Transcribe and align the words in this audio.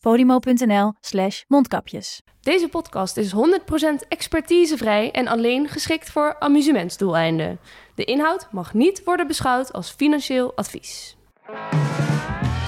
podimo.nl 0.00 0.92
slash 1.00 1.42
mondkapjes. 1.48 2.22
Deze 2.40 2.68
podcast 2.68 3.16
is 3.16 3.34
100% 3.34 3.38
expertisevrij 4.08 5.10
en 5.10 5.28
alleen 5.28 5.68
geschikt 5.68 6.10
voor 6.10 6.36
amusementsdoeleinden. 6.38 7.58
De 7.94 8.04
inhoud 8.04 8.48
mag 8.50 8.74
niet 8.74 9.04
worden 9.04 9.26
beschouwd 9.26 9.72
als 9.72 9.90
financieel 9.90 10.52
advies. 10.56 11.16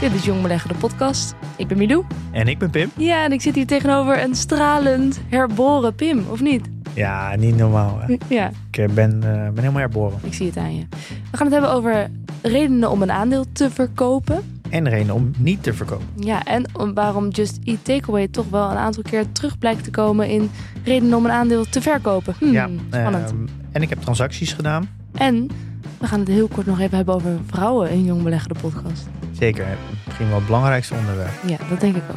Dit 0.01 0.13
is 0.15 0.25
Jong 0.25 0.43
Beleggen, 0.43 0.69
de 0.69 0.75
podcast. 0.79 1.35
Ik 1.57 1.69
ben 1.69 1.79
Milou. 1.79 2.05
En 2.33 2.49
ik 2.49 2.59
ben 2.59 2.71
Pim. 2.71 2.91
Ja, 2.97 3.25
en 3.25 3.33
ik 3.33 3.41
zit 3.41 3.55
hier 3.55 3.67
tegenover 3.67 4.23
een 4.23 4.35
stralend 4.35 5.21
herboren 5.29 5.95
Pim, 5.95 6.25
of 6.31 6.41
niet? 6.41 6.69
Ja, 6.95 7.37
niet 7.37 7.57
normaal. 7.57 7.99
Hè. 8.01 8.17
Ja, 8.29 8.51
Ik 8.71 8.79
eh, 8.79 8.89
ben, 8.95 9.13
eh, 9.15 9.31
ben 9.31 9.59
helemaal 9.59 9.81
herboren. 9.81 10.19
ik 10.23 10.35
zie 10.35 10.47
het 10.47 10.57
aan 10.57 10.77
je. 10.77 10.87
We 11.31 11.37
gaan 11.37 11.47
het 11.47 11.53
hebben 11.53 11.73
over 11.73 12.11
redenen 12.43 12.91
om 12.91 13.03
een 13.03 13.11
aandeel 13.11 13.45
te 13.53 13.71
verkopen. 13.71 14.60
En 14.71 14.85
de 14.85 14.91
reden 14.91 15.15
om 15.15 15.31
niet 15.39 15.63
te 15.63 15.75
verkopen. 15.75 16.07
Ja, 16.17 16.45
en 16.45 16.65
om 16.73 16.95
waarom 16.95 17.29
Just 17.29 17.59
Eat 17.65 17.85
Takeaway 17.85 18.29
toch 18.29 18.49
wel 18.51 18.71
een 18.71 18.77
aantal 18.77 19.03
keer 19.03 19.33
terug 19.33 19.59
blijkt 19.59 19.85
te 19.85 19.91
komen 19.91 20.29
in 20.29 20.51
redenen 20.85 21.17
om 21.19 21.25
een 21.25 21.31
aandeel 21.31 21.65
te 21.65 21.81
verkopen. 21.83 22.35
Hmm, 22.39 22.53
ja, 22.53 22.69
spannend. 22.89 23.31
ehm, 23.31 23.37
en 23.73 23.83
ik 23.83 23.89
heb 23.89 24.01
transacties 24.01 24.53
gedaan. 24.53 24.89
En 25.15 25.49
we 25.99 26.07
gaan 26.07 26.19
het 26.19 26.29
heel 26.29 26.49
kort 26.49 26.67
nog 26.67 26.81
even 26.81 26.97
hebben 26.97 27.15
over 27.15 27.39
vrouwen 27.47 27.91
in 27.91 28.05
Jong 28.05 28.23
Beleggen, 28.23 28.49
de 28.55 28.61
podcast. 28.61 29.09
Zeker, 29.39 29.67
misschien 30.07 30.27
wel 30.29 30.37
het 30.37 30.47
belangrijkste 30.47 30.95
onderwerp. 30.95 31.33
Ja, 31.47 31.57
dat 31.69 31.81
denk 31.81 31.97
ik 31.97 32.03
ook. 32.11 32.17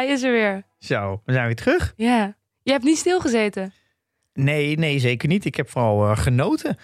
Hij 0.00 0.12
is 0.12 0.22
er 0.22 0.32
weer. 0.32 0.62
Zo, 0.78 1.20
we 1.24 1.32
zijn 1.32 1.46
weer 1.46 1.56
terug. 1.56 1.92
Ja. 1.96 2.34
Je 2.62 2.72
hebt 2.72 2.84
niet 2.84 2.98
stilgezeten. 2.98 3.72
Nee, 4.34 4.76
nee, 4.78 4.98
zeker 4.98 5.28
niet. 5.28 5.44
Ik 5.44 5.54
heb 5.54 5.70
vooral 5.70 6.10
eh, 6.10 6.16
genoten. 6.16 6.78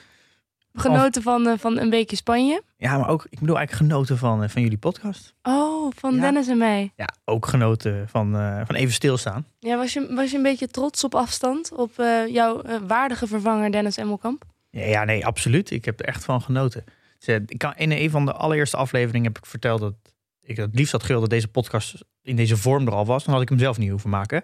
Genoten 0.75 1.23
van, 1.23 1.47
eh, 1.49 1.59
van 1.59 1.79
een 1.79 1.91
weekje 1.91 2.17
Spanje. 2.17 2.63
Ja, 2.77 2.99
maar 2.99 3.09
ook, 3.09 3.27
ik 3.31 3.41
bedoel 3.41 3.57
eigenlijk 3.57 3.91
genoten 3.91 4.19
van, 4.19 4.43
eh, 4.43 4.49
van 4.49 4.63
jullie 4.63 4.79
podcast. 4.79 5.35
Oh, 5.43 5.93
van 5.97 6.15
Ja. 6.15 6.21
Dennis 6.21 6.49
en 6.49 6.59
mij. 6.59 6.93
Ja, 6.97 7.09
ook 7.25 7.47
genoten 7.47 8.09
van, 8.09 8.33
van 8.67 8.75
even 8.75 8.95
stilstaan. 8.95 9.47
Ja, 9.59 9.77
was 9.77 9.93
je, 9.93 10.15
was 10.15 10.31
je 10.31 10.37
een 10.37 10.43
beetje 10.43 10.69
trots 10.69 11.05
op 11.05 11.15
afstand 11.15 11.73
op 11.73 11.93
jouw 12.29 12.63
waardige 12.87 13.27
vervanger 13.27 13.73
Dennis 13.73 13.97
Emmelkamp? 13.97 14.45
Ja, 14.71 14.85
ja, 14.85 15.05
nee, 15.05 15.27
absoluut. 15.27 15.71
Ik 15.71 15.85
heb 15.85 16.01
er 16.01 16.07
echt 16.07 16.25
van 16.25 16.43
genoten. 16.43 16.85
Dus, 17.19 17.39
ik 17.47 17.59
kan, 17.59 17.75
in 17.77 17.91
een 17.93 18.11
van 18.11 18.25
de 18.25 18.33
allereerste 18.33 18.77
afleveringen 18.77 19.27
heb 19.27 19.39
ik 19.39 19.47
verteld 19.47 19.81
dat 19.81 19.95
ik 20.43 20.57
het 20.57 20.75
liefst 20.75 20.93
had 20.93 21.03
gewild 21.03 21.21
dat 21.21 21.31
deze 21.31 21.49
podcast 21.49 22.05
in 22.27 22.37
deze 22.37 22.57
vorm 22.57 22.87
er 22.87 22.93
al 22.93 23.07
was. 23.07 23.25
Dan 23.25 23.35
had 23.35 23.43
ik 23.43 23.49
hem 23.49 23.59
zelf 23.59 23.79
niet 23.79 23.91
hoeven 23.91 24.11
maken. 24.11 24.43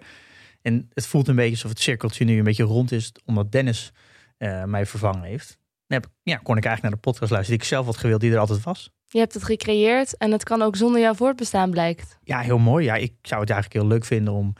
En 0.61 0.89
het 0.93 1.07
voelt 1.07 1.27
een 1.27 1.35
beetje 1.35 1.51
alsof 1.51 1.69
het 1.69 1.79
cirkeltje 1.79 2.25
nu 2.25 2.37
een 2.37 2.43
beetje 2.43 2.63
rond 2.63 2.91
is, 2.91 3.11
omdat 3.25 3.51
Dennis 3.51 3.91
eh, 4.37 4.63
mij 4.63 4.85
vervangen 4.85 5.23
heeft. 5.23 5.57
Dan 5.87 6.01
heb 6.01 6.05
ik, 6.05 6.11
ja, 6.23 6.35
kon 6.35 6.57
ik 6.57 6.65
eigenlijk 6.65 6.81
naar 6.81 6.91
de 6.91 7.09
podcast 7.09 7.31
luisteren 7.31 7.59
die 7.59 7.67
ik 7.67 7.73
zelf 7.73 7.85
had 7.85 7.97
gewild, 7.97 8.21
die 8.21 8.31
er 8.31 8.37
altijd 8.37 8.63
was. 8.63 8.91
Je 9.07 9.19
hebt 9.19 9.33
het 9.33 9.43
gecreëerd 9.43 10.17
en 10.17 10.31
het 10.31 10.43
kan 10.43 10.61
ook 10.61 10.75
zonder 10.75 11.01
jouw 11.01 11.13
voortbestaan 11.13 11.69
blijkt. 11.69 12.17
Ja, 12.23 12.39
heel 12.39 12.57
mooi. 12.57 12.85
Ja, 12.85 12.95
ik 12.95 13.13
zou 13.21 13.41
het 13.41 13.49
eigenlijk 13.49 13.81
heel 13.81 13.91
leuk 13.91 14.05
vinden 14.05 14.33
om 14.33 14.53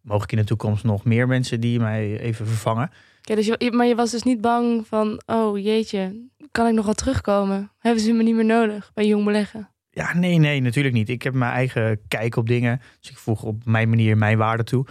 mogelijk 0.00 0.32
in 0.32 0.38
de 0.38 0.44
toekomst 0.44 0.84
nog 0.84 1.04
meer 1.04 1.26
mensen 1.26 1.60
die 1.60 1.80
mij 1.80 2.18
even 2.18 2.46
vervangen. 2.46 2.90
Ja, 3.22 3.34
dus 3.34 3.46
je, 3.46 3.70
maar 3.72 3.86
je 3.86 3.94
was 3.94 4.10
dus 4.10 4.22
niet 4.22 4.40
bang 4.40 4.86
van, 4.86 5.22
oh 5.26 5.58
jeetje, 5.58 6.28
kan 6.50 6.66
ik 6.66 6.74
nog 6.74 6.84
wel 6.84 6.94
terugkomen? 6.94 7.72
Hebben 7.78 8.02
ze 8.02 8.12
me 8.12 8.22
niet 8.22 8.34
meer 8.34 8.44
nodig 8.44 8.90
bij 8.94 9.06
Jong 9.06 9.24
Beleggen? 9.24 9.70
Ja, 9.98 10.16
nee, 10.16 10.38
nee, 10.38 10.60
natuurlijk 10.60 10.94
niet. 10.94 11.08
Ik 11.08 11.22
heb 11.22 11.34
mijn 11.34 11.52
eigen 11.52 12.00
kijk 12.08 12.36
op 12.36 12.46
dingen. 12.46 12.80
Dus 13.00 13.10
ik 13.10 13.16
voeg 13.16 13.42
op 13.42 13.64
mijn 13.64 13.88
manier 13.88 14.16
mijn 14.16 14.38
waarde 14.38 14.64
toe. 14.64 14.86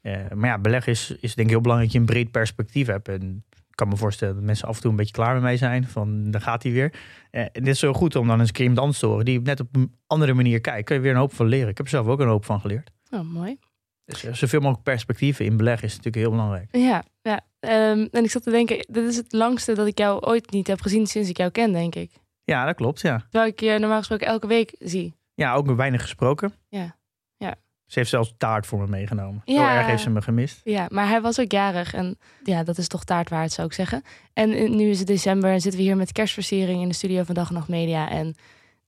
Eh, 0.00 0.16
maar 0.34 0.48
ja, 0.48 0.58
beleggen 0.58 0.92
is, 0.92 1.10
is 1.20 1.34
denk 1.34 1.48
ik 1.48 1.52
heel 1.52 1.60
belangrijk 1.60 1.92
dat 1.92 2.02
je 2.02 2.08
een 2.08 2.14
breed 2.14 2.30
perspectief 2.30 2.86
hebt. 2.86 3.08
En 3.08 3.44
ik 3.50 3.76
kan 3.76 3.88
me 3.88 3.96
voorstellen 3.96 4.34
dat 4.34 4.44
mensen 4.44 4.68
af 4.68 4.76
en 4.76 4.80
toe 4.82 4.90
een 4.90 4.96
beetje 4.96 5.12
klaar 5.12 5.32
met 5.32 5.42
mij 5.42 5.56
zijn. 5.56 5.88
Van, 5.88 6.30
daar 6.30 6.40
gaat 6.40 6.62
hij 6.62 6.72
weer. 6.72 6.92
Eh, 7.30 7.40
en 7.40 7.50
dit 7.52 7.66
is 7.66 7.78
zo 7.78 7.92
goed 7.92 8.16
om 8.16 8.26
dan 8.26 8.38
eens 8.38 8.48
een 8.48 8.54
keer 8.54 8.62
iemand 8.62 8.80
anders 8.80 8.98
te 8.98 9.06
horen... 9.06 9.24
die 9.24 9.40
net 9.40 9.60
op 9.60 9.76
een 9.76 9.94
andere 10.06 10.34
manier 10.34 10.60
kijkt. 10.60 10.86
Kan 10.86 10.96
je 10.96 11.02
weer 11.02 11.12
een 11.12 11.18
hoop 11.18 11.34
van 11.34 11.46
leren. 11.46 11.68
Ik 11.68 11.76
heb 11.76 11.86
er 11.86 11.92
zelf 11.92 12.06
ook 12.06 12.20
een 12.20 12.28
hoop 12.28 12.44
van 12.44 12.60
geleerd. 12.60 12.90
Oh, 13.10 13.20
mooi. 13.20 13.58
Dus 14.04 14.24
eh, 14.24 14.34
zoveel 14.34 14.60
mogelijk 14.60 14.84
perspectieven 14.84 15.44
in 15.44 15.56
beleggen 15.56 15.88
is 15.88 15.96
natuurlijk 15.96 16.24
heel 16.24 16.30
belangrijk. 16.30 16.68
Ja, 16.76 17.04
ja. 17.22 17.40
Ehm, 17.60 18.06
en 18.10 18.24
ik 18.24 18.30
zat 18.30 18.42
te 18.42 18.50
denken, 18.50 18.86
dit 18.88 19.08
is 19.08 19.16
het 19.16 19.32
langste 19.32 19.74
dat 19.74 19.86
ik 19.86 19.98
jou 19.98 20.20
ooit 20.20 20.50
niet 20.50 20.66
heb 20.66 20.80
gezien 20.80 21.06
sinds 21.06 21.28
ik 21.28 21.36
jou 21.36 21.50
ken, 21.50 21.72
denk 21.72 21.94
ik. 21.94 22.10
Ja, 22.44 22.64
dat 22.64 22.74
klopt, 22.74 23.00
ja. 23.00 23.18
Terwijl 23.30 23.50
ik 23.52 23.60
je 23.60 23.78
normaal 23.78 23.98
gesproken 23.98 24.26
elke 24.26 24.46
week 24.46 24.74
zie. 24.78 25.14
Ja, 25.34 25.54
ook 25.54 25.70
weinig 25.74 26.00
gesproken. 26.02 26.52
Ja, 26.68 26.96
ja. 27.36 27.54
Ze 27.86 27.98
heeft 27.98 28.10
zelfs 28.10 28.34
taart 28.36 28.66
voor 28.66 28.78
me 28.80 28.86
meegenomen. 28.86 29.42
Zo 29.44 29.52
Ja. 29.52 29.76
erg 29.76 29.86
heeft 29.86 30.02
ze 30.02 30.10
me 30.10 30.22
gemist. 30.22 30.60
Ja, 30.64 30.86
maar 30.90 31.08
hij 31.08 31.20
was 31.20 31.40
ook 31.40 31.52
jarig 31.52 31.94
en 31.94 32.18
ja, 32.44 32.62
dat 32.62 32.78
is 32.78 32.88
toch 32.88 33.04
taart 33.04 33.30
waard, 33.30 33.52
zou 33.52 33.66
ik 33.66 33.72
zeggen. 33.72 34.02
En 34.32 34.52
eh, 34.52 34.70
nu 34.70 34.88
is 34.90 34.98
het 34.98 35.06
december 35.06 35.50
en 35.50 35.60
zitten 35.60 35.80
we 35.80 35.86
hier 35.86 35.96
met 35.96 36.12
kerstversiering 36.12 36.82
in 36.82 36.88
de 36.88 36.94
studio 36.94 37.22
van 37.22 37.34
Dag 37.34 37.48
en 37.48 37.54
Nacht 37.54 37.68
Media 37.68 38.10
en 38.10 38.34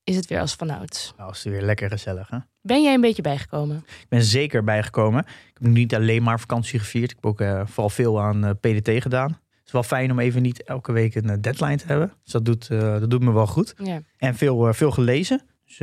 is 0.04 0.16
het 0.16 0.26
weer 0.26 0.40
als 0.40 0.54
vanouds. 0.54 1.14
Nou, 1.16 1.30
is 1.30 1.44
het 1.44 1.52
weer 1.52 1.62
lekker 1.62 1.90
gezellig, 1.90 2.28
hè? 2.30 2.38
Ben 2.62 2.82
jij 2.82 2.94
een 2.94 3.00
beetje 3.00 3.22
bijgekomen? 3.22 3.76
Ik 4.00 4.08
ben 4.08 4.22
zeker 4.22 4.64
bijgekomen. 4.64 5.20
Ik 5.26 5.50
heb 5.60 5.62
niet 5.62 5.94
alleen 5.94 6.22
maar 6.22 6.40
vakantie 6.40 6.78
gevierd. 6.78 7.10
Ik 7.10 7.16
heb 7.16 7.26
ook 7.26 7.40
eh, 7.40 7.60
vooral 7.64 7.90
veel 7.90 8.20
aan 8.20 8.44
eh, 8.44 8.50
PDT 8.60 9.02
gedaan. 9.02 9.38
Wel 9.74 9.82
fijn 9.82 10.10
om 10.10 10.18
even 10.18 10.42
niet 10.42 10.62
elke 10.62 10.92
week 10.92 11.14
een 11.14 11.30
eh, 11.30 11.36
deadline 11.40 11.76
te 11.76 11.86
hebben. 11.86 12.12
Dus 12.22 12.32
dat 12.32 12.44
doet, 12.44 12.70
eh, 12.70 12.78
dat 12.80 13.10
doet 13.10 13.22
me 13.22 13.32
wel 13.32 13.46
goed. 13.46 13.74
Ja. 13.78 14.00
En 14.16 14.34
veel, 14.34 14.68
eh, 14.68 14.74
veel 14.74 14.90
gelezen. 14.90 15.42
Dus, 15.64 15.78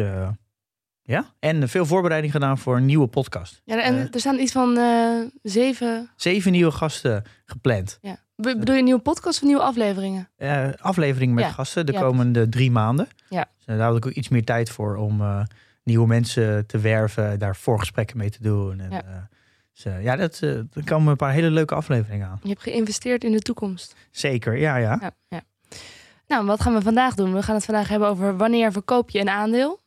ja. 1.01 1.33
En 1.39 1.69
veel 1.69 1.85
voorbereiding 1.85 2.33
gedaan 2.33 2.57
voor 2.57 2.77
een 2.77 2.85
nieuwe 2.85 3.07
podcast. 3.07 3.61
ja 3.65 3.83
en 3.83 3.95
er 4.11 4.19
staan 4.19 4.39
iets 4.39 4.51
van 4.51 4.79
zeven. 5.43 6.09
Zeven 6.15 6.51
nieuwe 6.51 6.71
gasten 6.71 7.23
gepland. 7.45 7.97
Ja. 8.01 8.17
Be- 8.35 8.57
bedoel 8.57 8.75
je 8.75 8.83
nieuwe 8.83 9.01
podcast 9.01 9.41
of 9.41 9.47
nieuwe 9.47 9.61
afleveringen? 9.61 10.29
Eh 10.35 10.67
aflevering 10.79 11.33
met 11.33 11.43
Ja. 11.43 11.49
gasten 11.51 11.85
de 11.85 11.91
Ja, 11.91 11.99
komende 11.99 12.49
drie 12.49 12.71
maanden. 12.71 13.07
Ja. 13.29 13.45
Dus, 13.57 13.65
daar 13.65 13.79
had 13.87 13.97
ik 13.97 14.05
ook 14.05 14.11
iets 14.11 14.29
meer 14.29 14.43
tijd 14.45 14.69
voor 14.69 14.95
om 14.95 15.21
nieuwe 15.83 16.07
mensen 16.07 16.65
te 16.65 16.79
werven. 16.79 17.39
Daar 17.39 17.55
voorgesprekken 17.55 18.17
mee 18.17 18.29
te 18.29 18.41
doen. 18.43 18.79
En, 18.79 18.91
Ja. 18.91 19.29
Dus, 19.73 19.85
eh, 19.85 20.03
ja, 20.03 20.15
dat, 20.15 20.39
eh 20.41 20.49
er 20.49 20.83
komen 20.85 21.11
een 21.11 21.17
paar 21.17 21.33
hele 21.33 21.49
leuke 21.51 21.75
afleveringen 21.75 22.27
aan. 22.27 22.39
Je 22.43 22.49
hebt 22.49 22.61
geïnvesteerd 22.61 23.23
in 23.23 23.31
de 23.31 23.39
toekomst. 23.39 23.95
Zeker, 24.11 24.57
ja, 24.57 24.75
ja. 24.75 24.97
Ja, 25.01 25.11
ja. 25.27 25.41
Nou, 26.27 26.45
wat 26.45 26.61
gaan 26.61 26.73
we 26.73 26.81
vandaag 26.81 27.15
doen? 27.15 27.33
We 27.33 27.43
gaan 27.43 27.55
het 27.55 27.65
vandaag 27.65 27.87
hebben 27.87 28.07
over 28.07 28.37
wanneer 28.37 28.71
verkoop 28.71 29.09
je 29.09 29.19
een 29.19 29.29
aandeel. 29.29 29.79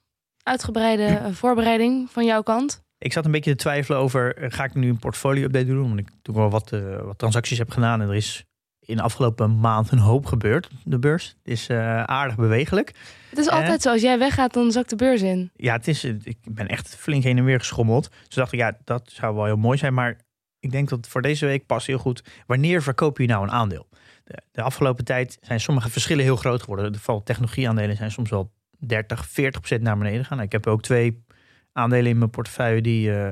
Uitgebreide 0.42 1.06
eh, 1.16 1.32
voorbereiding 1.32 2.10
van 2.10 2.24
jouw 2.24 2.42
kant. 2.42 2.82
Ik 2.98 3.12
zat 3.12 3.24
een 3.24 3.30
beetje 3.30 3.50
te 3.50 3.56
twijfelen 3.56 3.98
over, 3.98 4.36
ga 4.38 4.64
ik 4.64 4.74
nu 4.74 4.88
een 4.88 4.98
portfolio-update 4.98 5.66
doen? 5.66 5.84
Omdat 5.84 5.98
ik 5.98 6.08
toen 6.22 6.34
wel 6.34 6.50
wat, 6.50 6.70
wat 7.02 7.18
transacties 7.18 7.58
heb 7.58 7.70
gedaan. 7.70 8.00
En 8.00 8.08
er 8.08 8.14
is 8.14 8.44
in 8.86 8.96
de 8.96 9.02
afgelopen 9.02 9.60
maand 9.60 9.90
een 9.90 9.98
hoop 9.98 10.26
gebeurd 10.26 10.70
de 10.84 10.98
beurs. 10.98 11.26
Het 11.42 11.52
is 11.52 11.68
eh, 11.68 12.02
aardig 12.02 12.36
bewegelijk. 12.36 12.92
Het 13.30 13.38
is 13.38 13.46
Eh? 13.46 13.52
altijd 13.52 13.82
zo, 13.82 13.90
als 13.90 14.00
jij 14.00 14.18
weggaat, 14.18 14.52
dan 14.52 14.72
zakt 14.72 14.90
de 14.90 14.96
beurs 14.96 15.22
in. 15.22 15.50
Ja, 15.56 15.72
het 15.72 15.88
is, 15.88 16.04
eh, 16.04 16.12
ik 16.22 16.36
ben 16.50 16.68
echt 16.68 16.96
flink 16.96 17.22
heen 17.24 17.38
en 17.38 17.44
weer 17.44 17.58
geschommeld. 17.58 18.10
Dus 18.26 18.34
dacht 18.34 18.52
ik, 18.52 18.58
ja, 18.58 18.76
dat 18.84 19.10
zou 19.12 19.34
wel 19.34 19.44
heel 19.44 19.56
mooi 19.56 19.78
zijn. 19.78 19.94
Maar 19.94 20.16
ik 20.60 20.70
denk 20.70 20.88
dat 20.88 21.08
voor 21.08 21.22
deze 21.22 21.46
week 21.46 21.66
past 21.66 21.86
heel 21.86 21.98
goed. 21.98 22.24
Wanneer 22.46 22.82
verkoop 22.82 23.18
je 23.18 23.26
nou 23.26 23.42
een 23.42 23.50
aandeel? 23.52 23.88
De, 24.24 24.38
de 24.52 24.62
afgelopen 24.62 25.04
tijd 25.04 25.38
zijn 25.40 25.60
sommige 25.60 25.90
verschillen 25.90 26.24
heel 26.24 26.36
groot 26.36 26.60
geworden. 26.62 26.98
Vooral 26.98 27.22
technologieaandelen 27.22 27.96
zijn 27.96 28.10
soms 28.10 28.30
wel 28.30 28.52
30, 28.78 29.26
40 29.28 29.60
procent 29.60 29.82
naar 29.82 29.98
beneden 29.98 30.24
gegaan. 30.24 30.40
Ik 30.40 30.52
heb 30.52 30.66
ook 30.66 30.82
twee 30.82 31.24
aandelen 31.72 32.10
in 32.10 32.18
mijn 32.18 32.30
portefeuille 32.30 32.80
die 32.80 33.10
eh 33.12 33.30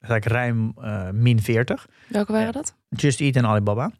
eigenlijk 0.00 0.24
ruim 0.32 0.72
eh, 0.76 1.10
min 1.10 1.42
40. 1.42 1.86
Welke 2.06 2.32
waren 2.32 2.52
dat? 2.52 2.74
Just 2.88 3.20
Eat 3.20 3.36
en 3.36 3.46
Alibaba. 3.46 3.90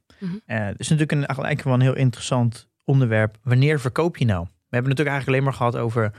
Eh, 0.46 0.64
het 0.64 0.80
is 0.80 0.88
natuurlijk 0.88 1.12
een, 1.12 1.26
eigenlijk 1.26 1.62
wel 1.62 1.74
een 1.74 1.80
heel 1.80 1.96
interessant 1.96 2.68
onderwerp. 2.84 3.36
Wanneer 3.42 3.80
verkoop 3.80 4.16
je 4.16 4.24
nou? 4.24 4.42
We 4.44 4.76
hebben 4.76 4.90
het 4.90 4.98
natuurlijk 4.98 5.16
eigenlijk 5.16 5.28
alleen 5.28 5.42
maar 5.42 5.52
gehad 5.52 5.76
over... 5.76 6.12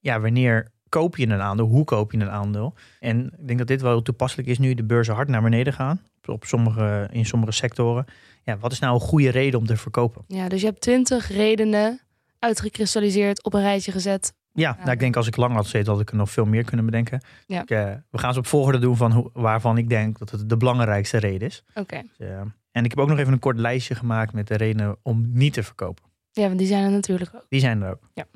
ja, 0.00 0.20
wanneer 0.20 0.70
koop 0.88 1.16
je 1.16 1.26
een 1.26 1.40
aandeel? 1.40 1.66
Hoe 1.66 1.84
koop 1.84 2.12
je 2.12 2.18
een 2.18 2.30
aandeel? 2.30 2.74
En 3.00 3.32
ik 3.38 3.46
denk 3.46 3.58
dat 3.58 3.68
dit 3.68 3.80
wel 3.80 4.02
toepasselijk 4.02 4.48
is 4.48 4.58
nu 4.58 4.74
de 4.74 4.84
beurzen 4.84 5.14
hard 5.14 5.28
naar 5.28 5.42
beneden 5.42 5.72
gaan. 5.72 6.00
Op, 6.24 6.44
sommige, 6.44 7.08
in 7.12 7.26
sommige 7.26 7.52
sectoren. 7.52 8.04
Ja, 8.42 8.58
wat 8.58 8.72
is 8.72 8.78
nou 8.78 8.94
een 8.94 9.00
goede 9.00 9.30
reden 9.30 9.58
om 9.58 9.66
te 9.66 9.76
verkopen? 9.76 10.24
Ja, 10.28 10.48
dus 10.48 10.60
je 10.60 10.66
hebt 10.66 10.80
twintig 10.80 11.28
redenen 11.28 12.00
uitgekristalliseerd, 12.38 13.44
op 13.44 13.54
een 13.54 13.60
rijtje 13.60 13.92
gezet, 13.92 14.34
Ja, 14.52 14.76
nou, 14.78 14.90
ik 14.90 14.98
denk 14.98 15.16
als 15.16 15.26
ik 15.26 15.36
lang 15.36 15.54
had 15.54 15.64
gezeten, 15.64 15.92
had 15.92 16.00
ik 16.00 16.10
er 16.10 16.16
nog 16.16 16.30
veel 16.30 16.44
meer 16.44 16.64
kunnen 16.64 16.84
bedenken. 16.84 17.20
Ja. 17.46 17.62
Ik, 17.62 17.70
eh, 17.70 17.92
we 18.10 18.18
gaan 18.18 18.32
ze 18.32 18.38
op 18.38 18.46
volgorde 18.46 18.78
doen 18.78 18.96
van 18.96 19.12
hoe, 19.12 19.30
waarvan 19.32 19.78
ik 19.78 19.88
denk 19.88 20.18
dat 20.18 20.30
het 20.30 20.48
de 20.48 20.56
belangrijkste 20.56 21.18
reden 21.18 21.48
is. 21.48 21.64
Oké. 21.74 22.02
Dus, 22.16 22.28
eh, 22.28 22.40
en 22.76 22.84
ik 22.84 22.90
heb 22.90 22.98
ook 22.98 23.08
nog 23.08 23.18
even 23.18 23.32
een 23.32 23.38
kort 23.38 23.58
lijstje 23.58 23.94
gemaakt 23.94 24.32
met 24.32 24.46
de 24.46 24.56
redenen 24.56 24.96
om 25.02 25.30
niet 25.32 25.52
te 25.52 25.62
verkopen. 25.62 26.04
Ja, 26.32 26.46
want 26.46 26.58
die 26.58 26.66
zijn 26.66 26.84
er 26.84 26.90
natuurlijk 26.90 27.34
ook. 27.34 27.46
Die 27.48 27.60
zijn 27.60 27.82
er 27.82 27.90
ook. 27.90 28.26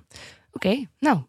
Oké, 0.52 0.84
nou. 0.98 1.20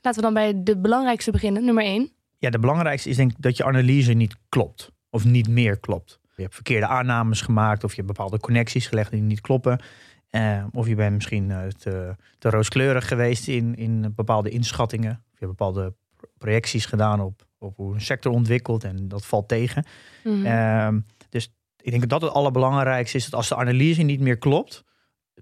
Laten 0.00 0.20
we 0.20 0.26
dan 0.26 0.34
bij 0.34 0.62
de 0.62 0.78
belangrijkste 0.78 1.30
beginnen. 1.30 1.64
Nummer 1.64 1.84
één. 1.84 2.10
Ja, 2.38 2.50
de 2.50 2.58
belangrijkste 2.58 3.08
is 3.08 3.16
denk 3.16 3.30
ik 3.30 3.36
dat 3.42 3.56
je 3.56 3.64
analyse 3.64 4.12
niet 4.12 4.36
klopt. 4.48 4.90
Of 5.10 5.24
niet 5.24 5.48
meer 5.48 5.78
klopt. 5.78 6.20
Je 6.36 6.42
hebt 6.42 6.54
verkeerde 6.54 6.86
aannames 6.86 7.40
gemaakt 7.40 7.84
of 7.84 7.90
je 7.90 7.96
hebt 8.02 8.14
bepaalde 8.14 8.38
connecties 8.38 8.86
gelegd 8.86 9.10
die 9.10 9.20
niet 9.20 9.40
kloppen. 9.40 9.80
Eh, 10.28 10.64
of 10.72 10.88
je 10.88 10.94
bent 10.94 11.14
misschien 11.14 11.50
eh, 11.50 11.66
te, 11.66 12.16
te 12.38 12.50
rooskleurig 12.50 13.08
geweest 13.08 13.48
in, 13.48 13.76
in 13.76 14.12
bepaalde 14.14 14.50
inschattingen. 14.50 15.10
Of 15.10 15.38
je 15.38 15.46
hebt 15.46 15.58
bepaalde 15.58 15.94
projecties 16.38 16.86
gedaan 16.86 17.20
op, 17.20 17.46
op 17.58 17.76
hoe 17.76 17.94
een 17.94 18.00
sector 18.00 18.32
ontwikkelt 18.32 18.84
en 18.84 19.08
dat 19.08 19.26
valt 19.26 19.48
tegen. 19.48 19.84
Mhm. 20.24 20.46
Ehm, 20.46 21.00
dus 21.28 21.52
ik 21.82 21.90
denk 21.90 22.08
dat 22.08 22.22
het 22.22 22.32
allerbelangrijkste 22.32 23.16
is. 23.16 23.24
Dat 23.24 23.34
als 23.34 23.48
de 23.48 23.56
analyse 23.56 24.02
niet 24.02 24.20
meer 24.20 24.38
klopt, 24.38 24.84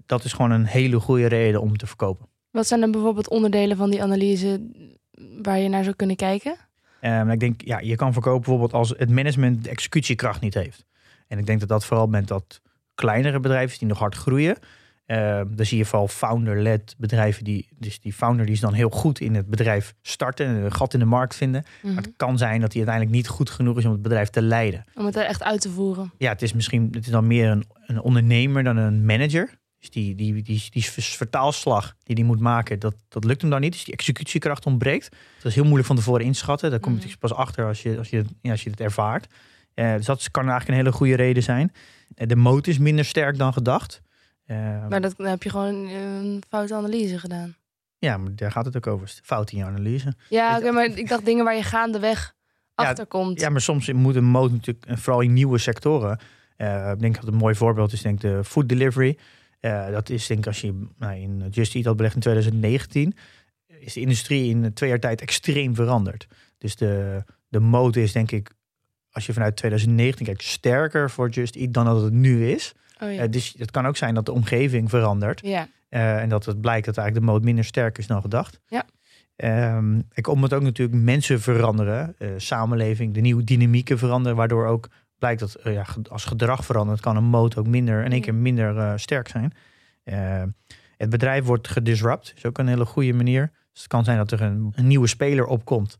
dat 0.06 0.24
is 0.24 0.32
gewoon 0.32 0.50
een 0.50 0.66
hele 0.66 1.00
goede 1.00 1.26
reden 1.26 1.60
om 1.60 1.76
te 1.76 1.86
verkopen. 1.86 2.28
Wat 2.50 2.66
zijn 2.66 2.80
dan 2.80 2.90
bijvoorbeeld 2.90 3.28
onderdelen 3.28 3.76
van 3.76 3.90
die 3.90 4.02
analyse 4.02 4.70
waar 5.42 5.58
je 5.58 5.68
naar 5.68 5.84
zou 5.84 5.96
kunnen 5.96 6.16
kijken? 6.16 6.56
Ehm, 7.00 7.30
ik 7.30 7.40
denk, 7.40 7.60
ja, 7.64 7.78
je 7.78 7.96
kan 7.96 8.12
verkopen 8.12 8.40
bijvoorbeeld 8.40 8.72
als 8.72 8.94
het 8.96 9.10
management 9.10 9.64
de 9.64 9.70
executiekracht 9.70 10.40
niet 10.40 10.54
heeft. 10.54 10.84
En 11.26 11.38
ik 11.38 11.46
denk 11.46 11.60
dat 11.60 11.68
dat 11.68 11.84
vooral 11.84 12.06
met 12.06 12.28
dat 12.28 12.60
kleinere 12.94 13.40
bedrijven 13.40 13.78
die 13.78 13.88
nog 13.88 13.98
hard 13.98 14.14
groeien. 14.14 14.56
Ehm, 15.10 15.46
dan 15.54 15.66
zie 15.66 15.78
je 15.78 15.84
vooral 15.84 16.08
founder-led 16.08 16.94
bedrijven 16.98 17.44
die, 17.44 17.68
dus 17.78 18.00
die 18.00 18.12
founder 18.12 18.44
die 18.46 18.54
is 18.54 18.60
dan 18.60 18.72
heel 18.72 18.88
goed 18.90 19.20
in 19.20 19.34
het 19.34 19.46
bedrijf 19.46 19.94
starten 20.02 20.46
en 20.46 20.54
een 20.54 20.72
gat 20.72 20.92
in 20.94 20.98
de 20.98 21.04
markt 21.04 21.34
vinden. 21.34 21.64
Mhm. 21.82 21.94
Maar 21.94 22.02
het 22.02 22.12
kan 22.16 22.38
zijn 22.38 22.60
dat 22.60 22.72
hij 22.72 22.82
uiteindelijk 22.82 23.16
niet 23.16 23.28
goed 23.28 23.50
genoeg 23.50 23.78
is 23.78 23.84
om 23.84 23.92
het 23.92 24.02
bedrijf 24.02 24.28
te 24.28 24.42
leiden. 24.42 24.84
Om 24.94 25.04
het 25.06 25.16
er 25.16 25.24
echt 25.24 25.42
uit 25.42 25.60
te 25.60 25.70
voeren. 25.70 26.12
Ja, 26.18 26.32
het 26.32 26.42
is 26.42 26.52
misschien 26.52 26.88
het 26.92 27.04
is 27.04 27.10
dan 27.10 27.26
meer 27.26 27.48
een, 27.50 27.64
een 27.86 28.00
ondernemer 28.00 28.64
dan 28.64 28.76
een 28.76 29.04
manager. 29.04 29.58
Dus 29.78 29.90
die, 29.90 30.14
die, 30.14 30.42
die, 30.42 30.66
die 30.70 30.84
vertaalslag 30.84 31.94
die 32.02 32.14
die 32.14 32.24
moet 32.24 32.40
maken, 32.40 32.78
dat, 32.78 32.94
dat 33.08 33.24
lukt 33.24 33.40
hem 33.40 33.50
dan 33.50 33.60
niet. 33.60 33.72
Dus 33.72 33.84
die 33.84 33.94
executiekracht 33.94 34.66
ontbreekt. 34.66 35.08
Dat 35.36 35.44
is 35.46 35.54
heel 35.54 35.64
moeilijk 35.64 35.86
van 35.86 35.96
tevoren 35.96 36.24
inschatten. 36.24 36.70
Daar 36.70 36.80
kom 36.80 36.92
je 37.00 37.06
Mhm. 37.06 37.18
pas 37.18 37.32
achter 37.34 37.66
als 37.66 37.82
je, 37.82 37.98
als 37.98 38.10
je, 38.10 38.24
ja, 38.42 38.50
als 38.50 38.62
je 38.62 38.70
het 38.70 38.80
ervaart. 38.80 39.26
Eh, 39.74 39.94
dus 39.94 40.06
dat 40.06 40.30
kan 40.30 40.42
eigenlijk 40.48 40.70
een 40.70 40.84
hele 40.84 40.96
goede 40.96 41.16
reden 41.16 41.42
zijn. 41.42 41.72
Eh, 42.14 42.26
de 42.28 42.36
moot 42.36 42.66
is 42.66 42.78
minder 42.78 43.04
sterk 43.04 43.38
dan 43.38 43.52
gedacht. 43.52 44.00
Eh, 44.50 44.88
Maar 44.88 45.00
dat, 45.00 45.14
dan 45.16 45.26
heb 45.26 45.42
je 45.42 45.50
gewoon 45.50 45.88
een 45.88 46.42
foute 46.48 46.74
analyse 46.74 47.18
gedaan. 47.18 47.54
Ja, 47.98 48.16
maar 48.16 48.34
daar 48.34 48.52
gaat 48.52 48.64
het 48.64 48.76
ook 48.76 48.86
over. 48.86 49.12
Fout 49.22 49.52
in 49.52 49.58
je 49.58 49.64
analyse. 49.64 50.14
Ja, 50.28 50.54
Het- 50.54 50.62
oké, 50.62 50.72
maar 50.72 50.84
ik 50.84 51.08
dacht 51.08 51.24
dingen 51.24 51.44
waar 51.44 51.56
je 51.56 51.62
gaandeweg 51.62 52.34
Ja, 52.76 52.88
achterkomt. 52.88 53.40
Ja, 53.40 53.48
maar 53.48 53.60
soms 53.60 53.92
moet 53.92 54.14
een 54.16 54.24
moot 54.24 54.50
natuurlijk, 54.50 54.86
en 54.86 54.98
vooral 54.98 55.20
in 55.22 55.32
nieuwe 55.32 55.58
sectoren. 55.58 56.18
eh, 56.56 56.90
ik 56.94 57.00
denk 57.00 57.14
dat 57.14 57.26
een 57.26 57.34
mooi 57.34 57.54
voorbeeld 57.54 57.92
is, 57.92 58.02
denk 58.02 58.20
de 58.20 58.44
food 58.44 58.68
delivery. 58.68 59.18
Eh, 59.60 59.90
dat 59.90 60.08
is 60.10 60.26
denk 60.26 60.40
ik 60.40 60.46
als 60.46 60.60
je 60.60 60.86
nou, 60.98 61.14
in 61.20 61.48
Just 61.50 61.74
Eat 61.74 61.84
had 61.84 61.96
belegd 61.96 62.14
in 62.14 62.20
2019, 62.20 63.14
is 63.80 63.92
de 63.92 64.00
industrie 64.00 64.50
in 64.50 64.72
twee 64.72 64.88
jaar 64.88 64.98
tijd 65.00 65.20
extreem 65.20 65.74
veranderd. 65.74 66.26
Dus 66.58 66.76
de, 66.76 67.22
de 67.48 67.60
moot 67.60 67.96
is 67.96 68.12
denk 68.12 68.30
ik, 68.30 68.50
als 69.10 69.26
je 69.26 69.32
vanuit 69.32 69.56
2019 69.56 70.26
kijkt, 70.26 70.42
sterker 70.42 71.10
voor 71.10 71.28
Just 71.28 71.56
Eat 71.56 71.72
dan 71.72 71.84
dat 71.84 72.02
het 72.02 72.12
nu 72.12 72.48
is. 72.50 72.72
Oh, 73.02 73.12
ja. 73.12 73.22
Eh, 73.22 73.30
dus 73.30 73.54
het 73.58 73.70
kan 73.70 73.86
ook 73.86 73.96
zijn 73.96 74.14
dat 74.14 74.26
de 74.26 74.32
omgeving 74.32 74.90
verandert. 74.90 75.40
ja. 75.40 75.68
Eh, 75.88 76.20
en 76.20 76.28
dat 76.28 76.44
het 76.44 76.60
blijkt 76.60 76.86
dat 76.86 76.96
eigenlijk 76.96 77.26
de 77.26 77.32
moot 77.32 77.44
minder 77.44 77.64
sterk 77.64 77.98
is 77.98 78.06
dan 78.06 78.20
gedacht. 78.20 78.60
Ja. 78.66 78.84
Ehm, 79.36 80.00
ik 80.12 80.26
omdat 80.26 80.52
ook 80.52 80.62
natuurlijk 80.62 81.02
mensen 81.02 81.40
veranderen, 81.40 82.14
eh, 82.18 82.28
samenleving, 82.36 83.14
de 83.14 83.20
nieuwe 83.20 83.44
dynamieken 83.44 83.98
veranderen, 83.98 84.36
waardoor 84.36 84.66
ook 84.66 84.88
blijkt 85.18 85.40
dat 85.40 85.56
ja, 85.64 85.86
als 86.08 86.24
gedrag 86.24 86.64
verandert, 86.64 87.00
kan 87.00 87.16
een 87.16 87.24
moot 87.24 87.56
ook 87.56 87.66
minder 87.66 88.04
in 88.04 88.12
één 88.12 88.20
keer 88.20 88.34
minder 88.34 88.98
sterk 89.00 89.28
zijn. 89.28 89.52
Het 90.96 91.10
bedrijf 91.10 91.44
wordt 91.44 91.68
gedisrupt, 91.68 92.32
is 92.36 92.46
ook 92.46 92.58
een 92.58 92.68
hele 92.68 92.84
goede 92.84 93.12
manier. 93.12 93.50
Dus 93.72 93.80
het 93.82 93.90
kan 93.90 94.04
zijn 94.04 94.16
dat 94.16 94.30
er 94.30 94.42
een, 94.42 94.72
een 94.74 94.86
nieuwe 94.86 95.06
speler 95.06 95.46
opkomt 95.46 95.98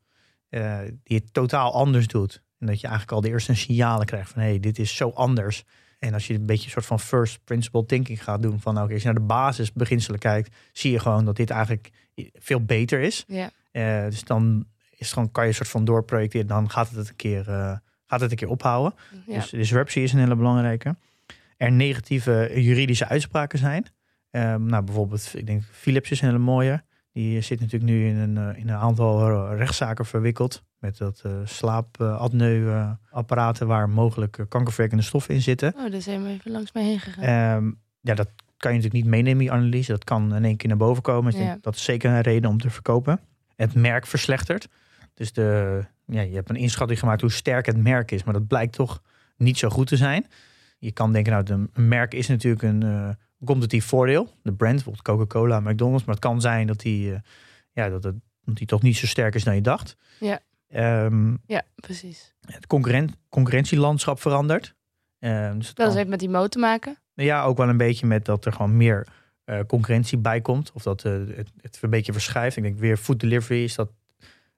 die 1.03 1.17
het 1.17 1.33
totaal 1.33 1.73
anders 1.73 2.07
doet. 2.07 2.43
En 2.59 2.67
dat 2.67 2.81
je 2.81 2.87
eigenlijk 2.87 3.17
al 3.17 3.21
de 3.21 3.29
eerste 3.29 3.55
signalen 3.55 4.07
krijgt 4.07 4.31
van 4.31 4.43
hé, 4.43 4.49
hey, 4.49 4.61
dit 4.61 4.79
is 4.79 4.97
zo 4.97 5.11
anders. 5.11 5.65
En 6.01 6.15
als 6.15 6.27
je 6.27 6.35
een 6.35 6.47
beetje 6.47 6.65
een 6.65 6.71
soort 6.71 6.87
van 6.87 7.01
first 7.01 7.45
principle 7.45 7.87
thinking 7.87 8.25
gaat 8.25 8.43
doen, 8.43 8.61
van 8.61 8.75
nou, 8.75 8.85
oké, 8.85 8.95
als 8.95 9.03
je 9.03 9.09
naar 9.09 9.19
de 9.21 9.27
basisbeginselen 9.27 10.19
kijkt, 10.19 10.57
zie 10.73 10.91
je 10.91 10.99
gewoon 10.99 11.25
dat 11.25 11.37
dit 11.37 11.51
eigenlijk 11.51 11.91
veel 12.33 12.65
beter 12.65 13.01
is. 13.01 13.25
ja. 13.27 13.51
Eh, 13.71 14.05
dus 14.05 14.25
dan 14.25 14.67
is 14.91 14.99
het 14.99 15.09
gewoon, 15.09 15.31
kan 15.31 15.43
je 15.43 15.49
een 15.49 15.55
soort 15.55 15.69
van 15.69 15.85
doorprojecteren, 15.85 16.47
dan 16.47 16.71
gaat 16.71 16.91
het 16.91 17.09
een 17.09 17.17
keer, 17.17 17.49
eh, 17.49 17.77
gaat 18.07 18.21
het 18.21 18.31
een 18.31 18.37
keer 18.37 18.49
ophouden. 18.49 18.99
ja. 19.27 19.35
Dus 19.35 19.51
disruptie 19.51 20.03
is 20.03 20.13
een 20.13 20.19
hele 20.19 20.37
belangrijke. 20.37 20.97
Er 21.57 21.73
negatieve 21.73 22.51
juridische 22.55 23.07
uitspraken 23.07 23.59
zijn. 23.59 23.87
Ehm, 24.31 24.67
nou, 24.67 24.85
bijvoorbeeld, 24.85 25.33
ik 25.35 25.47
denk 25.47 25.63
Philips 25.71 26.11
is 26.11 26.21
een 26.21 26.27
hele 26.27 26.39
mooie. 26.39 26.83
Die 27.13 27.41
zit 27.41 27.61
natuurlijk 27.61 27.91
nu 27.91 28.09
in 28.09 28.17
een, 28.17 28.37
eh, 28.37 28.61
in 28.61 28.69
een 28.69 28.77
aantal 28.77 29.55
rechtszaken 29.55 30.07
verwikkeld. 30.07 30.63
Met 30.81 30.99
dat 30.99 31.23
uh, 31.27 31.33
slaapapneu-apparaten 31.45 33.67
waar 33.67 33.89
mogelijk 33.89 34.39
eh, 34.39 34.45
kankerverwekkende 34.49 35.05
stoffen 35.05 35.35
in 35.35 35.43
zitten. 35.43 35.75
Oh, 35.77 35.91
daar 35.91 36.01
zijn 36.03 36.23
we 36.23 36.29
even 36.31 36.51
langs 36.51 36.73
mij 36.73 36.85
heen 36.85 37.01
gegaan. 37.01 37.25
Ehm, 37.25 37.71
ja, 38.01 38.15
dat 38.15 38.29
kan 38.57 38.71
je 38.73 38.77
natuurlijk 38.77 39.05
niet 39.05 39.13
meenemen 39.15 39.39
in 39.41 39.45
je 39.45 39.51
analyse. 39.59 39.91
Dat 39.93 40.05
kan 40.05 40.35
in 40.35 40.45
één 40.45 40.57
keer 40.57 40.69
naar 40.69 40.79
boven 40.79 41.03
komen. 41.03 41.33
Dus 41.33 41.41
Ja. 41.41 41.59
dat 41.61 41.75
is 41.75 41.85
zeker 41.85 42.11
een 42.11 42.21
reden 42.21 42.51
om 42.51 42.59
te 42.61 42.71
verkopen. 42.71 43.21
Het 43.57 43.75
merk 43.75 44.07
verslechtert. 44.07 44.69
Dus 45.15 45.33
de, 45.33 45.81
ja, 46.07 46.21
je 46.21 46.35
hebt 46.35 46.51
een 46.51 46.57
inschatting 46.57 46.99
gemaakt 46.99 47.21
hoe 47.21 47.31
sterk 47.31 47.67
het 47.67 47.83
merk 47.83 48.11
is. 48.11 48.25
Maar 48.25 48.35
dat 48.35 48.47
blijkt 48.47 48.73
toch 48.73 49.03
niet 49.37 49.59
zo 49.59 49.69
goed 49.69 49.87
te 49.87 49.97
zijn. 49.97 50.27
Je 50.79 50.93
kan 50.93 51.13
denken, 51.13 51.33
nou, 51.33 51.45
een 51.73 51.89
merk 51.89 52.15
is 52.15 52.29
natuurlijk 52.29 52.63
een 52.63 52.83
eh 52.83 53.09
competitief 53.45 53.85
voordeel. 53.85 54.29
De 54.43 54.53
brand, 54.53 54.75
bijvoorbeeld 54.75 55.05
Coca-Cola, 55.05 55.61
McDonald's. 55.61 56.05
Maar 56.05 56.15
het 56.15 56.25
kan 56.25 56.41
zijn 56.41 56.67
dat 56.67 56.81
die, 56.81 57.13
eh, 57.13 57.19
ja, 57.73 57.89
dat, 57.89 58.03
het, 58.05 58.15
dat 58.45 58.57
die 58.57 58.67
toch 58.67 58.83
niet 58.83 58.97
zo 58.97 59.07
sterk 59.07 59.35
is 59.35 59.45
dan 59.45 59.55
je 59.55 59.61
dacht. 59.61 59.97
Ja. 60.19 60.41
Ehm, 60.71 61.35
ja, 61.47 61.63
precies. 61.75 62.35
het 62.47 62.67
concurrent, 62.67 63.13
concurrentielandschap 63.29 64.21
verandert. 64.21 64.75
Ehm, 65.19 65.57
dus 65.59 65.75
Dat 65.75 65.87
kan- 65.87 65.97
heeft 65.97 66.09
met 66.09 66.19
die 66.19 66.29
moot 66.29 66.51
te 66.51 66.59
maken. 66.59 66.97
ja, 67.15 67.43
ook 67.43 67.57
wel 67.57 67.69
een 67.69 67.77
beetje 67.77 68.07
met 68.07 68.25
dat 68.25 68.45
er 68.45 68.53
gewoon 68.53 68.77
meer 68.77 69.07
eh, 69.45 69.61
concurrentie 69.67 70.19
bij 70.19 70.41
komt. 70.41 70.73
Of 70.73 70.83
dat 70.83 71.05
eh, 71.05 71.13
het, 71.13 71.51
het 71.61 71.79
een 71.83 71.91
beetje 71.91 72.13
verschuift. 72.13 72.57
Ik 72.57 72.63
denk 72.63 72.79
weer 72.79 72.97
food 72.97 73.21
delivery 73.21 73.63
is 73.65 73.75
dat. 73.75 73.91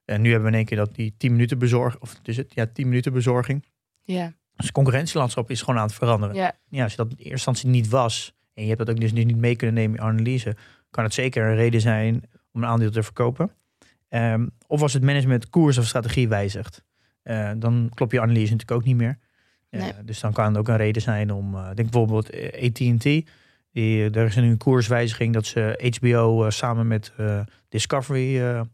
En 0.04 0.20
nu 0.20 0.30
hebben 0.30 0.42
we 0.48 0.52
in 0.52 0.56
één 0.58 0.66
keer 0.66 0.76
dat 0.76 0.94
die 0.94 1.14
10 1.16 1.32
minuten 1.32 1.58
bezorging. 1.58 2.02
Of 2.02 2.14
dus 2.22 2.36
het, 2.36 2.54
ja, 2.54 2.66
10 2.66 2.88
minuten 2.88 3.12
bezorging. 3.12 3.64
Ja, 4.02 4.26
Dus 4.26 4.66
het 4.66 4.72
concurrentielandschap 4.72 5.50
is 5.50 5.60
gewoon 5.60 5.76
aan 5.81 5.86
het 5.86 5.94
veranderen. 5.94 6.36
ja. 6.36 6.52
Ja, 6.69 6.82
als 6.82 6.90
je 6.92 6.96
dat 6.96 7.06
in 7.10 7.16
eerste 7.16 7.31
instantie 7.32 7.69
niet 7.69 7.88
was. 7.88 8.34
En 8.54 8.62
je 8.62 8.69
hebt 8.69 8.78
dat 8.86 8.90
ook 8.90 9.00
dus 9.00 9.12
niet 9.12 9.36
mee 9.36 9.56
kunnen 9.56 9.74
nemen 9.76 9.96
in 9.98 10.02
je 10.04 10.08
analyse. 10.10 10.56
Kan 10.90 11.04
het 11.04 11.14
zeker 11.14 11.44
een 11.48 11.54
reden 11.54 11.81
zijn 11.81 12.22
om 12.52 12.62
een 12.62 12.69
aandeel 12.69 12.90
te 12.90 13.02
verkopen. 13.02 13.50
Ehm, 14.12 14.46
of 14.66 14.82
als 14.82 14.92
het 14.92 15.02
management 15.02 15.50
koers 15.50 15.78
of 15.78 15.86
strategie 15.86 16.28
wijzigt. 16.28 16.82
eh, 17.22 17.50
dan 17.56 17.90
klopt 17.94 18.12
je 18.12 18.20
analyse 18.20 18.52
natuurlijk 18.52 18.70
ook 18.81 18.84
niet 18.84 18.96
meer. 18.96 19.19
Eh, 19.70 19.81
Nee. 19.81 19.92
Dus 20.04 20.20
dan 20.20 20.32
kan 20.32 20.44
het 20.46 20.56
ook 20.56 20.69
een 20.69 20.76
reden 20.76 21.02
zijn 21.02 21.31
om, 21.32 21.54
eh, 21.54 21.64
denk 21.74 21.90
bijvoorbeeld 21.90 22.31
AT&T. 22.62 23.04
Er 24.16 24.16
is 24.26 24.36
nu 24.36 24.50
een 24.50 24.56
koerswijziging 24.56 25.34
dat 25.34 25.46
ze 25.46 25.90
HBO 26.00 26.50
samen 26.50 26.86
met 26.86 27.12
Discovery 27.69 28.64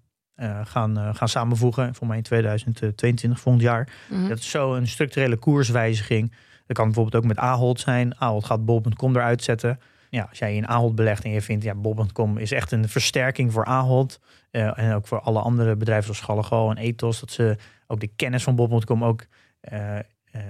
gaan, 0.65 1.15
gaan 1.15 1.29
samenvoegen. 1.29 1.95
Voor 1.95 2.07
mij 2.07 2.17
in 2.17 2.23
2022, 2.23 3.41
volgend 3.41 3.65
jaar. 3.65 3.89
Mhm. 4.11 4.29
Dat 4.29 4.39
is 4.39 4.51
zo 4.51 4.75
een 4.75 4.87
structurele 4.87 5.37
koerswijziging. 5.37 6.33
Dat 6.67 6.77
kan 6.77 6.85
bijvoorbeeld 6.87 7.17
ook 7.23 7.29
met 7.29 7.39
Ahold 7.39 7.81
zijn. 7.81 8.21
Ahold 8.21 8.45
gaat 8.45 8.65
bol.com 8.65 9.17
eruit 9.17 9.43
zetten. 9.43 9.79
Ja, 10.11 10.27
als 10.29 10.39
jij 10.39 10.55
in 10.55 10.69
Ahold 10.69 10.95
belegt 10.95 11.25
en 11.25 11.31
je 11.31 11.43
vindt, 11.43 11.65
ja, 11.65 11.75
bol.com 11.75 12.39
is 12.39 12.53
echt 12.53 12.73
een 12.73 12.89
versterking 12.89 13.53
voor 13.53 13.65
Ahold. 13.65 14.21
eh, 14.51 14.79
en 14.79 14.95
ook 14.95 15.07
voor 15.07 15.21
alle 15.21 15.41
andere 15.41 15.77
bedrijven 15.77 16.05
zoals 16.05 16.21
Gallego 16.21 16.71
en 16.71 16.77
Ethos. 16.77 17.21
Dat 17.21 17.31
ze 17.31 17.57
ook 17.87 18.01
de 18.01 18.11
kennis 18.17 18.43
van 18.43 18.57
bol.com 18.57 19.05
ook... 19.05 19.27
eh, 19.61 19.99
eh, 19.99 20.05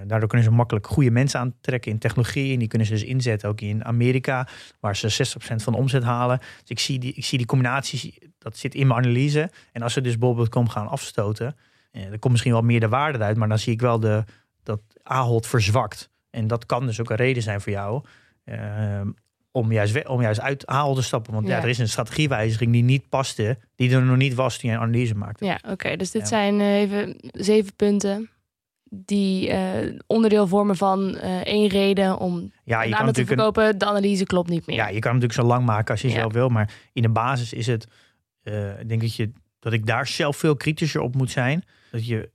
daardoor 0.06 0.28
kunnen 0.28 0.46
ze 0.46 0.52
makkelijk 0.52 0.86
goede 0.86 1.10
mensen 1.10 1.40
aantrekken 1.40 1.90
in 1.90 1.98
technologie. 1.98 2.52
En 2.52 2.58
die 2.58 2.68
kunnen 2.68 2.86
ze 2.86 2.92
dus 2.92 3.04
inzetten 3.04 3.48
ook 3.48 3.60
in 3.60 3.84
Amerika, 3.84 4.48
waar 4.80 4.96
ze 4.96 5.10
60% 5.10 5.62
van 5.62 5.72
de 5.72 5.78
omzet 5.78 6.02
halen. 6.02 6.38
Dus 6.38 6.68
ik 6.68 6.78
zie 6.78 6.98
die, 6.98 7.12
ik 7.12 7.24
zie 7.24 7.38
die 7.38 7.46
combinaties, 7.46 8.18
dat 8.38 8.56
zit 8.56 8.74
in 8.74 8.86
mijn 8.86 8.98
analyse. 8.98 9.50
En 9.72 9.82
als 9.82 9.92
ze 9.92 10.00
dus 10.00 10.18
bol.com 10.18 10.68
gaan 10.68 10.88
afstoten, 10.88 11.56
er 11.90 12.18
komt 12.18 12.32
misschien 12.32 12.52
wel 12.52 12.62
meer 12.62 12.80
de 12.80 12.88
waarde 12.88 13.18
uit, 13.18 13.36
maar 13.36 13.48
dan 13.48 13.58
zie 13.58 13.72
ik 13.72 13.80
wel 13.80 14.00
de, 14.00 14.24
dat 14.62 14.80
Ahold 15.02 15.46
verzwakt. 15.46 16.10
En 16.30 16.46
dat 16.46 16.66
kan 16.66 16.86
dus 16.86 17.00
ook 17.00 17.10
een 17.10 17.16
reden 17.16 17.42
zijn 17.42 17.60
voor 17.60 17.72
jou 17.72 18.04
eh, 18.44 19.00
om, 19.52 19.72
juist, 19.72 20.08
om 20.08 20.20
juist 20.22 20.40
uit 20.40 20.66
Ahold 20.66 20.96
te 20.96 21.02
stappen. 21.02 21.32
Want 21.32 21.46
ja. 21.46 21.56
Ja. 21.56 21.62
er 21.62 21.68
is 21.68 21.78
een 21.78 21.88
strategiewijziging 21.88 22.72
die 22.72 22.82
niet 22.82 23.08
paste, 23.08 23.58
die 23.74 23.94
er 23.94 24.02
nog 24.02 24.16
niet 24.16 24.34
was 24.34 24.58
toen 24.58 24.70
je 24.70 24.76
een 24.76 24.82
analyse 24.82 25.14
maakte. 25.14 25.44
Ja, 25.44 25.60
oké. 25.68 25.96
Dus 25.96 26.10
dit 26.10 26.22
Ja. 26.22 26.28
zijn 26.28 26.60
eh, 26.60 26.74
even 26.80 27.16
zeven 27.32 27.74
punten 27.76 28.30
die 28.90 29.50
eh, 29.50 29.98
onderdeel 30.06 30.46
vormen 30.46 30.76
van 30.76 31.16
eh, 31.16 31.40
één 31.40 31.68
reden 31.68 32.18
om 32.18 32.52
Ja, 32.64 32.82
je 32.82 32.88
kan 32.90 32.98
te 32.98 33.04
natuurlijk 33.04 33.16
een, 33.30 33.44
verkopen. 33.44 33.78
De 33.78 33.84
analyse 33.86 34.24
klopt 34.24 34.48
niet 34.48 34.66
meer. 34.66 34.76
Ja, 34.76 34.86
je 34.88 34.98
kan 34.98 35.10
hem 35.10 35.20
natuurlijk 35.20 35.40
zo 35.48 35.54
lang 35.54 35.66
maken 35.66 35.90
als 35.90 36.00
je 36.00 36.08
Ja. 36.08 36.14
zelf 36.14 36.32
wil. 36.32 36.48
Maar 36.48 36.70
in 36.92 37.02
de 37.02 37.08
basis 37.08 37.52
is 37.52 37.66
het 37.66 37.86
ik 38.80 38.88
denk 38.88 39.00
dat, 39.00 39.14
je, 39.14 39.32
dat 39.58 39.72
ik 39.72 39.86
daar 39.86 40.06
zelf 40.06 40.36
veel 40.36 40.56
kritischer 40.56 41.00
op 41.00 41.14
moet 41.14 41.30
zijn. 41.30 41.64
Dat 41.90 42.06
je 42.06 42.30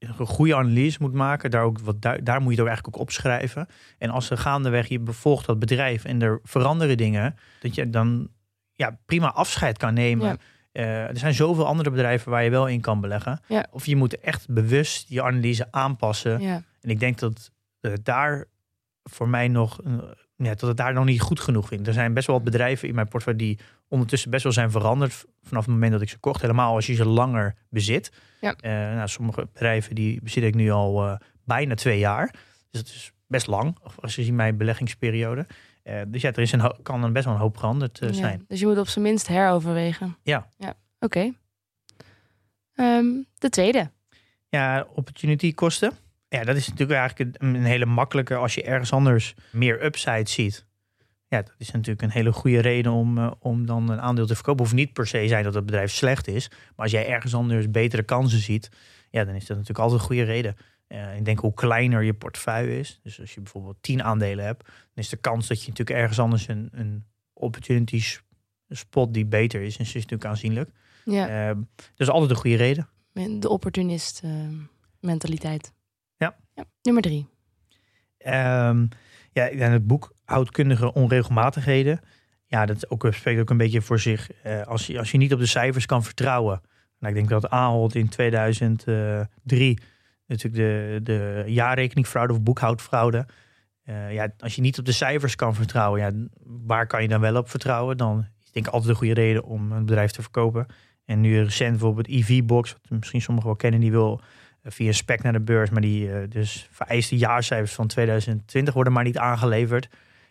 een 0.00 0.26
goede 0.26 0.56
analyse 0.56 0.98
moet 1.00 1.12
maken. 1.12 1.50
Daar, 1.50 1.62
ook 1.62 1.78
wat, 1.78 2.02
daar, 2.02 2.24
daar 2.24 2.40
moet 2.40 2.44
je 2.44 2.50
het 2.50 2.60
ook 2.60 2.66
eigenlijk 2.66 2.96
ook 2.96 3.02
opschrijven. 3.02 3.66
En 3.98 4.10
als 4.10 4.30
er 4.30 4.38
gaandeweg 4.38 4.88
je 4.88 5.00
bevolgt 5.00 5.46
dat 5.46 5.58
bedrijf 5.58 6.04
en 6.04 6.22
er 6.22 6.40
veranderen 6.42 6.96
dingen, 6.96 7.36
dat 7.60 7.74
je 7.74 7.90
dan 7.90 8.28
ja, 8.72 8.98
prima 9.06 9.32
afscheid 9.32 9.78
kan 9.78 9.94
nemen. 9.94 10.26
Ja. 10.26 10.36
Eh, 10.72 11.08
er 11.08 11.18
zijn 11.18 11.34
zoveel 11.34 11.66
andere 11.66 11.90
bedrijven 11.90 12.30
waar 12.30 12.44
je 12.44 12.50
wel 12.50 12.68
in 12.68 12.80
kan 12.80 13.00
beleggen. 13.00 13.40
Ja. 13.46 13.66
Of 13.70 13.86
je 13.86 13.96
moet 13.96 14.18
echt 14.20 14.48
bewust 14.48 15.08
je 15.08 15.22
analyse 15.22 15.66
aanpassen. 15.70 16.40
Ja. 16.40 16.62
En 16.80 16.90
ik 16.90 17.00
denk 17.00 17.18
dat 17.18 17.50
uh, 17.80 17.92
daar 18.02 18.44
voor 19.02 19.28
mij 19.28 19.48
nog, 19.48 19.84
uh, 19.84 19.98
ja, 20.44 20.54
dat 20.54 20.60
het 20.60 20.76
daar 20.76 20.92
nog 20.92 21.04
niet 21.04 21.20
goed 21.20 21.40
genoeg 21.40 21.68
vindt. 21.68 21.86
Er 21.86 21.92
zijn 21.92 22.14
best 22.14 22.26
wel 22.26 22.36
wat 22.36 22.44
bedrijven 22.44 22.88
in 22.88 22.94
mijn 22.94 23.08
portfolio 23.08 23.38
die 23.38 23.58
ondertussen 23.88 24.30
best 24.30 24.42
wel 24.42 24.52
zijn 24.52 24.70
veranderd 24.70 25.24
vanaf 25.42 25.64
het 25.64 25.74
moment 25.74 25.92
dat 25.92 26.02
ik 26.02 26.08
ze 26.08 26.18
kocht. 26.18 26.40
Helemaal 26.40 26.74
als 26.74 26.86
je 26.86 26.94
ze 26.94 27.04
langer 27.04 27.54
bezit. 27.68 28.12
Ja. 28.40 28.54
nou, 28.94 29.08
sommige 29.08 29.48
bedrijven 29.52 29.94
die 29.94 30.20
bezit 30.22 30.44
ik 30.44 30.54
nu 30.54 30.70
al 30.70 31.18
bijna 31.44 31.74
twee 31.74 31.98
jaar. 31.98 32.34
Dus 32.70 32.80
dat 32.82 32.86
is 32.86 33.12
best 33.26 33.46
lang, 33.46 33.76
als 34.00 34.14
je 34.14 34.22
ziet 34.22 34.34
mijn 34.34 34.56
beleggingsperiode. 34.56 35.46
Uh, 35.84 36.00
dus 36.06 36.22
ja, 36.22 36.32
er 36.32 36.38
is 36.38 36.52
een 36.52 36.72
kan 36.82 37.00
dan 37.00 37.12
best 37.12 37.24
wel 37.24 37.34
een 37.34 37.40
hoop 37.40 37.56
veranderd 37.56 38.00
uh, 38.00 38.12
zijn. 38.12 38.38
Ja, 38.38 38.44
dus 38.48 38.60
je 38.60 38.66
moet 38.66 38.78
op 38.78 38.88
zijn 38.88 39.04
minst 39.04 39.26
heroverwegen. 39.26 40.16
Ja. 40.22 40.48
ja. 40.58 40.74
Oké. 41.00 41.32
Okay. 42.74 42.98
Um, 42.98 43.26
de 43.38 43.48
tweede. 43.48 43.90
Ja, 44.48 44.86
opportunity 44.94 45.54
kosten. 45.54 45.92
Ja, 46.30 46.44
dat 46.44 46.56
is 46.56 46.68
natuurlijk 46.68 46.98
eigenlijk 46.98 47.36
een, 47.42 47.54
een, 47.54 47.64
hele 47.64 47.86
makkelijke 47.86 48.34
als 48.34 48.54
je 48.54 48.62
ergens 48.62 48.92
anders 48.92 49.34
meer 49.52 49.84
upside 49.84 50.28
ziet. 50.28 50.66
Ja, 51.28 51.42
dat 51.42 51.54
is 51.58 51.70
natuurlijk 51.70 52.02
een 52.02 52.10
hele 52.10 52.32
goede 52.32 52.60
reden 52.60 52.92
om, 52.92 53.18
uh, 53.18 53.30
om 53.38 53.66
dan 53.66 53.90
een 53.90 54.00
aandeel 54.00 54.26
te 54.26 54.34
verkopen. 54.34 54.62
Hoeft 54.62 54.74
niet 54.74 54.92
per 54.92 55.06
se 55.06 55.28
zijn 55.28 55.44
dat 55.44 55.54
het 55.54 55.66
bedrijf 55.66 55.92
slecht 55.92 56.28
is. 56.28 56.48
Maar 56.48 56.58
als 56.76 56.90
jij 56.90 57.08
ergens 57.08 57.34
anders 57.34 57.70
betere 57.70 58.02
kansen 58.02 58.38
ziet, 58.38 58.70
ja, 59.10 59.24
dan 59.24 59.34
is 59.34 59.46
dat 59.46 59.56
natuurlijk 59.56 59.78
altijd 59.78 60.00
een 60.00 60.06
goede 60.06 60.22
reden. 60.22 60.56
Uh, 60.88 61.16
ik 61.16 61.24
denk 61.24 61.38
hoe 61.38 61.54
kleiner 61.54 62.02
je 62.02 62.14
portefeuille 62.14 62.78
is. 62.78 63.00
Dus 63.02 63.20
als 63.20 63.34
je 63.34 63.40
bijvoorbeeld 63.40 63.76
10 63.80 64.02
aandelen 64.02 64.44
hebt, 64.44 64.64
dan 64.64 64.74
is 64.94 65.08
de 65.08 65.16
kans 65.16 65.46
dat 65.46 65.62
je 65.62 65.68
natuurlijk 65.68 65.98
ergens 65.98 66.18
anders 66.18 66.48
een, 66.48 66.68
een 66.72 67.04
opportunity 67.32 68.02
spot 68.68 69.14
die 69.14 69.26
beter 69.26 69.62
is, 69.62 69.76
is 69.76 69.94
natuurlijk 69.94 70.24
aanzienlijk. 70.24 70.70
Ja. 71.04 71.50
Uh, 71.50 71.56
dus 71.94 72.08
altijd 72.08 72.30
een 72.30 72.36
goede 72.36 72.56
reden. 72.56 72.88
De 73.40 73.48
opportunist 73.48 74.22
mentaliteit. 75.00 75.72
Ja. 76.54 76.64
Nummer 76.82 77.02
drie. 77.02 77.26
Um, 78.26 78.88
ja, 79.32 79.48
en 79.48 79.72
het 79.72 79.86
boek 79.86 80.14
onregelmatigheden. 80.92 82.00
Ja, 82.46 82.66
dat 82.66 82.90
ook, 82.90 83.06
spreekt 83.10 83.40
ook 83.40 83.50
een 83.50 83.56
beetje 83.56 83.82
voor 83.82 83.98
zich. 83.98 84.30
Uh, 84.46 84.62
als, 84.62 84.86
je, 84.86 84.98
als 84.98 85.10
je 85.10 85.18
niet 85.18 85.32
op 85.32 85.38
de 85.38 85.46
cijfers 85.46 85.86
kan 85.86 86.04
vertrouwen. 86.04 86.60
Nou, 86.98 87.14
ik 87.14 87.18
denk 87.18 87.28
dat 87.28 87.50
Ahold 87.50 87.94
in 87.94 88.08
2003 88.08 89.78
natuurlijk 90.26 90.62
de, 90.62 91.00
de 91.02 91.44
jaarrekeningfraude 91.46 92.32
of 92.32 92.42
boekhoudfraude. 92.42 93.26
Uh, 93.84 94.12
ja, 94.12 94.32
als 94.38 94.54
je 94.54 94.60
niet 94.60 94.78
op 94.78 94.84
de 94.84 94.92
cijfers 94.92 95.36
kan 95.36 95.54
vertrouwen, 95.54 96.00
ja, 96.00 96.12
waar 96.66 96.86
kan 96.86 97.02
je 97.02 97.08
dan 97.08 97.20
wel 97.20 97.36
op 97.36 97.50
vertrouwen? 97.50 97.96
Dan 97.96 98.26
is 98.42 98.50
denk 98.50 98.66
ik 98.66 98.72
altijd 98.72 98.90
een 98.90 98.96
goede 98.96 99.14
reden 99.14 99.44
om 99.44 99.72
een 99.72 99.84
bedrijf 99.84 100.10
te 100.10 100.22
verkopen. 100.22 100.66
En 101.04 101.20
nu 101.20 101.42
recent 101.42 101.70
bijvoorbeeld 101.70 102.08
EV-box, 102.08 102.72
wat 102.72 102.98
misschien 102.98 103.22
sommigen 103.22 103.48
wel 103.48 103.58
kennen, 103.58 103.80
die 103.80 103.90
wil 103.90 104.20
via 104.62 104.92
spec 104.92 105.22
naar 105.22 105.32
de 105.32 105.40
beurs, 105.40 105.70
maar 105.70 105.80
die 105.80 106.08
uh, 106.08 106.16
dus 106.28 106.68
vereiste 106.70 107.16
jaarcijfers 107.16 107.72
van 107.72 107.86
2020 107.86 108.74
worden 108.74 108.92
maar 108.92 109.04
niet 109.04 109.18
aangeleverd. 109.18 109.88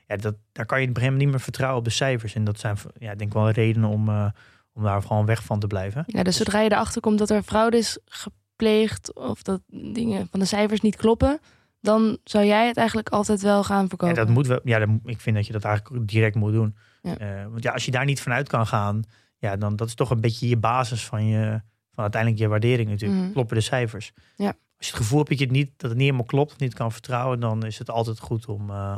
Ja, 0.08 0.16
dat, 0.16 0.36
daar 0.52 0.66
kan 0.66 0.80
je 0.80 0.86
gegeven 0.88 1.04
moment 1.04 1.22
niet 1.24 1.32
meer 1.32 1.44
vertrouwen 1.44 1.80
op 1.80 1.86
de 1.86 1.92
cijfers. 1.92 2.36
En 2.36 2.44
dat 2.44 2.60
zijn 2.60 2.78
ja, 2.98 3.16
denk 3.16 3.30
ik 3.30 3.34
wel 3.34 3.50
redenen 3.50 3.90
om, 3.90 4.10
uh, 4.10 4.30
om 4.74 4.84
daar 4.84 5.02
gewoon 5.02 5.26
weg 5.26 5.44
van 5.44 5.60
te 5.60 5.68
blijven. 5.68 6.04
Ja, 6.08 6.24
dus 6.24 6.38
zodra 6.38 6.60
je 6.60 6.72
erachter 6.72 7.02
komt 7.02 7.18
dat 7.18 7.30
er 7.30 7.44
fraude 7.44 7.78
is 7.78 8.00
gepleegd 8.06 9.14
of 9.14 9.42
dat 9.42 9.62
dingen 9.68 10.28
van 10.32 10.40
de 10.40 10.46
cijfers 10.46 10.82
niet 10.82 10.96
kloppen, 10.96 11.40
dan 11.82 12.18
zou 12.24 12.46
jij 12.46 12.68
het 12.68 12.78
eigenlijk 12.78 13.10
altijd 13.10 13.42
wel 13.42 13.64
gaan 13.64 13.88
verkopen. 13.88 14.16
Ja, 14.16 14.24
dat 14.24 14.34
moet 14.34 14.48
wel. 14.48 14.60
Ja, 14.64 14.80
dat, 14.80 14.90
ik 15.04 15.22
vind 15.22 15.36
dat 15.36 15.48
je 15.48 15.54
dat 15.54 15.64
eigenlijk 15.64 16.08
direct 16.08 16.36
moet 16.36 16.54
doen. 16.54 16.76
Ja. 17.02 17.20
Uh, 17.22 17.46
want 17.52 17.64
ja, 17.64 17.72
als 17.72 17.86
je 17.86 17.92
daar 17.92 18.06
niet 18.06 18.22
vanuit 18.22 18.50
kan 18.50 18.68
gaan, 18.68 19.04
ja, 19.38 19.56
dan 19.56 19.76
dat 19.76 19.88
is 19.88 19.96
toch 19.96 20.10
een 20.10 20.22
beetje 20.22 20.48
je 20.48 20.58
basis 20.58 21.06
van 21.06 21.26
je, 21.26 21.62
van 22.00 22.14
uiteindelijk 22.14 22.42
je 22.42 22.48
waardering 22.48 22.90
natuurlijk. 22.90 23.22
Mhm. 23.22 23.32
Kloppen 23.32 23.56
de 23.56 23.62
cijfers. 23.62 24.12
Ja. 24.36 24.48
Als 24.48 24.88
je 24.88 24.94
het 24.94 25.02
gevoel 25.02 25.18
hebt 25.18 25.30
dat 25.30 25.40
je 25.40 25.46
het 25.46 25.54
niet, 25.54 25.70
dat 25.78 25.90
het 25.90 26.00
niet 26.00 26.08
helemaal 26.08 26.26
klopt, 26.26 26.60
niet 26.60 26.74
kan 26.74 26.92
vertrouwen, 26.92 27.40
dan 27.40 27.66
is 27.66 27.78
het 27.78 27.90
altijd 27.90 28.20
goed 28.20 28.46
om, 28.46 28.70
uh, 28.70 28.96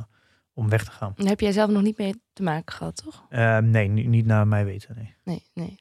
om 0.54 0.70
weg 0.70 0.84
te 0.84 0.92
gaan. 0.92 1.14
Daar 1.16 1.28
heb 1.28 1.40
jij 1.40 1.52
zelf 1.52 1.72
nog 1.72 1.82
niet 1.82 1.98
mee 1.98 2.22
te 2.34 2.44
maken 2.44 2.74
gehad, 2.76 3.02
toch? 3.04 3.26
Uh, 3.30 3.58
nee, 3.58 3.88
niet, 3.88 4.26
naar 4.26 4.48
mij 4.48 4.66
weten. 4.66 4.96
Nee. 4.96 5.16
Nee, 5.24 5.44
nee. 5.54 5.76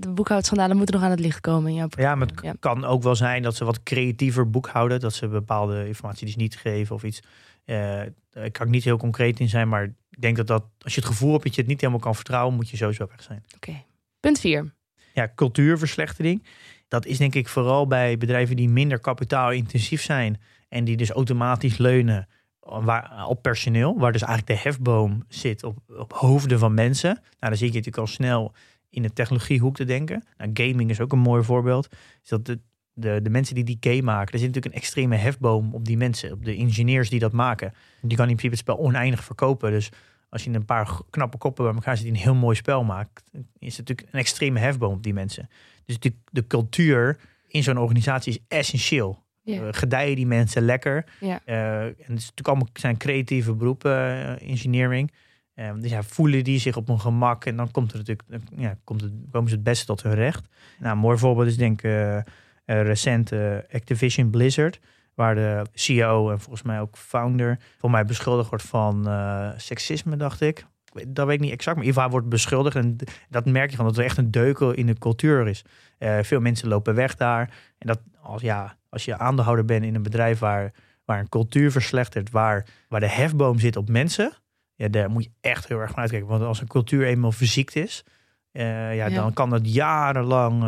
De 0.00 0.10
boekhoudschandalen 0.10 0.76
moeten 0.76 0.94
nog 0.94 1.04
aan 1.04 1.10
het 1.10 1.20
licht 1.20 1.40
komen. 1.40 1.70
In 1.70 1.76
jouw 1.76 1.88
ja, 1.90 2.14
maar 2.14 2.26
het 2.26 2.40
ja. 2.42 2.54
kan 2.60 2.84
ook 2.84 3.02
wel 3.02 3.16
zijn 3.16 3.42
dat 3.42 3.56
ze 3.56 3.64
wat 3.64 3.82
creatiever 3.82 4.50
boekhouden. 4.50 5.00
Dat 5.00 5.14
ze 5.14 5.28
bepaalde 5.28 5.86
informatie 5.86 6.26
dus 6.26 6.36
niet 6.36 6.56
geven 6.56 6.94
of 6.94 7.02
iets. 7.02 7.22
Uh, 7.64 8.02
ik 8.32 8.52
kan 8.52 8.66
ik 8.66 8.72
niet 8.72 8.84
heel 8.84 8.96
concreet 8.96 9.40
in 9.40 9.48
zijn, 9.48 9.68
maar 9.68 9.84
ik 9.84 10.20
denk 10.20 10.36
dat, 10.36 10.46
dat 10.46 10.64
als 10.78 10.94
je 10.94 11.00
het 11.00 11.08
gevoel 11.08 11.32
hebt 11.32 11.44
dat 11.44 11.54
je 11.54 11.60
het 11.60 11.70
niet 11.70 11.80
helemaal 11.80 12.02
kan 12.02 12.14
vertrouwen, 12.14 12.54
moet 12.54 12.70
je 12.70 12.76
sowieso 12.76 13.06
weg 13.06 13.22
zijn. 13.22 13.42
Oké. 13.54 13.68
Okay. 13.68 13.86
Punt 14.20 14.40
4. 14.40 14.75
Ja, 15.16 15.32
cultuurverslechtering. 15.34 16.44
Dat 16.88 17.06
is 17.06 17.18
denk 17.18 17.34
ik 17.34 17.48
vooral 17.48 17.86
bij 17.86 18.18
bedrijven 18.18 18.56
die 18.56 18.68
minder 18.68 18.98
kapitaalintensief 18.98 20.02
zijn 20.02 20.40
en 20.68 20.84
die 20.84 20.96
dus 20.96 21.10
automatisch 21.10 21.76
leunen 21.76 22.28
waar, 22.60 23.26
op 23.26 23.42
personeel, 23.42 23.98
waar 23.98 24.12
dus 24.12 24.22
eigenlijk 24.22 24.60
de 24.60 24.68
hefboom 24.68 25.24
zit 25.28 25.64
op, 25.64 25.78
op 25.88 26.12
hoofden 26.12 26.58
van 26.58 26.74
mensen. 26.74 27.10
Nou, 27.14 27.22
dan 27.38 27.56
zie 27.56 27.66
je 27.66 27.72
natuurlijk 27.72 27.98
al 27.98 28.06
snel 28.06 28.52
in 28.90 29.02
de 29.02 29.12
technologiehoek 29.12 29.76
te 29.76 29.84
denken. 29.84 30.24
Nou, 30.36 30.50
gaming 30.54 30.90
is 30.90 31.00
ook 31.00 31.12
een 31.12 31.18
mooi 31.18 31.42
voorbeeld. 31.42 31.88
Is 32.22 32.28
dat 32.28 32.46
de, 32.46 32.60
de, 32.92 33.20
de 33.22 33.30
mensen 33.30 33.54
die 33.54 33.64
die 33.64 33.78
game 33.80 34.02
maken, 34.02 34.32
er 34.32 34.38
zit 34.38 34.48
natuurlijk 34.48 34.74
een 34.74 34.80
extreme 34.80 35.16
hefboom 35.16 35.74
op 35.74 35.84
die 35.84 35.96
mensen, 35.96 36.32
op 36.32 36.44
de 36.44 36.54
ingenieurs 36.54 37.10
die 37.10 37.20
dat 37.20 37.32
maken. 37.32 37.72
Die 38.00 38.16
kan 38.16 38.28
in 38.28 38.36
principe 38.36 38.48
het 38.48 38.58
spel 38.58 38.78
oneindig 38.78 39.24
verkopen. 39.24 39.70
Dus 39.70 39.90
als 40.36 40.44
je 40.44 40.52
een 40.52 40.64
paar 40.64 41.00
knappe 41.10 41.38
koppen 41.38 41.64
bij 41.64 41.74
elkaar 41.74 41.96
zit 41.96 42.04
die 42.04 42.14
een 42.14 42.20
heel 42.20 42.34
mooi 42.34 42.56
spel 42.56 42.84
maakt, 42.84 43.24
is 43.58 43.76
het 43.76 43.88
natuurlijk 43.88 44.08
een 44.10 44.18
extreme 44.18 44.58
hefboom 44.58 44.92
op 44.92 45.02
die 45.02 45.14
mensen. 45.14 45.48
Dus 45.84 45.98
de, 45.98 46.12
de 46.30 46.46
cultuur 46.46 47.18
in 47.48 47.62
zo'n 47.62 47.78
organisatie 47.78 48.32
is 48.32 48.38
essentieel. 48.48 49.24
Ja. 49.42 49.62
Uh, 49.62 49.68
gedijen 49.70 50.16
die 50.16 50.26
mensen 50.26 50.62
lekker. 50.62 51.04
Ja. 51.20 51.40
Uh, 51.46 51.80
en 51.80 51.86
het 51.86 51.98
is 51.98 52.06
natuurlijk 52.06 52.48
allemaal 52.48 52.68
zijn 52.72 52.96
creatieve 52.96 53.54
beroepen, 53.54 53.90
uh, 53.90 54.50
engineering. 54.50 55.12
dus 55.54 55.90
ja, 55.90 56.02
voelen 56.02 56.44
die 56.44 56.58
zich 56.58 56.76
op 56.76 56.86
hun 56.86 57.00
gemak 57.00 57.44
en 57.44 57.56
dan 57.56 57.70
komt 57.70 57.92
er 57.92 57.98
natuurlijk, 57.98 58.28
ja, 58.56 58.78
komt 58.84 59.00
het, 59.00 59.12
komen 59.30 59.48
ze 59.48 59.54
het 59.54 59.64
beste 59.64 59.86
tot 59.86 60.02
hun 60.02 60.14
recht. 60.14 60.48
Nou, 60.78 60.92
een 60.92 60.98
mooi 60.98 61.18
voorbeeld 61.18 61.48
is 61.48 61.56
denk 61.56 61.82
ik 61.82 62.24
recent 62.64 63.32
Activision 63.72 64.30
Blizzard, 64.30 64.80
waar 65.16 65.34
de 65.34 65.62
CEO 65.72 66.30
en 66.30 66.40
volgens 66.40 66.62
mij 66.62 66.80
ook 66.80 66.96
founder 66.96 67.58
voor 67.78 67.90
mij 67.90 68.04
beschuldigd 68.04 68.48
wordt 68.48 68.64
van 68.64 69.08
uh, 69.08 69.50
seksisme, 69.56 70.16
dacht 70.16 70.40
ik. 70.40 70.66
Dat 71.08 71.26
weet 71.26 71.34
ik 71.34 71.40
niet 71.40 71.52
exact, 71.52 71.76
maar 71.76 71.84
in 71.84 71.90
ieder 71.90 72.02
geval 72.02 72.10
wordt 72.10 72.28
beschuldigd. 72.28 72.76
En 72.76 72.96
dat 73.28 73.46
merk 73.46 73.70
je 73.70 73.76
van 73.76 73.84
dat 73.84 73.98
er 73.98 74.04
echt 74.04 74.16
een 74.18 74.30
deukel 74.30 74.70
in 74.72 74.86
de 74.86 74.98
cultuur 74.98 75.48
is. 75.48 75.64
Uh, 75.98 76.18
veel 76.22 76.40
mensen 76.40 76.68
lopen 76.68 76.94
weg 76.94 77.14
daar. 77.14 77.40
En 77.78 77.86
dat 77.86 78.00
als, 78.22 78.42
ja, 78.42 78.76
als 78.88 79.04
je 79.04 79.18
aandeelhouder 79.18 79.64
bent 79.64 79.84
in 79.84 79.94
een 79.94 80.02
bedrijf 80.02 80.38
waar, 80.38 80.72
waar 81.04 81.18
een 81.18 81.28
cultuur 81.28 81.72
verslechtert, 81.72 82.30
waar, 82.30 82.66
waar 82.88 83.00
de 83.00 83.08
hefboom 83.08 83.58
zit 83.58 83.76
op 83.76 83.88
mensen, 83.88 84.32
ja, 84.74 84.88
daar 84.88 85.10
moet 85.10 85.24
je 85.24 85.30
echt 85.40 85.68
heel 85.68 85.78
erg 85.80 85.90
van 85.90 85.98
uitkijken. 86.00 86.28
Want 86.28 86.42
als 86.42 86.60
een 86.60 86.66
cultuur 86.66 87.06
eenmaal 87.06 87.32
verziekt 87.32 87.76
is, 87.76 88.04
uh, 88.52 88.62
ja, 88.96 89.06
Ja. 89.06 89.08
dan 89.08 89.32
kan 89.32 89.50
dat 89.50 89.74
jarenlang 89.74 90.62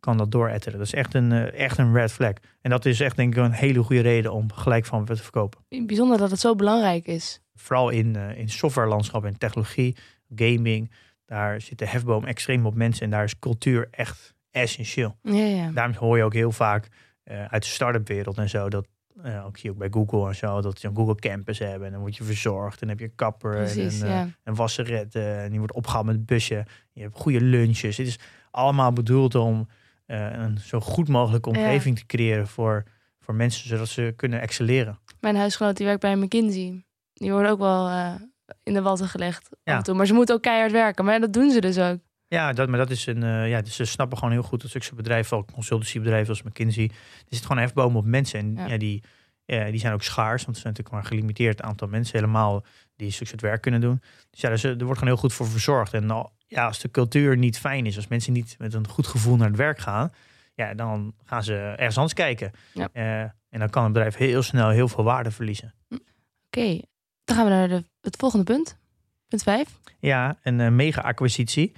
kan 0.00 0.16
dat 0.16 0.30
dooretteren. 0.30 0.78
Dat 0.78 0.86
is 0.86 0.94
echt 0.94 1.14
een, 1.14 1.30
uh, 1.30 1.52
echt 1.52 1.78
een 1.78 1.92
red 1.92 2.12
flag. 2.12 2.32
En 2.60 2.70
dat 2.70 2.84
is 2.84 3.00
echt 3.00 3.16
denk 3.16 3.36
ik 3.36 3.44
een 3.44 3.52
hele 3.52 3.82
goede 3.82 4.02
reden 4.02 4.32
om 4.32 4.52
gelijk 4.52 4.86
van 4.86 5.04
te 5.04 5.16
verkopen. 5.16 5.60
Bijzonder 5.86 6.18
dat 6.18 6.30
het 6.30 6.40
zo 6.40 6.54
belangrijk 6.54 7.06
is. 7.06 7.40
Vooral 7.54 7.88
in, 7.88 8.14
uh, 8.16 8.38
in 8.38 8.48
softwarelandschap 8.48 9.24
en 9.24 9.38
technologie, 9.38 9.96
gaming, 10.34 10.90
daar 11.26 11.60
zit 11.60 11.78
de 11.78 11.86
hefboom 11.86 12.24
extreem 12.24 12.66
op 12.66 12.74
mensen 12.74 13.04
en 13.04 13.10
daar 13.10 13.24
is 13.24 13.38
cultuur 13.38 13.88
echt 13.90 14.34
essentieel. 14.50 15.16
Ja, 15.22 15.44
ja. 15.44 15.70
Daarom 15.70 15.94
hoor 15.94 16.16
je 16.16 16.22
ook 16.22 16.34
heel 16.34 16.52
vaak 16.52 16.88
uh, 17.24 17.44
uit 17.44 17.62
de 17.62 17.68
start-up 17.68 18.08
wereld 18.08 18.38
en 18.38 18.48
zo 18.48 18.68
dat 18.68 18.86
uh, 19.24 19.46
ook 19.46 19.56
zie 19.56 19.64
je 19.64 19.70
ook 19.70 19.78
bij 19.78 19.88
Google 19.90 20.28
en 20.28 20.34
zo, 20.34 20.60
dat 20.60 20.78
ze 20.78 20.86
een 20.86 20.96
Google 20.96 21.14
Campus 21.14 21.58
hebben. 21.58 21.86
En 21.86 21.92
dan 21.92 22.00
word 22.00 22.16
je 22.16 22.24
verzorgd. 22.24 22.80
En 22.80 22.88
dan 22.88 22.88
heb 22.88 22.98
je 22.98 23.04
een 23.04 23.14
kapper 23.14 23.54
Precies, 23.54 24.00
en 24.00 24.06
een, 24.06 24.12
uh, 24.12 24.30
ja. 24.64 24.98
een 25.04 25.12
en 25.12 25.50
die 25.50 25.58
wordt 25.58 25.74
opgehaald 25.74 26.06
met 26.06 26.26
busje. 26.26 26.66
Je 26.92 27.02
hebt 27.02 27.16
goede 27.16 27.40
lunches. 27.40 27.96
Het 27.96 28.06
is 28.06 28.18
allemaal 28.50 28.92
bedoeld 28.92 29.34
om 29.34 29.68
een 30.16 30.58
zo 30.58 30.80
goed 30.80 31.08
mogelijke 31.08 31.48
omgeving 31.48 31.94
ja. 31.94 32.00
te 32.00 32.06
creëren 32.06 32.46
voor, 32.46 32.84
voor 33.20 33.34
mensen, 33.34 33.68
zodat 33.68 33.88
ze 33.88 34.12
kunnen 34.16 34.40
excelleren. 34.40 34.98
Mijn 35.20 35.36
huisgenoot 35.36 35.76
die 35.76 35.86
werkt 35.86 36.00
bij 36.00 36.16
McKinsey. 36.16 36.84
Die 37.12 37.32
worden 37.32 37.50
ook 37.50 37.58
wel 37.58 37.88
uh, 37.88 38.14
in 38.62 38.74
de 38.74 38.82
watten 38.82 39.08
gelegd. 39.08 39.48
Ja. 39.62 39.72
af 39.72 39.78
en 39.78 39.84
toe. 39.84 39.94
Maar 39.94 40.06
ze 40.06 40.12
moeten 40.14 40.34
ook 40.34 40.42
keihard 40.42 40.72
werken. 40.72 41.04
Maar 41.04 41.20
dat 41.20 41.32
doen 41.32 41.50
ze 41.50 41.60
dus 41.60 41.78
ook. 41.78 41.98
Ja, 42.28 42.52
dat, 42.52 42.68
maar 42.68 42.78
dat 42.78 42.90
is 42.90 43.06
een. 43.06 43.22
Uh, 43.22 43.48
ja, 43.48 43.60
dus 43.60 43.76
ze 43.76 43.84
snappen 43.84 44.18
gewoon 44.18 44.32
heel 44.32 44.42
goed 44.42 44.62
dat 44.62 44.70
zulke 44.70 44.94
bedrijven, 44.94 45.36
ook 45.36 45.52
consultancybedrijven 45.52 46.28
als 46.28 46.42
McKinsey, 46.42 46.84
er 46.84 46.90
zit 47.28 47.42
gewoon 47.42 47.56
een 47.56 47.62
hefboom 47.62 47.96
op 47.96 48.04
mensen. 48.04 48.40
En 48.40 48.54
Ja. 48.54 48.66
ja. 48.66 48.76
die, 48.76 49.02
die 49.44 49.80
zijn 49.80 49.92
ook 49.92 50.02
schaars, 50.02 50.44
want 50.44 50.56
er 50.56 50.62
zijn 50.62 50.74
natuurlijk 50.74 50.90
maar 50.90 51.00
een 51.00 51.06
gelimiteerd 51.06 51.62
aantal 51.62 51.88
mensen 51.88 52.18
helemaal 52.18 52.64
die 52.96 53.10
zulke 53.10 53.26
soort 53.26 53.40
werk 53.40 53.62
kunnen 53.62 53.80
doen. 53.80 54.02
Dus 54.30 54.40
ja, 54.40 54.48
dus, 54.48 54.64
er 54.64 54.84
wordt 54.84 54.98
gewoon 54.98 55.14
heel 55.14 55.22
goed 55.22 55.32
voor 55.32 55.46
verzorgd. 55.46 55.94
En 55.94 56.10
al, 56.10 56.32
ja, 56.48 56.66
als 56.66 56.78
de 56.78 56.90
cultuur 56.90 57.36
niet 57.36 57.58
fijn 57.58 57.86
is, 57.86 57.96
als 57.96 58.08
mensen 58.08 58.32
niet 58.32 58.54
met 58.58 58.74
een 58.74 58.88
goed 58.88 59.06
gevoel 59.06 59.36
naar 59.36 59.48
het 59.48 59.56
werk 59.56 59.78
gaan, 59.78 60.12
ja, 60.54 60.74
dan 60.74 61.14
gaan 61.24 61.42
ze 61.42 61.54
ergens 61.54 61.96
anders 61.96 62.14
kijken. 62.14 62.52
Ja. 62.74 62.88
Eh, 62.92 63.20
en 63.22 63.58
dan 63.58 63.70
kan 63.70 63.84
een 63.84 63.92
bedrijf 63.92 64.16
heel 64.16 64.42
snel 64.42 64.68
heel 64.68 64.88
veel 64.88 65.04
waarde 65.04 65.30
verliezen. 65.30 65.74
Oké, 66.46 66.80
dan 67.24 67.36
gaan 67.36 67.44
we 67.44 67.50
naar 67.50 67.68
de, 67.68 67.84
het 68.00 68.16
volgende 68.16 68.44
punt. 68.44 68.78
Punt 69.28 69.42
5. 69.42 69.68
Ja, 69.98 70.38
een 70.42 70.60
eh, 70.60 70.70
mega-acquisitie. 70.70 71.72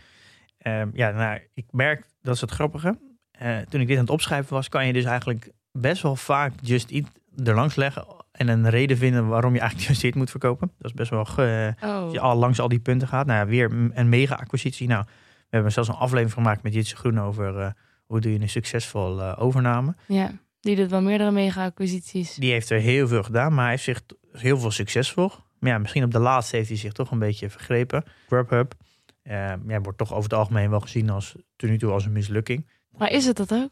Ehm, 0.59 0.89
ja, 0.93 1.11
nou, 1.11 1.41
ik 1.55 1.65
merk, 1.71 2.07
dat 2.23 2.35
is 2.35 2.41
het 2.41 2.51
grappige. 2.51 2.99
Eh, 3.31 3.59
toen 3.59 3.81
ik 3.81 3.87
dit 3.87 3.97
aan 3.97 4.03
het 4.03 4.13
opschrijven 4.13 4.55
was, 4.55 4.69
kan 4.69 4.87
je 4.87 4.93
dus 4.93 5.05
eigenlijk 5.05 5.51
best 5.73 6.03
wel 6.03 6.17
vaak 6.17 6.53
Just 6.63 6.91
Eat 6.91 7.07
er 7.45 7.55
langs 7.55 7.75
leggen. 7.75 8.07
En 8.41 8.49
een 8.49 8.71
reden 8.71 8.97
vinden 8.97 9.27
waarom 9.27 9.55
je 9.55 9.61
eigenlijk 9.61 9.89
Just 9.91 10.05
Eat 10.05 10.15
moet 10.15 10.31
verkopen. 10.31 10.73
Dat 10.79 10.91
is 10.91 10.97
best 10.97 11.11
wel, 11.11 11.25
ge- 11.25 11.75
Oh. 11.85 11.91
als 11.95 12.13
je 12.13 12.21
al 12.21 12.37
langs 12.37 12.61
al 12.61 12.69
die 12.69 12.79
punten 12.81 13.09
gaat. 13.09 13.27
Nou 13.27 13.39
ja, 13.39 13.47
weer 13.47 13.71
een 13.95 14.09
mega-acquisitie. 14.09 14.89
Nou, 14.89 15.05
we 15.07 15.47
hebben 15.51 15.73
zelfs 15.73 15.89
een 15.89 15.95
aflevering 15.95 16.33
gemaakt 16.33 16.63
met 16.63 16.75
Jitse 16.75 16.97
Groen 16.97 17.21
over 17.21 17.59
eh, 17.61 17.71
hoe 18.07 18.21
doe 18.21 18.33
je 18.33 18.41
een 18.41 18.49
succesvol 18.49 19.21
eh, 19.23 19.33
overname. 19.39 19.95
Ja, 20.07 20.31
die 20.61 20.77
doet 20.77 20.91
wel 20.91 21.03
meerdere 21.03 21.31
mega-acquisities. 21.31 22.35
Die 22.35 22.53
heeft 22.53 22.71
er 22.71 22.81
heel 22.81 23.09
veel 23.09 23.23
gedaan, 23.23 23.53
maar 23.55 23.63
hij 23.63 23.71
heeft 23.71 23.83
zich 23.85 24.03
heel 24.33 24.59
veel 24.59 24.71
succesvol. 24.71 25.31
Maar 25.59 25.71
ja, 25.71 25.79
misschien 25.79 26.05
op 26.05 26.11
de 26.13 26.19
laatste 26.19 26.57
heeft 26.57 26.69
hij 26.69 26.79
zich 26.79 26.93
toch 26.93 27.11
een 27.11 27.19
beetje 27.19 27.51
vergrepen. 27.51 28.05
Grubhub 28.27 28.75
eh, 29.23 29.53
ja, 29.67 29.81
wordt 29.81 29.99
toch 29.99 30.11
over 30.11 30.23
het 30.31 30.39
algemeen 30.39 30.71
wel 30.71 30.81
gezien 30.81 31.11
als 31.11 31.35
tot 31.57 31.71
nu 31.71 31.79
toe 31.79 31.91
als 31.93 32.05
een 32.05 32.13
mislukking. 32.13 32.67
Maar 32.99 33.11
is 33.11 33.27
het 33.27 33.37
dat 33.37 33.53
ook? 33.53 33.71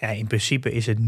Ja, 0.00 0.08
in 0.08 0.26
principe 0.26 0.72
is 0.72 0.86
het 0.86 0.98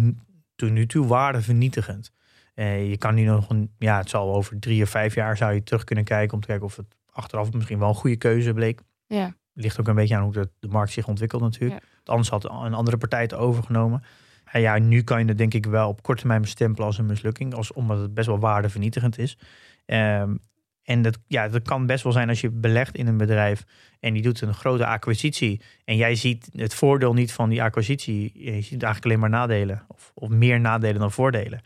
tot 0.57 0.71
nu 0.71 0.87
toe 0.87 1.07
waardevernietigend. 1.07 2.13
Eh, 2.55 2.91
je 2.91 2.99
kan 2.99 3.15
nu 3.15 3.25
nog 3.25 3.51
een, 3.51 3.71
ja, 3.79 3.99
het 3.99 4.09
zal 4.09 4.35
over 4.35 4.59
drie 4.59 4.83
of 4.83 4.89
vijf 4.89 5.15
jaar 5.15 5.37
zou 5.37 5.53
je 5.53 5.63
terug 5.63 5.85
kunnen 5.85 6.05
kijken 6.05 6.35
om 6.35 6.41
te 6.41 6.47
kijken 6.47 6.67
of 6.67 6.77
het 6.77 6.97
achteraf 7.11 7.53
misschien 7.53 7.79
wel 7.79 7.89
een 7.89 7.95
goede 7.95 8.17
keuze 8.17 8.53
bleek. 8.53 8.81
Ja. 9.07 9.35
Ligt 9.53 9.81
ook 9.81 9.89
een 9.89 9.95
beetje 9.95 10.17
aan 10.17 10.23
hoe 10.23 10.33
de, 10.33 10.51
de 10.61 10.69
markt 10.69 10.93
zich 10.93 11.09
ontwikkelt 11.09 11.43
natuurlijk. 11.43 11.83
Anders 12.05 12.29
had 12.29 12.45
een 12.45 12.75
andere 12.75 12.97
partij 12.97 13.21
het 13.21 13.35
overgenomen. 13.35 14.03
En 14.45 14.61
ja, 14.61 14.79
nu 14.79 15.03
kan 15.03 15.19
je 15.21 15.25
het 15.25 15.39
denk 15.39 15.55
ik 15.55 15.67
wel 15.67 15.89
op 15.89 16.03
korte 16.03 16.21
termijn 16.21 16.41
bestempelen 16.41 16.87
als 16.87 16.99
een 16.99 17.07
mislukking. 17.07 17.55
Als, 17.55 17.73
omdat 17.73 17.99
het 17.99 18.15
best 18.15 18.27
wel 18.27 18.39
waardevernietigend 18.39 19.19
is. 19.19 19.39
Ehm, 19.87 20.35
en 20.83 21.03
dat, 21.03 21.19
ja, 21.27 21.49
dat 21.49 21.63
kan 21.63 21.87
best 21.87 22.05
wel 22.05 22.13
zijn 22.13 22.29
als 22.29 22.41
je 22.41 22.51
belegt 22.51 22.97
in 22.97 23.07
een 23.07 23.17
bedrijf 23.17 23.65
en 24.01 24.13
die 24.13 24.23
doet 24.23 24.41
een 24.41 24.55
grote 24.55 24.87
acquisitie. 24.87 25.61
En 25.85 25.97
jij 25.97 26.15
ziet 26.15 26.49
het 26.53 26.75
voordeel 26.75 27.15
niet 27.15 27.33
van 27.33 27.49
die 27.49 27.63
acquisitie. 27.63 28.31
Je 28.35 28.51
ziet 28.51 28.83
eigenlijk 28.83 29.05
alleen 29.05 29.19
maar 29.19 29.31
nadelen. 29.31 29.85
Of, 29.89 30.13
of 30.15 30.29
meer 30.29 30.61
nadelen 30.61 31.01
dan 31.01 31.13
voordelen. 31.13 31.61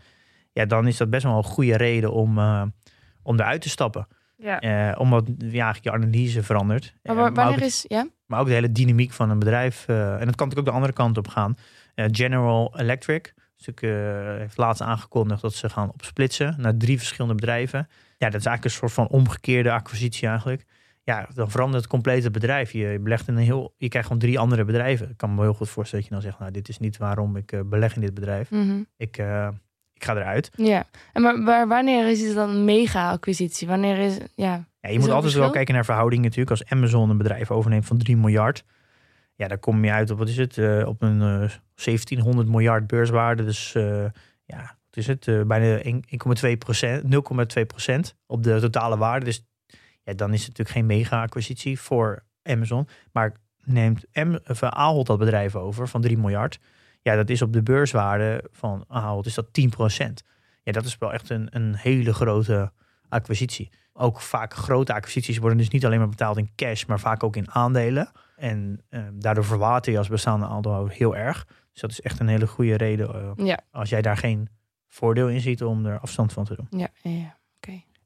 Ja, 0.59 0.67
dan 0.67 0.87
is 0.87 0.97
dat 0.97 1.11
best 1.11 1.23
wel 1.25 1.37
een 1.37 1.43
goede 1.45 1.77
reden 1.77 2.13
om, 2.13 2.39
eh, 2.39 2.63
om 3.23 3.39
eruit 3.41 3.61
te 3.63 3.69
stappen. 3.69 4.07
ja. 4.37 4.61
Eh, 4.61 5.01
omdat 5.01 5.27
ja, 5.39 5.45
eigenlijk 5.65 5.85
je 5.85 5.93
analyse 5.93 6.43
verandert. 6.43 6.95
Maar 7.03 7.17
Eh, 7.17 7.23
wa- 7.23 7.29
ook 7.29 7.35
wanneer 7.37 7.55
het- 7.55 7.65
is... 7.65 7.85
Ja? 7.89 8.07
maar 8.27 8.41
ook 8.41 8.47
de 8.47 8.53
hele 8.53 8.73
dynamiek 8.73 9.13
van 9.13 9.31
een 9.31 9.39
bedrijf. 9.39 9.89
en 9.89 9.95
dat 9.97 10.19
kan 10.19 10.27
natuurlijk 10.29 10.59
ook 10.59 10.65
de 10.65 10.71
andere 10.71 10.93
kant 10.93 11.19
op 11.19 11.29
gaan. 11.29 11.57
General 11.95 12.79
Electric 12.79 13.35
stuk, 13.57 13.81
heeft 14.39 14.57
laatst 14.57 14.83
aangekondigd 14.83 15.41
dat 15.43 15.55
ze 15.55 15.69
gaan 15.69 15.91
opsplitsen 15.93 16.55
naar 16.59 16.77
drie 16.77 16.99
verschillende 16.99 17.35
bedrijven. 17.35 17.79
Ja, 18.19 18.31
dat 18.31 18.41
is 18.41 18.47
eigenlijk 18.47 18.65
een 18.65 18.71
soort 18.71 18.93
van 18.93 19.09
omgekeerde 19.09 19.73
acquisitie 19.73 20.29
eigenlijk. 20.29 20.65
Ja, 21.03 21.29
dan 21.35 21.51
verandert 21.51 21.83
het 21.83 21.91
complete 21.91 22.31
bedrijf. 22.31 22.73
Je, 22.73 22.79
je 22.79 22.99
belegt 22.99 23.29
in 23.29 23.37
een 23.37 23.43
heel, 23.43 23.75
je 23.77 23.89
krijgt 23.89 24.09
gewoon 24.09 24.23
drie 24.23 24.39
andere 24.39 24.65
bedrijven. 24.65 25.11
Ik 25.11 25.17
kan 25.17 25.35
me 25.35 25.41
heel 25.43 25.55
goed 25.55 25.69
voorstellen 25.69 26.05
dat 26.05 26.15
je 26.15 26.21
dan 26.21 26.31
zegt, 26.31 26.39
nou, 26.41 26.53
dit 26.53 26.69
is 26.69 26.79
niet 26.79 26.97
waarom 26.97 27.37
ik 27.37 27.63
beleg 27.67 27.95
in 27.95 28.01
dit 28.01 28.15
bedrijf. 28.15 28.51
Mhm. 28.51 28.83
Ik, 28.97 29.23
ik 29.99 30.05
ga 30.05 30.17
eruit. 30.17 30.51
Ja. 30.57 30.85
En 31.13 31.43
maar, 31.43 31.69
wanneer 31.69 32.09
is 32.09 32.21
het 32.21 32.35
dan 32.35 32.51
een 32.51 32.65
mega-acquisitie? 32.65 33.69
Wanneer 33.69 33.99
is... 33.99 34.19
Ja. 34.35 34.65
Ja, 34.81 34.91
je 34.91 34.99
moet 34.99 35.11
altijd 35.11 35.33
wel 35.33 35.51
kijken 35.51 35.75
naar 35.75 35.85
verhoudingen 35.85 36.25
natuurlijk. 36.25 36.51
Als 36.51 36.65
Amazon 36.71 37.11
een 37.11 37.17
bedrijf 37.17 37.51
overneemt 37.51 37.87
van 37.87 37.99
3 37.99 38.17
miljard. 38.17 38.65
Ja, 39.35 39.49
dan 39.49 39.61
kom 39.61 39.85
je 39.85 39.93
uit 39.93 40.11
op, 40.11 40.19
wat 40.19 40.29
is 40.29 40.37
het? 40.37 40.59
eh, 40.59 40.87
op 40.87 41.03
een 41.03 41.21
eh 41.23 41.51
1700 41.75 42.49
miljard 42.49 42.87
beurswaarde. 42.87 43.45
Dus 43.45 43.75
eh, 43.75 44.05
ja, 44.45 44.77
wat 44.87 44.97
is 44.97 45.07
het? 45.07 45.29
Eh, 45.29 45.43
bijna 45.43 45.83
1,2 45.83 46.59
procent, 46.59 47.03
0,2 47.59 47.67
procent 47.67 48.17
op 48.27 48.43
de 48.43 48.61
totale 48.61 48.97
waarde. 48.97 49.25
Dus 49.25 49.45
ja, 50.03 50.15
dan 50.15 50.33
is 50.33 50.39
het 50.39 50.49
natuurlijk 50.49 50.77
geen 50.77 50.87
mega-acquisitie 50.87 51.81
voor 51.81 52.25
Amazon. 52.43 52.89
Maar 53.13 53.33
neemt 53.65 54.05
Am 54.13 54.39
of, 54.47 54.63
eh, 54.63 54.69
Ahold 54.69 55.07
dat 55.07 55.19
bedrijf 55.19 55.57
over 55.57 55.89
van 55.89 56.01
3 56.01 56.19
miljard. 56.19 56.59
Ja, 57.09 57.17
dat 57.17 57.31
is 57.31 57.43
op 57.43 57.53
de 57.53 57.63
beurswaarde 57.63 58.45
van 58.53 58.85
Ahold 58.89 59.27
is 59.27 59.35
dat 59.35 59.53
10 59.53 59.71
procent. 59.71 60.23
Ja, 60.63 60.73
dat 60.73 60.85
is 60.85 60.99
wel 60.99 61.13
echt 61.13 61.31
een, 61.31 61.49
een 61.51 61.75
hele 61.77 62.15
grote 62.15 62.73
acquisitie. 63.09 63.71
Ook 63.93 64.21
vaak 64.21 64.55
grote 64.55 64.95
acquisities 64.95 65.39
worden 65.39 65.59
dus 65.59 65.69
niet 65.69 65.85
alleen 65.87 65.99
maar 65.99 66.09
betaald 66.09 66.37
in 66.37 66.51
cash, 66.57 66.85
maar 66.85 67.01
vaak 67.01 67.23
ook 67.23 67.37
in 67.37 67.51
aandelen. 67.51 68.11
En 68.37 68.81
eh, 68.89 69.03
daardoor 69.13 69.45
verwater 69.45 69.93
je 69.93 69.99
als 69.99 70.09
bestaande 70.09 70.47
aandeelhouder 70.47 70.95
heel 70.95 71.17
erg. 71.17 71.47
Dus 71.73 71.81
dat 71.81 71.91
is 71.91 72.01
echt 72.01 72.21
een 72.21 72.29
hele 72.29 72.47
goede 72.47 72.77
reden 72.77 73.15
eh, 73.15 73.47
Ja. 73.47 73.59
als 73.71 73.89
jij 73.89 74.03
daar 74.03 74.17
geen 74.17 74.49
voordeel 74.89 75.29
in 75.29 75.41
ziet 75.41 75.63
om 75.65 75.87
er 75.87 75.99
afstand 75.99 76.33
van 76.33 76.45
te 76.45 76.55
doen. 76.55 76.67
Ja. 76.81 76.89
ja, 77.03 77.11
ja. 77.11 77.37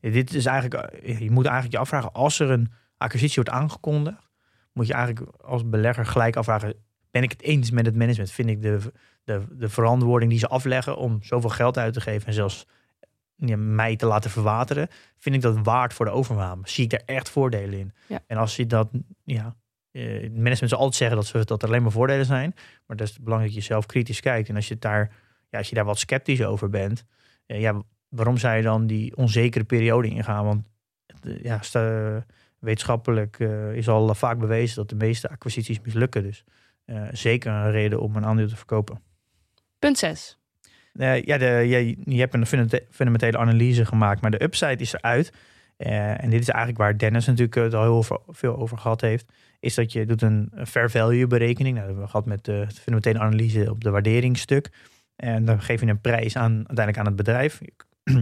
Ja, 0.01 0.11
dit 0.11 0.35
is 0.35 0.47
eigenlijk, 0.47 0.93
eh, 0.95 1.19
je 1.19 1.31
moet 1.31 1.45
eigenlijk 1.45 1.75
je 1.75 1.81
afvragen, 1.81 2.13
als 2.13 2.39
er 2.39 2.51
een 2.51 2.73
acquisitie 2.97 3.35
wordt 3.43 3.51
aangekondigd, 3.51 4.31
moet 4.73 4.87
je 4.87 4.93
eigenlijk 4.93 5.37
als 5.43 5.69
belegger 5.69 6.07
gelijk 6.07 6.37
afvragen, 6.37 6.75
ben 7.13 7.23
ik 7.23 7.31
het 7.31 7.43
eens 7.43 7.71
met 7.71 7.87
het 7.87 7.97
management? 7.97 8.31
Vind 8.31 8.49
ik 8.49 8.63
de, 8.63 8.79
de, 9.25 9.43
de 9.51 9.69
verantwoording 9.69 10.31
die 10.31 10.41
ze 10.41 10.49
afleggen 10.49 10.97
om 10.97 11.23
zoveel 11.23 11.51
geld 11.51 11.79
uit 11.79 11.93
te 11.93 12.01
geven 12.01 12.27
en 12.27 12.33
zelfs 12.33 12.67
ja, 13.37 13.57
mij 13.57 13.97
te 13.97 14.07
laten 14.07 14.31
verwateren, 14.31 14.89
vind 15.19 15.35
ik 15.35 15.41
dat 15.41 15.59
waard 15.63 15.95
voor 15.95 16.05
de 16.05 16.11
overname? 16.11 16.63
Zie 16.65 16.85
ik 16.85 16.91
daar 16.91 17.03
echt 17.07 17.31
voordelen 17.31 17.79
in? 17.79 17.93
Ja. 18.07 18.23
En 18.27 18.37
als 18.37 18.57
je 18.57 18.67
dat, 18.67 18.91
ja, 19.25 19.57
eh, 19.91 20.23
het 20.23 20.37
management 20.37 20.69
zal 20.69 20.79
altijd 20.79 20.95
zeggen 20.95 21.17
dat, 21.17 21.27
ze, 21.27 21.45
dat 21.45 21.63
er 21.63 21.69
alleen 21.69 21.83
maar 21.83 21.91
voordelen 21.93 22.27
zijn, 22.27 22.55
maar 22.87 22.97
dat 22.97 23.09
is 23.09 23.19
belangrijk 23.19 23.55
dat 23.55 23.63
je 23.63 23.69
zelf 23.69 23.87
kritisch 23.87 24.21
kijkt. 24.21 24.49
En 24.49 24.57
als 24.57 24.69
je, 24.69 24.79
daar, 24.79 25.11
ja, 25.49 25.59
als 25.59 25.69
je 25.69 25.75
daar 25.75 25.85
wat 25.85 25.99
sceptisch 25.99 26.45
over 26.45 26.69
bent, 26.69 27.05
eh, 27.47 27.61
ja, 27.61 27.83
waarom 28.09 28.37
zou 28.37 28.57
je 28.57 28.63
dan 28.63 28.87
die 28.87 29.17
onzekere 29.17 29.65
periode 29.65 30.09
ingaan? 30.09 30.45
Want 30.45 30.67
eh, 31.23 31.43
ja, 31.43 31.61
wetenschappelijk 32.59 33.39
is 33.73 33.89
al 33.89 34.15
vaak 34.15 34.39
bewezen 34.39 34.77
dat 34.77 34.89
de 34.89 34.95
meeste 34.95 35.31
acquisities 35.31 35.81
mislukken. 35.81 36.23
Dus 36.23 36.45
eh, 36.85 37.03
zeker 37.13 37.53
een 37.53 37.71
reden 37.71 38.01
om 38.01 38.17
een 38.17 38.25
aandeel 38.27 38.49
te 38.49 38.57
verkopen. 38.57 39.01
Punt 39.79 39.99
6. 39.99 40.39
Eh, 40.93 41.23
ja, 41.23 41.39
de, 41.39 41.45
je, 41.47 41.97
je 42.05 42.19
hebt 42.21 42.35
een 42.35 42.47
fundamentele 42.91 43.39
analyse 43.39 43.85
gemaakt, 43.85 44.21
maar 44.21 44.31
de 44.31 44.43
upside 44.43 44.77
is 44.77 44.93
eruit. 44.93 45.33
Eh, 45.77 46.23
en 46.25 46.31
dit 46.31 46.41
is 46.41 46.49
eigenlijk 46.49 46.79
waar 46.79 46.99
Dennis 46.99 47.27
natuurlijk 47.27 47.55
het 47.55 47.75
al 47.75 47.83
heel 47.83 48.23
veel- 48.29 48.57
over 48.57 48.79
gehad 48.79 49.01
heeft. 49.01 49.33
Is 49.61 49.75
dat 49.75 49.93
je 49.93 50.07
doet 50.07 50.23
een 50.23 50.53
fair 50.67 50.91
value 50.91 51.27
berekening. 51.27 51.75
Nou, 51.77 51.77
dat 51.77 51.85
hebben 51.87 52.05
we 52.05 52.11
gehad 52.11 52.27
met 52.27 52.45
de 52.45 52.67
fundamentele 52.73 53.19
analyse 53.19 53.71
op 53.71 53.85
de 53.85 53.91
waarderingsstuk. 53.91 54.71
En 55.17 55.45
dan 55.45 55.63
geef 55.63 55.81
je 55.81 55.87
een 55.87 56.01
prijs 56.01 56.37
aan, 56.37 56.53
uiteindelijk 56.55 56.99
aan 56.99 57.07
het 57.07 57.17
bedrijf. 57.17 57.61
Je, 57.61 57.73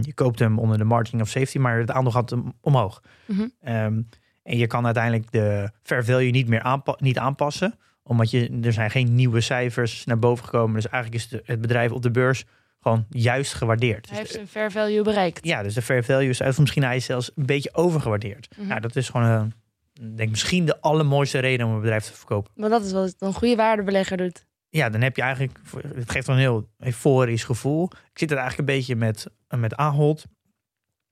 je 0.07 0.13
koopt 0.13 0.39
hem 0.39 0.59
onder 0.59 0.77
de 0.77 0.83
margin 0.83 1.21
of 1.21 1.29
safety, 1.29 1.57
maar 1.57 1.77
het 1.79 1.91
aandeel 1.91 2.11
gaat 2.11 2.29
hem 2.29 2.53
omhoog. 2.61 3.01
Mhm. 3.27 3.47
Ehm, 3.61 4.01
en 4.43 4.57
je 4.57 4.67
kan 4.67 4.85
uiteindelijk 4.85 5.31
de 5.31 5.69
fair 5.83 6.05
value 6.05 6.31
niet 6.31 6.47
meer 6.47 6.61
aanpa- 6.61 6.97
niet 6.99 7.17
aanpassen. 7.17 7.73
Omdat 8.03 8.31
je, 8.31 8.59
er 8.63 8.73
zijn 8.73 8.91
geen 8.91 9.15
nieuwe 9.15 9.41
cijfers 9.41 10.05
naar 10.05 10.19
boven 10.19 10.45
gekomen. 10.45 10.75
Dus 10.75 10.87
eigenlijk 10.89 11.23
is 11.23 11.29
de- 11.29 11.41
het 11.45 11.61
bedrijf 11.61 11.91
op 11.91 12.01
de 12.01 12.11
beurs 12.11 12.43
gewoon 12.79 13.05
juist 13.09 13.53
gewaardeerd. 13.53 14.09
Hij 14.09 14.09
Dus 14.09 14.17
heeft 14.17 14.29
de- 14.29 14.35
zijn 14.35 14.47
fair 14.47 14.71
value 14.71 15.03
bereikt. 15.03 15.45
ja, 15.45 15.63
dus 15.63 15.73
de 15.73 15.81
fair 15.81 16.03
value 16.03 16.29
is 16.29 16.41
of 16.41 16.59
misschien 16.59 16.83
hij 16.83 16.95
is 16.95 17.05
zelfs 17.05 17.31
een 17.35 17.45
beetje 17.45 17.73
overgewaardeerd. 17.73 18.47
Mhm. 18.57 18.67
Nou, 18.67 18.79
dat 18.81 18.95
is 18.95 19.09
gewoon 19.09 19.27
een, 19.27 19.53
ik 19.93 20.17
denk 20.17 20.29
misschien 20.29 20.65
de 20.65 20.81
allermooiste 20.81 21.39
reden 21.39 21.65
om 21.67 21.73
een 21.73 21.79
bedrijf 21.81 22.03
te 22.05 22.13
verkopen. 22.13 22.51
Maar 22.55 22.69
dat 22.69 22.85
is 22.85 22.91
wat 22.91 23.15
een 23.19 23.33
goede 23.33 23.55
waardebelegger 23.55 24.17
doet. 24.17 24.45
Ja, 24.69 24.89
dan 24.89 25.01
heb 25.01 25.15
je 25.15 25.21
eigenlijk, 25.21 25.59
het 25.95 26.11
geeft 26.11 26.27
wel 26.27 26.35
een 26.35 26.41
heel 26.41 26.67
euforisch 26.77 27.43
gevoel. 27.43 27.83
Ik 28.11 28.19
zit 28.19 28.31
er 28.31 28.37
eigenlijk 28.37 28.69
een 28.69 28.75
beetje 28.75 28.95
met, 28.95 29.27
met 29.57 29.75
Ahold. 29.75 30.25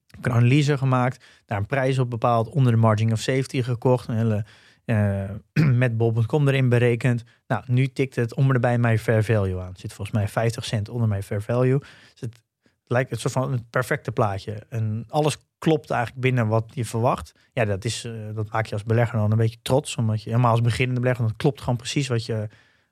Ik 0.07 0.23
heb 0.23 0.25
een 0.25 0.31
analyse 0.31 0.77
gemaakt, 0.77 1.25
daar 1.45 1.57
een 1.57 1.65
prijs 1.65 1.99
op 1.99 2.09
bepaald, 2.09 2.47
onder 2.49 2.71
de 2.71 2.77
margin 2.77 3.11
of 3.11 3.19
safety 3.19 3.61
gekocht. 3.61 4.07
Een 4.07 4.15
hele, 4.15 4.45
eh, 4.89 5.29
met 5.83 5.97
bol.com 5.97 6.47
erin 6.47 6.69
berekend. 6.69 7.23
Nou, 7.47 7.63
nu 7.67 7.87
tikt 7.87 8.15
het 8.15 8.33
om 8.33 8.51
erbij 8.51 8.77
mijn 8.77 8.99
fair 8.99 9.23
value 9.23 9.59
aan. 9.59 9.67
Het 9.67 9.79
zit 9.79 9.93
volgens 9.93 10.17
mij 10.17 10.27
50 10.27 10.65
cent 10.65 10.89
onder 10.89 11.07
mijn 11.07 11.23
fair 11.23 11.41
value. 11.41 11.79
Dus 11.79 12.19
het 12.19 12.41
lijkt 12.85 13.09
het 13.09 13.19
soort 13.19 13.33
van 13.33 13.51
het 13.51 13.69
perfecte 13.69 14.11
plaatje. 14.11 14.65
En 14.69 15.05
alles 15.07 15.37
klopt 15.57 15.89
eigenlijk 15.89 16.21
binnen 16.21 16.47
wat 16.47 16.71
je 16.73 16.85
verwacht. 16.85 17.31
Ja, 17.53 17.65
dat, 17.65 17.85
is, 17.85 18.03
eh, 18.03 18.13
dat 18.33 18.51
maak 18.51 18.65
je 18.65 18.73
als 18.73 18.83
belegger 18.83 19.19
dan 19.19 19.31
een 19.31 19.37
beetje 19.37 19.61
trots. 19.61 19.95
Omdat 19.95 20.23
je 20.23 20.29
helemaal 20.29 20.51
als 20.51 20.61
beginnende 20.61 21.01
belegger, 21.01 21.27
dat 21.27 21.37
klopt 21.37 21.59
gewoon 21.59 21.77
precies 21.77 22.07
wat 22.07 22.25
je, 22.25 22.47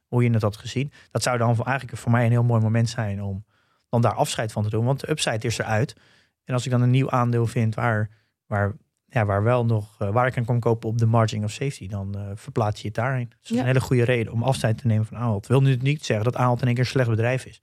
hoe 0.07 0.23
je 0.23 0.29
het 0.29 0.41
had 0.41 0.57
gezien. 0.57 0.91
Dat 1.11 1.23
zou 1.23 1.37
dan 1.37 1.63
eigenlijk 1.63 1.97
voor 1.97 2.11
mij 2.11 2.25
een 2.25 2.31
heel 2.31 2.43
mooi 2.43 2.61
moment 2.61 2.89
zijn 2.89 3.23
om 3.23 3.45
dan 3.89 4.01
daar 4.01 4.13
afscheid 4.13 4.51
van 4.51 4.63
te 4.63 4.69
doen. 4.69 4.85
Want 4.85 4.99
de 4.99 5.09
upside 5.09 5.47
is 5.47 5.57
eruit. 5.57 5.95
En 6.43 6.53
als 6.53 6.65
ik 6.65 6.71
dan 6.71 6.81
een 6.81 6.89
nieuw 6.89 7.09
aandeel 7.09 7.47
vind 7.47 7.75
waar, 7.75 8.09
waar, 8.45 8.75
ja, 9.17 9.25
waar 9.25 9.43
wel 9.43 9.65
nog, 9.65 9.95
eh, 9.99 10.09
waar 10.09 10.27
ik 10.27 10.37
aan 10.37 10.45
kan 10.45 10.59
kopen 10.59 10.89
op 10.89 10.97
de 10.97 11.05
margin 11.05 11.43
of 11.43 11.51
safety, 11.51 11.87
dan 11.87 12.15
eh, 12.17 12.21
verplaats 12.35 12.81
je 12.81 12.87
het 12.87 12.95
daarin. 12.95 13.27
Dus 13.29 13.37
dat 13.41 13.49
is 13.49 13.55
Ja. 13.55 13.59
een 13.61 13.65
hele 13.67 13.79
goede 13.81 14.03
reden 14.03 14.33
om 14.33 14.43
afscheid 14.43 14.77
te 14.77 14.87
nemen 14.87 15.05
van 15.05 15.17
Ahold. 15.17 15.47
Wil 15.47 15.61
nu 15.61 15.75
niet 15.75 16.05
zeggen 16.05 16.25
dat 16.25 16.35
Ahold 16.35 16.59
in 16.61 16.65
één 16.65 16.75
keer 16.75 16.83
een 16.83 16.89
slecht 16.89 17.09
bedrijf 17.09 17.45
is. 17.45 17.61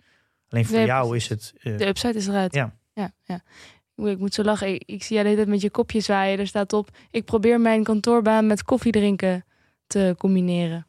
Alleen 0.49 0.67
voor 0.67 0.77
Nee, 0.77 0.87
jou 0.87 1.09
precies. 1.09 1.31
is 1.31 1.53
het. 1.63 1.63
eh, 1.73 1.79
De 1.79 1.87
upside 1.87 2.15
is 2.19 2.27
eruit. 2.27 2.55
Ja. 2.55 2.75
ja, 2.93 3.13
ja. 3.23 3.41
Ik 3.97 4.19
moet 4.19 4.35
zo 4.35 4.43
lachen. 4.43 4.75
Ik, 4.75 4.83
ik 4.87 5.03
zie 5.03 5.15
jij 5.15 5.23
de 5.23 5.29
hele 5.29 5.41
tijd 5.41 5.53
met 5.55 5.63
je 5.63 5.71
kopje 5.71 6.01
zwaaien. 6.01 6.39
Er 6.39 6.47
staat 6.47 6.73
op, 6.73 6.89
ik 7.11 7.25
probeer 7.25 7.61
mijn 7.61 7.83
kantoorbaan 7.85 8.47
met 8.47 8.63
koffie 8.63 8.93
drinken 8.93 9.45
te 9.87 10.15
combineren. 10.19 10.87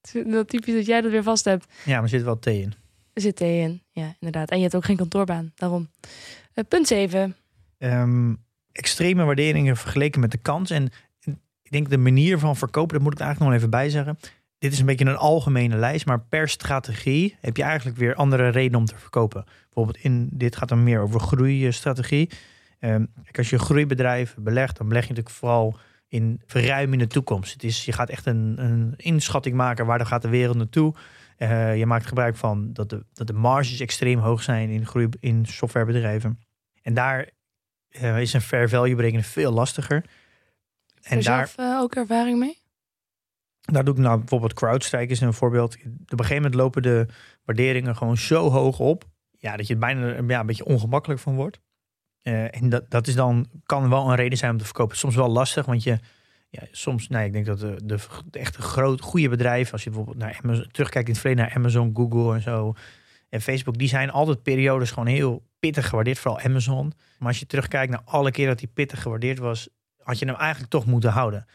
Het 0.00 0.24
Wel 0.26 0.44
typisch 0.44 0.74
dat 0.74 0.86
jij 0.86 1.00
dat 1.00 1.10
weer 1.10 1.22
vast 1.22 1.44
hebt. 1.44 1.66
Ja, 1.84 1.92
maar 1.94 2.02
er 2.02 2.08
zit 2.08 2.22
wel 2.22 2.38
thee 2.38 2.60
in. 2.60 2.72
Er 3.12 3.20
zit 3.22 3.36
thee 3.36 3.60
in. 3.60 3.82
Ja, 3.90 4.14
inderdaad. 4.20 4.50
En 4.50 4.56
je 4.56 4.62
hebt 4.62 4.74
ook 4.74 4.84
geen 4.84 4.96
kantoorbaan. 4.96 5.52
Daarom. 5.54 5.90
Punt 6.68 6.86
7. 6.86 7.36
Ehm, 7.78 8.34
extreme 8.74 9.24
waarderingen 9.24 9.76
vergeleken 9.76 10.20
met 10.20 10.30
de 10.30 10.38
kans. 10.38 10.70
En 10.70 10.88
ik 11.62 11.70
denk 11.70 11.90
de 11.90 11.98
manier 11.98 12.38
van 12.38 12.56
verkopen, 12.56 12.94
dat 12.94 13.02
moet 13.02 13.12
ik 13.12 13.20
eigenlijk 13.20 13.50
nog 13.50 13.58
even 13.58 13.70
bij 13.70 13.90
zeggen. 13.90 14.18
Dit 14.58 14.72
is 14.72 14.78
een 14.78 14.86
beetje 14.86 15.04
een 15.04 15.16
algemene 15.16 15.76
lijst, 15.76 16.06
maar 16.06 16.20
per 16.20 16.48
strategie 16.48 17.36
heb 17.40 17.56
je 17.56 17.62
eigenlijk 17.62 17.96
weer 17.96 18.14
andere 18.14 18.48
redenen 18.48 18.78
om 18.78 18.86
te 18.86 18.96
verkopen. 18.96 19.44
Bijvoorbeeld 19.64 20.04
in 20.04 20.28
dit 20.32 20.56
gaat 20.56 20.68
dan 20.68 20.82
meer 20.82 21.00
over 21.00 21.20
groeistrategie. 21.20 22.30
Kijk, 22.78 23.38
als 23.38 23.50
je 23.50 23.58
groeibedrijf 23.58 24.34
belegt, 24.38 24.76
dan 24.76 24.88
beleg 24.88 25.02
je 25.02 25.08
natuurlijk 25.08 25.36
vooral 25.36 25.76
in 26.08 26.40
verruim 26.46 26.92
in 26.92 26.98
de 26.98 27.06
toekomst. 27.06 27.52
Het 27.52 27.64
is, 27.64 27.84
je 27.84 27.92
gaat 27.92 28.08
echt 28.08 28.26
een, 28.26 28.54
een 28.56 28.94
inschatting 28.96 29.56
maken 29.56 29.86
waar 29.86 30.06
gaat 30.06 30.22
de 30.22 30.28
wereld 30.28 30.56
naartoe. 30.56 30.94
Eh, 31.36 31.76
je 31.76 31.86
maakt 31.86 32.06
gebruik 32.06 32.36
van 32.36 32.72
dat 32.72 32.90
de, 32.90 33.04
dat 33.12 33.26
de 33.26 33.32
marges 33.32 33.80
extreem 33.80 34.18
hoog 34.18 34.42
zijn 34.42 34.70
in, 34.70 34.86
groei, 34.86 35.08
in 35.20 35.46
softwarebedrijven. 35.46 36.38
En 36.82 36.94
daar 36.94 37.28
eh, 38.00 38.20
is 38.20 38.32
een 38.32 38.40
fair 38.40 38.68
value 38.68 38.94
berekenen 38.94 39.24
veel 39.24 39.52
lastiger. 39.52 40.04
En 41.02 41.20
daar, 41.20 41.46
zelf 41.46 41.56
eh, 41.56 41.80
ook 41.80 41.94
ervaring 41.94 42.38
mee? 42.38 42.62
daar 43.60 43.84
doe 43.84 43.94
ik 43.94 44.00
nou 44.00 44.18
bijvoorbeeld 44.18 44.52
CrowdStrike 44.52 45.12
is 45.12 45.20
een 45.20 45.32
voorbeeld. 45.32 45.74
Op 45.74 45.80
een 45.84 46.18
gegeven 46.18 46.34
moment 46.36 46.54
lopen 46.54 46.82
de 46.82 47.06
waarderingen 47.44 47.96
gewoon 47.96 48.16
zo 48.16 48.50
hoog 48.50 48.78
op. 48.78 49.04
Ja, 49.30 49.56
dat 49.56 49.66
je 49.66 49.72
het 49.72 49.82
bijna 49.82 50.06
ja, 50.26 50.40
een 50.40 50.46
beetje 50.46 50.64
ongemakkelijk 50.64 51.20
van 51.20 51.34
wordt. 51.34 51.60
Eh, 52.22 52.56
en 52.56 52.68
dat, 52.68 52.90
dat 52.90 53.06
is 53.06 53.14
dan, 53.14 53.46
kan 53.64 53.88
wel 53.88 54.10
een 54.10 54.16
reden 54.16 54.38
zijn 54.38 54.50
om 54.50 54.58
te 54.58 54.64
verkopen. 54.64 54.96
Soms 54.96 55.14
wel 55.14 55.28
lastig, 55.28 55.66
want 55.66 55.82
je, 55.82 55.98
ja, 56.48 56.62
soms, 56.70 57.08
nou, 57.08 57.24
ik 57.24 57.32
denk 57.32 57.46
dat 57.46 57.58
de, 57.58 57.76
de, 57.84 57.98
de 58.30 58.38
echte 58.38 58.62
groot, 58.62 59.00
goede 59.00 59.28
bedrijven, 59.28 59.72
als 59.72 59.84
je 59.84 59.90
bijvoorbeeld 59.90 60.18
naar 60.18 60.40
Amazon, 60.42 60.66
terugkijkt 60.70 61.06
in 61.06 61.12
het 61.12 61.22
verleden 61.22 61.44
naar 61.44 61.56
Amazon, 61.56 61.90
Google 61.94 62.34
en 62.34 62.42
zo, 62.42 62.74
en 63.28 63.40
Facebook, 63.40 63.78
die 63.78 63.88
zijn 63.88 64.10
altijd 64.10 64.42
periodes 64.42 64.90
gewoon 64.90 65.08
heel 65.08 65.42
pittig 65.58 65.88
gewaardeerd, 65.88 66.18
vooral 66.18 66.40
Amazon. 66.40 66.92
Maar 67.18 67.28
als 67.28 67.38
je 67.38 67.46
terugkijkt 67.46 67.92
naar 67.92 68.02
alle 68.04 68.30
keer 68.30 68.46
dat 68.46 68.58
die 68.58 68.70
pittig 68.74 69.02
gewaardeerd 69.02 69.38
was, 69.38 69.68
had 69.98 70.18
je 70.18 70.26
hem 70.26 70.34
eigenlijk 70.34 70.70
toch 70.70 70.86
moeten 70.86 71.10
houden. 71.10 71.46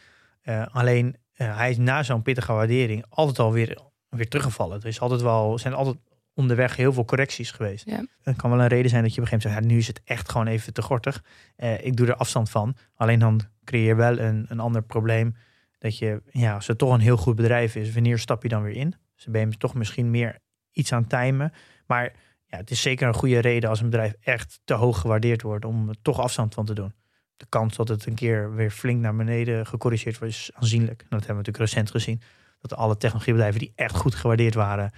Eh, 0.42 0.66
alleen, 0.72 1.16
eh, 1.32 1.56
hij 1.56 1.70
is 1.70 1.76
na 1.76 2.02
zo'n 2.02 2.22
pittige 2.22 2.52
waardering 2.52 3.04
altijd 3.08 3.38
alweer 3.38 3.78
weer 4.08 4.28
teruggevallen. 4.28 4.80
Er 4.80 4.86
is 4.86 5.00
altijd 5.00 5.20
wel, 5.20 5.58
zijn 5.58 5.74
altijd 5.74 5.96
onderweg 6.34 6.76
heel 6.76 6.92
veel 6.92 7.04
correcties 7.04 7.50
geweest. 7.50 7.86
Ja. 7.86 8.04
Het 8.22 8.36
kan 8.36 8.50
wel 8.50 8.60
een 8.60 8.66
reden 8.66 8.90
zijn 8.90 9.02
dat 9.02 9.14
je 9.14 9.20
op 9.20 9.26
een 9.26 9.32
gegeven 9.32 9.50
moment 9.50 9.68
zegt, 9.68 9.70
ja, 9.70 9.74
nu 9.74 9.78
is 9.78 9.86
het 9.86 10.00
echt 10.04 10.30
gewoon 10.30 10.46
even 10.46 10.72
te 10.72 10.82
gortig. 10.82 11.24
Eh, 11.56 11.84
ik 11.84 11.96
doe 11.96 12.06
er 12.06 12.14
afstand 12.14 12.50
van. 12.50 12.76
Alleen 12.94 13.18
dan 13.18 13.40
creëer 13.64 13.86
je 13.86 13.94
wel 13.94 14.18
een, 14.18 14.46
een 14.48 14.60
ander 14.60 14.82
probleem. 14.82 15.36
Dat 15.78 15.98
je, 15.98 16.22
ja, 16.30 16.54
als 16.54 16.66
het 16.66 16.78
toch 16.78 16.92
een 16.92 17.00
heel 17.00 17.16
goed 17.16 17.36
bedrijf 17.36 17.76
is, 17.76 17.92
wanneer 17.92 18.18
stap 18.18 18.42
je 18.42 18.48
dan 18.48 18.62
weer 18.62 18.76
in? 18.76 18.90
Dus 19.14 19.24
dan 19.24 19.32
ben 19.32 19.50
je 19.50 19.56
toch 19.56 19.74
misschien 19.74 20.10
meer 20.10 20.38
iets 20.72 20.92
aan 20.92 21.06
timen. 21.06 21.52
Maar 21.86 22.12
ja, 22.46 22.56
het 22.56 22.70
is 22.70 22.82
zeker 22.82 23.08
een 23.08 23.14
goede 23.14 23.38
reden 23.38 23.70
als 23.70 23.80
een 23.80 23.90
bedrijf 23.90 24.14
echt 24.20 24.60
te 24.64 24.74
hoog 24.74 25.00
gewaardeerd 25.00 25.42
wordt 25.42 25.64
om 25.64 25.88
er 25.88 26.02
toch 26.02 26.20
afstand 26.20 26.54
van 26.54 26.64
te 26.64 26.74
doen. 26.74 26.92
De 27.36 27.46
kans 27.48 27.76
dat 27.76 27.88
het 27.88 28.06
een 28.06 28.14
keer 28.14 28.54
weer 28.54 28.70
flink 28.70 29.00
naar 29.00 29.16
beneden 29.16 29.66
gecorrigeerd 29.66 30.18
wordt 30.18 30.34
is 30.34 30.50
aanzienlijk. 30.54 31.00
En 31.00 31.06
dat 31.08 31.26
hebben 31.26 31.44
we 31.44 31.50
natuurlijk 31.50 31.72
recent 31.72 31.90
gezien. 31.90 32.22
Dat 32.60 32.74
alle 32.74 32.96
technologiebedrijven 32.96 33.60
die 33.60 33.72
echt 33.74 33.96
goed 33.96 34.14
gewaardeerd 34.14 34.54
waren, 34.54 34.92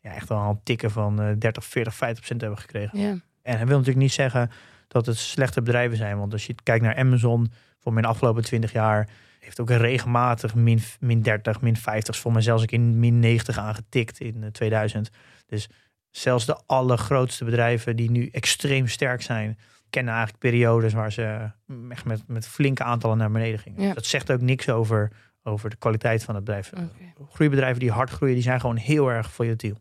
ja, 0.00 0.14
echt 0.14 0.28
wel 0.28 0.38
een 0.38 0.60
tikken 0.62 0.90
van 0.90 1.20
eh, 1.20 1.32
30, 1.38 1.64
40, 1.64 1.94
50 1.94 2.18
procent 2.18 2.40
hebben 2.40 2.58
gekregen. 2.58 2.98
Ja. 2.98 3.10
En 3.42 3.56
hij 3.56 3.66
wil 3.66 3.76
natuurlijk 3.76 4.04
niet 4.04 4.12
zeggen 4.12 4.50
dat 4.88 5.06
het 5.06 5.16
slechte 5.16 5.62
bedrijven 5.62 5.96
zijn. 5.96 6.18
Want 6.18 6.32
als 6.32 6.46
je 6.46 6.54
kijkt 6.62 6.84
naar 6.84 6.96
Amazon, 6.96 7.52
voor 7.78 7.92
mijn 7.92 8.06
afgelopen 8.06 8.42
20 8.42 8.72
jaar, 8.72 9.08
heeft 9.44 9.60
ook 9.60 9.70
regelmatig 9.70 10.54
min, 10.54 10.80
min 11.00 11.22
30, 11.22 11.60
min 11.60 11.76
50, 11.76 12.16
voor 12.16 12.32
mij 12.32 12.42
zelfs 12.42 12.62
ook 12.62 12.70
in 12.70 12.98
min 12.98 13.18
90 13.18 13.58
aangetikt 13.58 14.20
in 14.20 14.42
eh, 14.42 14.50
2000. 14.50 15.10
Dus 15.46 15.68
zelfs 16.10 16.46
de 16.46 16.60
allergrootste 16.66 17.44
bedrijven 17.44 17.96
die 17.96 18.10
nu 18.10 18.28
extreem 18.28 18.88
sterk 18.88 19.22
zijn, 19.22 19.58
kennen 19.90 20.14
eigenlijk 20.14 20.42
periodes 20.42 20.92
waar 20.92 21.12
ze 21.12 21.50
echt 21.88 22.04
met, 22.04 22.22
met 22.26 22.46
flinke 22.46 22.84
aantallen 22.84 23.18
naar 23.18 23.30
beneden 23.30 23.58
gingen. 23.58 23.82
Ja. 23.82 23.94
Dat 23.94 24.06
zegt 24.06 24.32
ook 24.32 24.40
niks 24.40 24.68
over, 24.68 25.12
over 25.42 25.70
de 25.70 25.76
kwaliteit 25.76 26.24
van 26.24 26.34
het 26.34 26.44
bedrijf. 26.44 26.72
Oké. 26.72 27.24
Groeibedrijven 27.30 27.80
die 27.80 27.90
hard 27.90 28.10
groeien, 28.10 28.34
die 28.34 28.42
zijn 28.42 28.60
gewoon 28.60 28.76
heel 28.76 29.08
erg 29.10 29.32
volatiel. 29.32 29.76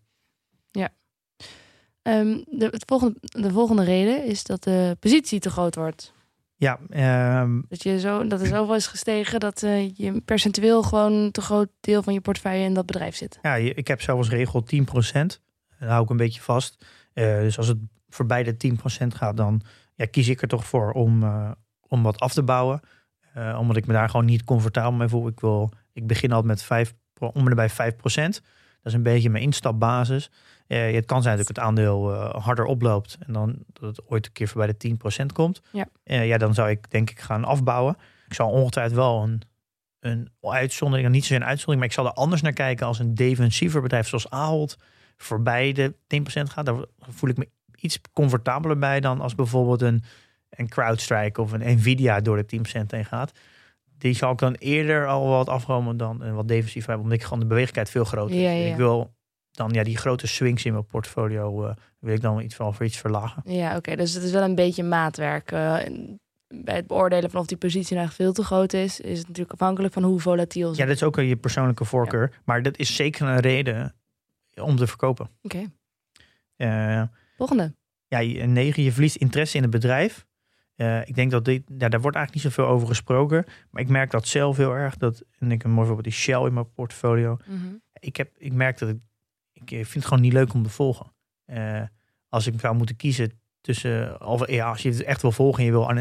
Ehm, 2.04 2.42
de, 2.46 2.66
het 2.66 2.84
volgende, 2.86 3.16
de 3.20 3.52
volgende 3.52 3.84
reden 3.84 4.26
is 4.26 4.44
dat 4.44 4.64
de 4.64 4.98
positie 5.00 5.40
te 5.40 5.50
groot 5.50 5.76
wordt. 5.76 6.14
Ja, 6.56 6.80
ehm, 6.90 7.62
Dat, 7.68 7.84
je 7.84 8.00
zo, 8.00 8.28
dat 8.28 8.42
er 8.42 8.48
zoveel 8.48 8.76
is 8.76 8.88
gestegen 8.88 9.40
dat 9.40 9.64
eh, 9.64 9.96
je 9.96 10.22
percentueel 10.22 10.84
gewoon 10.84 11.14
een 11.14 11.32
te 11.32 11.42
groot 11.42 11.70
deel 11.80 12.04
van 12.04 12.14
je 12.14 12.22
portefeuille 12.22 12.64
in 12.64 12.74
dat 12.74 12.86
bedrijf 12.86 13.16
zit. 13.16 13.40
Ja, 13.42 13.56
ik 13.56 13.88
heb 13.88 14.02
zelf 14.02 14.18
als 14.18 14.30
regel 14.30 14.64
10%. 14.64 15.42
Daar 15.80 15.90
hou 15.90 16.04
ik 16.04 16.10
een 16.10 16.18
beetje 16.18 16.42
vast. 16.42 16.86
Eh, 17.14 17.40
dus 17.40 17.58
als 17.58 17.68
het 17.68 17.78
voorbij 18.10 18.44
de 18.44 18.58
10% 18.58 19.16
gaat, 19.16 19.38
dan 19.38 19.62
ja, 19.96 20.06
kies 20.06 20.28
ik 20.28 20.42
er 20.42 20.48
toch 20.48 20.66
voor 20.66 20.92
om, 20.92 21.24
eh, 21.24 21.52
om 21.88 22.04
wat 22.04 22.20
af 22.20 22.34
te 22.34 22.44
bouwen. 22.44 22.82
Omdat 23.58 23.78
ik 23.78 23.86
me 23.86 23.94
daar 23.94 24.10
gewoon 24.10 24.26
niet 24.26 24.44
comfortabel 24.44 24.92
mee 24.92 25.08
voel. 25.08 25.28
Ik, 25.28 25.40
wil, 25.40 25.72
ik 25.94 26.08
begin 26.08 26.32
altijd 26.32 26.48
met 26.48 26.64
5, 26.64 26.94
om 27.18 27.48
en 27.48 27.56
bij 27.56 27.70
5%. 27.70 28.42
Dat 28.84 28.92
is 28.92 28.94
een 28.94 29.04
beetje 29.04 29.30
mijn 29.30 29.44
instapbasis. 29.44 30.32
Eh, 30.68 30.94
het 30.94 31.06
kan 31.06 31.22
zijn 31.22 31.38
dat 31.38 31.48
het 31.48 31.60
aandeel 31.60 32.14
eh, 32.14 32.44
harder 32.44 32.66
oploopt. 32.66 33.18
En 33.20 33.34
dan 33.34 33.56
dat 33.74 33.96
het 33.96 34.10
ooit 34.10 34.26
een 34.26 34.32
keer 34.32 34.48
voorbij 34.48 34.68
de 34.78 34.98
10% 35.24 35.26
komt. 35.34 35.62
Ja. 35.72 35.88
Eh, 36.04 36.28
ja, 36.28 36.38
dan 36.38 36.54
zou 36.54 36.70
ik 36.70 36.92
denk 36.92 37.10
ik 37.10 37.20
gaan 37.20 37.44
afbouwen. 37.44 37.98
Ik 38.28 38.34
zal 38.34 38.50
ongetwijfeld 38.50 38.96
wel 38.96 39.24
een, 39.24 39.42
een 40.00 40.30
uitzondering, 40.42 41.10
niet 41.10 41.22
zozeer 41.22 41.38
een 41.38 41.48
uitzondering, 41.48 41.80
maar 41.80 41.90
ik 41.90 41.96
zal 41.96 42.06
er 42.06 42.24
anders 42.24 42.42
naar 42.42 42.54
kijken 42.54 42.88
als 42.88 43.00
een 43.00 43.16
defensiever 43.16 43.82
bedrijf 43.82 44.08
zoals 44.08 44.30
Ahold 44.30 44.78
voorbij 45.18 45.72
de 45.72 45.94
10% 45.94 46.24
gaat. 46.44 46.66
Daar 46.66 46.76
voel 47.00 47.30
ik 47.30 47.38
me 47.38 47.50
iets 47.76 48.00
comfortabeler 48.14 48.78
bij 48.78 49.00
dan 49.00 49.22
als 49.22 49.36
bijvoorbeeld 49.36 49.82
een, 49.82 50.04
een 50.50 50.70
CrowdStrike 50.70 51.42
of 51.42 51.52
een 51.52 51.76
Nvidia 51.76 52.20
door 52.20 52.46
de 52.48 52.58
10% 52.58 52.62
heen 52.88 53.06
gaat. 53.06 53.32
Die 53.98 54.14
zal 54.14 54.32
ik 54.32 54.38
dan 54.38 54.54
eerder 54.54 55.08
al 55.08 55.28
wat 55.28 55.50
afromen 55.50 55.98
dan 55.98 56.22
een 56.22 56.36
wat 56.36 56.48
defensief 56.48 56.86
hebben, 56.86 57.04
omdat 57.04 57.18
ik 57.18 57.24
gewoon 57.24 57.40
de 57.40 57.46
bewegelijkheid 57.46 57.90
veel 57.90 58.06
groter 58.06 58.36
is. 58.36 58.42
Ja. 58.42 58.70
Ik 58.72 58.76
wil 58.76 59.14
dan 59.54 59.72
ja, 59.72 59.84
die 59.84 59.98
grote 59.98 60.28
swings 60.28 60.66
in 60.66 60.74
mijn 60.74 60.86
portfolio 60.86 61.66
eh, 61.66 61.76
wil 62.00 62.14
ik 62.14 62.22
dan 62.22 62.42
iets 62.42 62.56
van 62.56 62.74
voor 62.74 62.86
iets 62.86 62.98
verlagen. 62.98 63.42
Ja, 63.46 63.76
oké. 63.76 63.96
dus 63.96 64.14
het 64.14 64.24
is 64.24 64.32
wel 64.32 64.44
een 64.44 64.56
beetje 64.56 64.84
maatwerk. 64.84 65.52
Eh, 65.52 65.78
bij 66.48 66.76
het 66.76 66.88
beoordelen 66.88 67.30
van 67.30 67.40
of 67.40 67.46
die 67.46 67.58
positie 67.58 67.96
nou 67.96 68.10
veel 68.10 68.34
te 68.34 68.44
groot 68.44 68.74
is, 68.74 69.00
is 69.00 69.18
het 69.18 69.28
natuurlijk 69.28 69.54
afhankelijk 69.54 69.94
van 69.94 70.04
hoe 70.04 70.20
volatiel 70.20 70.74
ze 70.74 70.82
Ja, 70.82 70.88
dat 70.88 70.96
is 70.96 71.04
ook 71.04 71.16
je 71.16 71.36
persoonlijke 71.36 71.86
voorkeur, 71.86 72.42
maar 72.46 72.62
dat 72.62 72.78
is 72.78 72.96
zeker 72.96 73.28
een 73.28 73.40
reden 73.40 73.96
om 74.56 74.76
te 74.76 74.88
verkopen. 74.88 75.30
Oké. 75.42 75.72
Eh, 76.56 77.04
Volgende. 77.38 77.76
ja, 78.08 78.20
negen, 78.46 78.84
je 78.84 78.92
verliest 78.92 79.16
interesse 79.16 79.56
in 79.58 79.62
het 79.62 79.72
bedrijf. 79.72 80.26
Ik 81.06 81.16
denk 81.16 81.32
dat 81.32 81.46
dit, 81.46 81.64
ja, 81.78 81.90
daar 81.90 82.02
wordt 82.02 82.18
eigenlijk 82.18 82.34
niet 82.34 82.54
zoveel 82.54 82.74
over 82.74 82.88
gesproken. 82.88 83.46
Maar 83.70 83.82
ik 83.82 83.90
merk 83.90 84.12
dat 84.12 84.28
zelf 84.28 84.58
heel 84.58 84.76
erg. 84.76 84.98
Dat, 84.98 85.24
en 85.40 85.52
ik 85.52 85.62
heb 85.62 85.72
bijvoorbeeld 85.72 86.04
die 86.04 86.14
Shell 86.14 86.46
in 86.46 86.54
mijn 86.54 86.74
portfolio. 86.74 87.38
Mhm. 87.46 87.76
Ik, 88.00 88.16
heb, 88.16 88.32
ik 88.38 88.54
merk 88.54 88.78
dat 88.78 88.90
ik, 88.90 88.98
ik 89.72 89.86
vind 89.86 89.94
het 89.94 90.06
gewoon 90.06 90.22
niet 90.22 90.34
leuk 90.34 90.54
om 90.54 90.64
te 90.64 90.70
volgen. 90.70 91.14
Eh, 91.46 91.82
als 92.30 92.48
ik 92.48 92.60
zou 92.60 92.76
moeten 92.76 92.96
kiezen 92.96 93.42
tussen, 93.62 94.26
of 94.26 94.50
ja, 94.50 94.70
als 94.70 94.82
je 94.82 94.90
het 94.90 95.04
echt 95.04 95.22
wil 95.22 95.32
volgen 95.32 95.60
en 95.60 95.66
je 95.66 95.72
wil 95.72 95.90
aan 95.90 95.98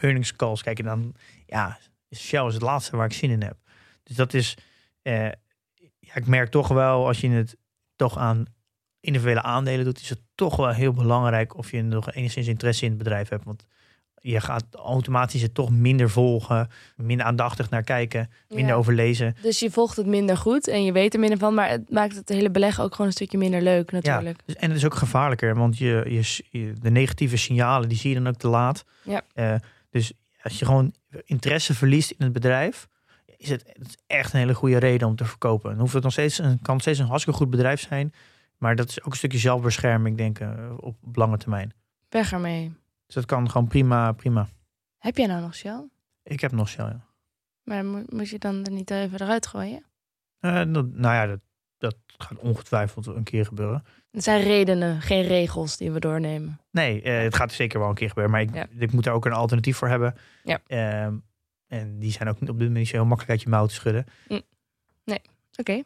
earnings 0.00 0.36
calls 0.36 0.62
kijken, 0.62 0.84
dan 0.84 1.14
ja, 1.46 1.78
Shell 2.16 2.46
is 2.46 2.54
het 2.54 2.62
laatste 2.62 2.96
waar 2.96 3.06
ik 3.06 3.12
zin 3.12 3.30
in 3.30 3.42
heb. 3.42 3.56
Dus 4.02 4.16
dat 4.16 4.34
is, 4.34 4.56
eh, 5.02 5.24
ja, 5.98 6.14
ik 6.14 6.26
merk 6.26 6.50
toch 6.50 6.68
wel 6.68 7.06
als 7.06 7.20
je 7.20 7.28
het 7.28 7.56
toch 7.96 8.18
aan 8.18 8.44
individuele 9.00 9.42
aandelen 9.42 9.84
doet, 9.84 10.00
is 10.00 10.08
het 10.08 10.22
toch 10.34 10.56
wel 10.56 10.68
heel 10.68 10.92
belangrijk 10.92 11.56
of 11.56 11.70
je 11.70 11.82
nog 11.82 12.12
enigszins 12.12 12.46
interesse 12.46 12.84
in 12.84 12.90
het 12.90 12.98
bedrijf 12.98 13.28
hebt. 13.28 13.44
Want 13.44 13.66
je 14.20 14.40
gaat 14.40 14.64
automatisch 14.72 15.42
het 15.42 15.54
toch 15.54 15.70
minder 15.70 16.10
volgen, 16.10 16.68
minder 16.96 17.26
aandachtig 17.26 17.70
naar 17.70 17.82
kijken, 17.82 18.30
minder 18.48 18.66
Ja. 18.68 18.74
overlezen. 18.74 19.36
Dus 19.42 19.58
je 19.58 19.70
volgt 19.70 19.96
het 19.96 20.06
minder 20.06 20.36
goed 20.36 20.68
en 20.68 20.84
je 20.84 20.92
weet 20.92 21.14
er 21.14 21.20
minder 21.20 21.38
van, 21.38 21.54
maar 21.54 21.68
het 21.68 21.90
maakt 21.90 22.16
het 22.16 22.28
hele 22.28 22.50
beleg 22.50 22.80
ook 22.80 22.90
gewoon 22.92 23.06
een 23.06 23.12
stukje 23.12 23.38
minder 23.38 23.62
leuk 23.62 23.90
natuurlijk. 23.92 24.38
Dus- 24.46 24.54
En 24.56 24.68
het 24.68 24.78
is 24.78 24.84
ook 24.84 24.94
gevaarlijker, 24.94 25.54
want 25.54 25.78
je, 25.78 26.22
je, 26.50 26.72
de 26.80 26.90
negatieve 26.90 27.36
signalen 27.36 27.88
die 27.88 27.98
zie 27.98 28.08
je 28.10 28.16
dan 28.16 28.26
ook 28.28 28.38
te 28.38 28.48
laat. 28.48 28.84
Ja. 29.02 29.22
Eh, 29.34 29.54
dus 29.90 30.12
als 30.42 30.58
je 30.58 30.64
gewoon 30.64 30.94
interesse 31.24 31.74
verliest 31.74 32.10
in 32.10 32.24
het 32.24 32.32
bedrijf, 32.32 32.88
is 33.36 33.48
het, 33.48 33.64
het 33.78 33.86
is 33.88 33.96
echt 34.06 34.32
een 34.32 34.38
hele 34.38 34.54
goede 34.54 34.78
reden 34.78 35.08
om 35.08 35.16
te 35.16 35.24
verkopen. 35.24 35.70
Dan 35.70 35.80
hoeft 35.80 35.92
het 35.94 36.02
nog 36.02 36.12
steeds 36.12 36.38
een, 36.38 36.58
kan 36.62 36.80
steeds 36.80 36.98
een 36.98 37.06
hartstikke 37.06 37.38
goed 37.38 37.50
bedrijf 37.50 37.80
zijn, 37.80 38.12
maar 38.58 38.76
dat 38.76 38.88
is 38.88 39.00
ook 39.00 39.10
een 39.10 39.16
stukje 39.18 39.38
zelfbescherming, 39.38 40.16
denk 40.16 40.38
ik, 40.38 40.46
eh, 40.48 40.70
op 40.76 40.96
lange 41.12 41.36
termijn. 41.36 41.72
Weg 42.08 42.32
ermee. 42.32 42.72
Dus 43.10 43.18
dat 43.18 43.26
kan 43.26 43.50
gewoon 43.50 43.66
prima, 43.68 44.12
prima. 44.12 44.48
Heb 44.98 45.16
jij 45.16 45.26
nou 45.26 45.40
nog 45.40 45.54
Shell? 45.54 45.88
Ik 46.22 46.40
heb 46.40 46.52
nog 46.52 46.68
Shell, 46.68 46.84
ja. 46.84 47.04
Maar 47.62 47.84
mo- 47.84 48.04
moet 48.08 48.28
je 48.28 48.38
dan 48.38 48.64
er 48.64 48.72
niet 48.72 48.90
even 48.90 49.20
eruit 49.20 49.46
gooien? 49.46 49.84
Eh, 50.40 50.54
dat- 50.54 50.92
nou 50.92 51.14
ja, 51.14 51.26
dat, 51.26 51.40
dat 51.78 51.96
gaat 52.06 52.38
ongetwijfeld 52.38 53.06
een 53.06 53.22
keer 53.22 53.44
gebeuren. 53.46 53.84
Het 54.10 54.22
zijn 54.22 54.42
redenen, 54.42 55.00
geen 55.00 55.22
regels 55.22 55.76
die 55.76 55.90
we 55.90 56.00
doornemen. 56.00 56.60
Nee, 56.70 57.02
eh, 57.02 57.22
het 57.22 57.34
gaat 57.34 57.52
zeker 57.52 57.78
wel 57.78 57.88
een 57.88 57.94
keer 57.94 58.08
gebeuren. 58.08 58.32
Maar 58.32 58.40
ik, 58.42 58.54
Ja. 58.54 58.66
ik 58.78 58.92
moet 58.92 59.04
daar 59.04 59.14
ook 59.14 59.24
een 59.26 59.32
alternatief 59.32 59.76
voor 59.76 59.88
hebben. 59.88 60.14
Ja. 60.44 60.60
Ehm, 60.66 61.14
en 61.66 61.98
die 61.98 62.10
zijn 62.12 62.28
ook 62.28 62.34
op 62.34 62.40
dit 62.40 62.48
moment 62.50 62.70
niet 62.72 62.90
heel 62.90 63.04
makkelijk 63.04 63.30
uit 63.30 63.42
je 63.42 63.48
mouw 63.48 63.66
te 63.66 63.74
schudden. 63.74 64.04
Oké. 65.56 65.82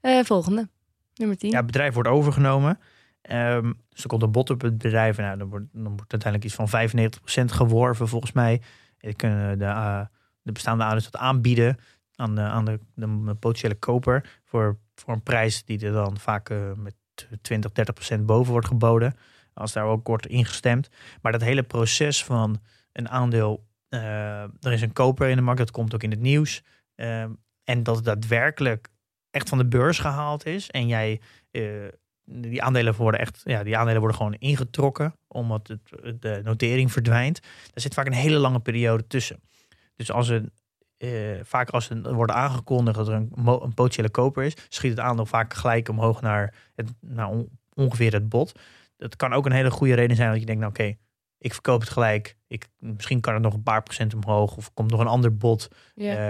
Eh, 0.00 0.24
volgende. 0.24 0.68
Nummer 1.14 1.36
10. 1.36 1.50
Ja, 1.50 1.56
het 1.56 1.66
bedrijf 1.66 1.94
wordt 1.94 2.08
overgenomen. 2.08 2.78
Ehm, 3.26 3.72
dus 3.88 4.02
er 4.02 4.08
komt 4.08 4.22
een 4.22 4.30
bod 4.30 4.50
op 4.50 4.60
het 4.60 4.78
bedrijf. 4.78 5.16
Nou, 5.16 5.38
dan, 5.38 5.48
wordt, 5.48 5.66
dan 5.72 5.96
wordt 5.96 6.12
uiteindelijk 6.12 6.44
iets 6.44 6.54
van 6.54 6.68
95% 6.68 7.52
geworven 7.52 8.08
volgens 8.08 8.32
mij. 8.32 8.52
En 8.98 9.08
dan 9.08 9.16
kunnen 9.16 9.58
de, 9.58 9.64
eh, 9.64 10.04
de 10.42 10.52
bestaande 10.52 10.84
ouders 10.84 11.10
dat 11.10 11.20
aanbieden 11.20 11.76
aan 12.14 12.34
de, 12.34 12.40
aan 12.40 12.64
de, 12.64 12.80
de 12.94 13.34
potentiële 13.34 13.74
koper. 13.74 14.40
Voor, 14.44 14.78
voor 14.94 15.14
een 15.14 15.22
prijs 15.22 15.64
die 15.64 15.86
er 15.86 15.92
dan 15.92 16.18
vaak 16.18 16.50
eh, 16.50 16.72
met 16.76 16.94
20, 17.42 17.70
30% 18.16 18.20
boven 18.20 18.52
wordt 18.52 18.66
geboden. 18.66 19.14
Als 19.54 19.72
daar 19.72 19.84
ook 19.84 20.06
wordt 20.06 20.26
ingestemd. 20.26 20.88
Maar 21.22 21.32
dat 21.32 21.40
hele 21.40 21.62
proces 21.62 22.24
van 22.24 22.60
een 22.92 23.08
aandeel. 23.08 23.64
eh, 23.88 24.42
er 24.42 24.72
is 24.72 24.82
een 24.82 24.92
koper 24.92 25.28
in 25.28 25.36
de 25.36 25.42
markt, 25.42 25.60
dat 25.60 25.70
komt 25.70 25.94
ook 25.94 26.02
in 26.02 26.10
het 26.10 26.20
nieuws. 26.20 26.62
Ehm, 26.94 27.30
en 27.64 27.82
dat 27.82 27.96
het 27.96 28.04
daadwerkelijk 28.04 28.88
echt 29.30 29.48
van 29.48 29.58
de 29.58 29.66
beurs 29.66 29.98
gehaald 29.98 30.46
is. 30.46 30.70
En 30.70 30.86
jij 30.86 31.20
eh, 31.50 31.62
die 32.26 32.62
aandelen 32.62 32.94
worden 32.94 33.20
echt, 33.20 33.40
ja, 33.44 33.62
die 33.62 33.76
aandelen 33.76 34.00
worden 34.00 34.16
gewoon 34.16 34.34
ingetrokken, 34.34 35.14
omdat 35.28 35.68
het, 35.68 36.22
de 36.22 36.40
notering 36.44 36.92
verdwijnt. 36.92 37.40
Daar 37.42 37.50
zit 37.74 37.94
vaak 37.94 38.06
een 38.06 38.12
hele 38.12 38.38
lange 38.38 38.60
periode 38.60 39.06
tussen. 39.06 39.40
Dus 39.96 40.10
als 40.12 40.28
een, 40.28 40.50
eh, 40.96 41.10
vaak 41.42 41.70
als 41.70 41.88
er 41.90 42.14
wordt 42.14 42.32
aangekondigd 42.32 42.96
dat 42.96 43.08
er 43.08 43.14
een, 43.14 43.30
potentiële 43.74 44.10
koper 44.10 44.44
is, 44.44 44.54
schiet 44.68 44.90
het 44.90 45.00
aandeel 45.00 45.26
vaak 45.26 45.54
gelijk 45.54 45.88
omhoog 45.88 46.20
naar, 46.20 46.54
het, 46.74 46.92
naar 47.00 47.28
on- 47.28 47.58
ongeveer 47.74 48.12
het 48.12 48.28
bod. 48.28 48.58
Dat 48.96 49.16
kan 49.16 49.32
ook 49.32 49.46
een 49.46 49.52
hele 49.52 49.70
goede 49.70 49.94
reden 49.94 50.16
zijn 50.16 50.30
dat 50.30 50.40
je 50.40 50.46
denkt, 50.46 50.60
nou 50.60 50.72
oké, 50.72 50.96
ik 51.38 51.52
verkoop 51.52 51.80
het 51.80 51.90
gelijk. 51.90 52.36
Ik, 52.46 52.68
misschien 52.78 53.20
kan 53.20 53.34
het 53.34 53.42
nog 53.42 53.54
een 53.54 53.62
paar 53.62 53.82
procent 53.82 54.14
omhoog 54.14 54.56
of 54.56 54.74
komt 54.74 54.90
nog 54.90 55.00
een 55.00 55.06
ander 55.06 55.36
bod. 55.36 55.68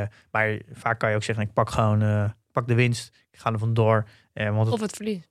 Eh, 0.02 0.06
maar 0.30 0.60
vaak 0.72 0.98
kan 0.98 1.10
je 1.10 1.16
ook 1.16 1.22
zeggen, 1.22 1.44
ik 1.44 1.52
pak 1.52 1.70
gewoon 1.70 2.02
eh, 2.02 2.30
pak 2.52 2.68
de 2.68 2.74
winst, 2.74 3.26
ik 3.30 3.38
ga 3.38 3.52
er 3.52 3.58
vandoor. 3.58 4.08
Eh, 4.32 4.50
want 4.50 4.64
het, 4.64 4.74
Of 4.74 4.80
het 4.80 4.96
verlies. 4.96 5.28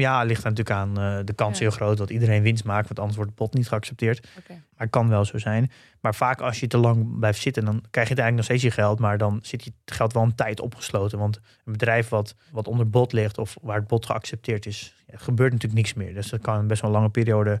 Ja, 0.00 0.22
ligt 0.22 0.44
er 0.44 0.50
natuurlijk 0.50 0.76
aan 0.76 0.98
eh, 1.00 1.18
de 1.24 1.32
kans 1.32 1.58
Ja. 1.58 1.64
heel 1.64 1.74
groot 1.74 1.96
dat 1.96 2.10
iedereen 2.10 2.42
winst 2.42 2.64
maakt, 2.64 2.84
want 2.86 2.98
anders 2.98 3.16
wordt 3.16 3.30
het 3.30 3.40
bod 3.40 3.54
niet 3.54 3.68
geaccepteerd. 3.68 4.28
Oké. 4.38 4.52
Maar 4.52 4.62
het 4.86 4.90
kan 4.90 5.08
wel 5.08 5.24
zo 5.24 5.38
zijn. 5.38 5.70
Maar 6.00 6.14
vaak 6.14 6.40
als 6.40 6.60
je 6.60 6.66
te 6.66 6.78
lang 6.78 7.18
blijft 7.18 7.40
zitten, 7.40 7.64
dan 7.64 7.74
krijg 7.90 8.08
je 8.08 8.14
het 8.14 8.22
eigenlijk 8.22 8.34
nog 8.36 8.44
steeds 8.44 8.62
je 8.62 8.82
geld, 8.82 8.98
maar 8.98 9.18
dan 9.18 9.38
zit 9.42 9.64
je 9.64 9.72
het 9.84 9.94
geld 9.96 10.12
wel 10.12 10.22
een 10.22 10.34
tijd 10.34 10.60
opgesloten. 10.60 11.18
Want 11.18 11.36
een 11.64 11.72
bedrijf 11.72 12.08
wat, 12.08 12.34
wat 12.50 12.68
onder 12.68 12.90
bod 12.90 13.12
ligt 13.12 13.38
of 13.38 13.56
waar 13.62 13.78
het 13.78 13.86
bod 13.86 14.06
geaccepteerd 14.06 14.66
is, 14.66 14.94
ja, 15.06 15.18
gebeurt 15.18 15.52
natuurlijk 15.52 15.80
niks 15.82 15.94
meer. 15.94 16.14
Dus 16.14 16.28
dat 16.28 16.40
kan 16.40 16.58
een 16.58 16.66
best 16.66 16.82
wel 16.82 16.90
lange 16.90 17.08
periode 17.10 17.60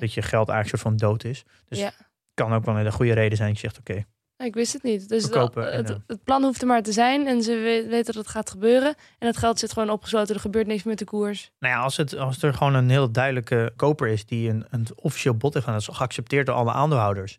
dat 0.00 0.14
je 0.14 0.22
geld 0.22 0.48
eigenlijk 0.48 0.68
soort 0.68 0.82
van 0.82 0.96
dood 1.08 1.24
is. 1.24 1.44
Dus 1.68 1.78
Ja. 1.78 1.92
kan 2.34 2.52
ook 2.54 2.64
wel 2.64 2.74
een 2.74 2.80
hele 2.80 2.92
goede 2.92 3.12
reden 3.12 3.36
zijn 3.36 3.48
dat 3.52 3.60
je 3.60 3.68
zegt, 3.68 3.78
oké, 3.78 4.04
Ik 4.38 4.54
wist 4.54 4.72
het 4.72 4.82
niet. 4.82 5.08
Dus 5.08 5.22
Verkopen 5.24 5.62
dat- 5.62 5.72
en, 5.72 5.78
het, 5.78 5.90
eh, 5.90 5.96
het 6.06 6.24
plan 6.24 6.42
hoeft 6.42 6.60
er 6.60 6.66
maar 6.66 6.82
te 6.82 6.92
zijn. 6.92 7.26
En 7.26 7.42
ze 7.42 7.52
we- 7.52 7.86
weten 7.90 8.14
dat 8.14 8.22
het 8.22 8.28
gaat 8.32 8.50
gebeuren. 8.50 8.94
En 9.18 9.26
het 9.26 9.36
geld 9.36 9.58
zit 9.58 9.72
gewoon 9.72 9.90
opgesloten. 9.90 10.34
Er 10.34 10.40
gebeurt 10.40 10.66
niks 10.66 10.82
met 10.82 10.98
de 10.98 11.04
koers. 11.04 11.50
Nou 11.58 11.74
ja, 11.74 11.80
als, 11.80 11.96
het, 11.96 12.16
als 12.16 12.42
er 12.42 12.54
gewoon 12.54 12.74
een 12.74 12.90
heel 12.90 13.10
duidelijke 13.12 13.72
koper 13.76 14.08
is 14.08 14.26
die 14.26 14.48
een, 14.50 14.64
een 14.70 14.86
officieel 14.94 15.34
bod 15.36 15.52
heeft 15.54 15.64
gedaan, 15.66 15.80
dat 15.80 15.90
is 15.90 15.96
geaccepteerd 15.96 16.46
door 16.46 16.54
alle 16.54 16.72
aandeelhouders, 16.72 17.36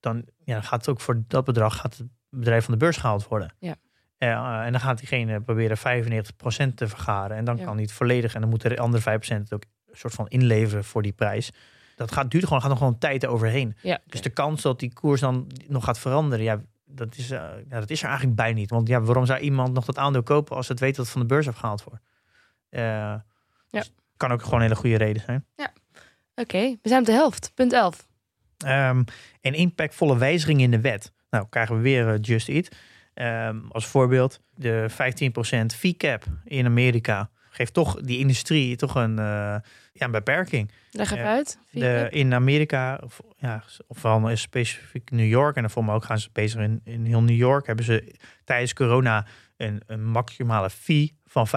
dan 0.00 0.24
ja, 0.44 0.60
gaat 0.60 0.80
het 0.80 0.88
ook 0.88 1.00
voor 1.00 1.22
dat 1.28 1.44
bedrag 1.44 1.76
gaat 1.76 1.96
het 1.96 2.06
bedrijf 2.30 2.64
van 2.64 2.72
de 2.72 2.78
beurs 2.80 2.96
gehaald 2.96 3.28
worden. 3.28 3.54
Ja. 3.58 3.74
Eh, 4.18 4.64
en 4.66 4.72
dan 4.72 4.80
gaat 4.80 4.98
diegene 4.98 5.40
proberen 5.40 5.76
95% 5.76 6.76
te 6.76 6.88
vergaren. 6.88 7.36
En 7.36 7.44
dan 7.44 7.56
Ja. 7.56 7.64
kan 7.64 7.76
niet 7.76 7.92
volledig. 7.92 8.34
En 8.34 8.40
dan 8.40 8.50
moeten 8.50 8.70
de 8.70 8.78
andere 8.78 9.02
5% 9.02 9.42
het 9.42 9.52
ook 9.52 9.62
een 9.86 9.96
soort 9.98 10.14
van 10.14 10.28
inleveren 10.28 10.84
voor 10.84 11.02
die 11.02 11.12
prijs. 11.12 11.50
Dat 12.00 12.12
gaat, 12.12 12.30
duurt 12.30 12.44
gewoon, 12.44 12.60
gaat 12.60 12.70
nog 12.70 12.78
gewoon 12.78 12.98
tijd 12.98 13.26
overheen. 13.26 13.76
Ja. 13.82 13.98
Dus 14.06 14.22
de 14.22 14.30
kans 14.30 14.62
dat 14.62 14.80
die 14.80 14.92
koers 14.92 15.20
dan 15.20 15.46
nog 15.68 15.84
gaat 15.84 15.98
veranderen, 15.98 16.44
ja, 16.44 16.60
dat 16.86 17.16
is, 17.16 17.30
eh, 17.30 17.42
ja, 17.68 17.80
dat 17.80 17.90
is 17.90 18.00
er 18.00 18.08
eigenlijk 18.08 18.36
bij 18.36 18.52
niet. 18.52 18.70
Want 18.70 18.88
ja, 18.88 19.00
waarom 19.00 19.26
zou 19.26 19.40
iemand 19.40 19.72
nog 19.72 19.84
dat 19.84 19.98
aandeel 19.98 20.22
kopen 20.22 20.56
als 20.56 20.68
het 20.68 20.80
weet 20.80 20.96
dat 20.96 21.04
het 21.04 21.12
van 21.12 21.20
de 21.20 21.26
beurs 21.26 21.48
afgehaald 21.48 21.84
wordt? 21.84 22.04
Eh, 22.68 23.14
dus 23.70 23.92
kan 24.16 24.32
ook 24.32 24.42
gewoon 24.42 24.58
een 24.58 24.64
hele 24.64 24.76
goede 24.76 24.96
reden 24.96 25.22
zijn. 25.22 25.46
Oké, 26.34 26.76
we 26.82 26.88
zijn 26.88 27.00
op 27.00 27.06
de 27.06 27.12
helft. 27.12 27.52
Punt 27.54 27.72
11. 27.72 28.06
Ehm, 28.58 29.02
een 29.40 29.54
impactvolle 29.54 30.18
wijziging 30.18 30.60
in 30.60 30.70
de 30.70 30.80
wet. 30.80 31.12
Nou, 31.30 31.46
krijgen 31.50 31.76
we 31.76 31.82
weer 31.82 32.08
eh, 32.08 32.18
Just 32.20 32.48
Eat. 32.48 32.68
Ehm, 33.14 33.58
als 33.68 33.86
voorbeeld, 33.86 34.40
de 34.54 34.86
15% 34.88 35.74
fee 35.74 35.96
cap 35.96 36.24
in 36.44 36.66
Amerika 36.66 37.30
geeft 37.60 37.74
toch 37.74 38.00
die 38.00 38.18
industrie 38.18 38.76
toch 38.76 38.94
een, 38.94 39.18
eh, 39.18 39.24
ja, 39.92 40.06
een 40.06 40.10
beperking. 40.10 40.70
Leg 40.90 41.10
even 41.10 41.24
Ja, 41.24 41.30
uit. 41.30 41.58
De, 41.70 42.06
in 42.10 42.34
Amerika, 42.34 43.00
of, 43.04 43.20
ja, 43.38 43.64
of 43.86 43.98
vooral 43.98 44.36
specifiek 44.36 45.10
New 45.10 45.28
York, 45.28 45.56
en 45.56 45.62
dan 45.62 45.70
voor 45.70 45.84
me 45.84 45.92
ook 45.92 46.04
gaan 46.04 46.18
ze 46.18 46.28
bezig 46.32 46.60
in, 46.60 46.80
in 46.84 47.04
heel 47.04 47.22
New 47.22 47.36
York, 47.36 47.66
hebben 47.66 47.84
ze 47.84 48.14
tijdens 48.44 48.72
corona 48.72 49.26
een, 49.56 49.82
een 49.86 50.04
maximale 50.04 50.70
fee 50.70 51.18
van 51.26 51.48
15% 51.48 51.50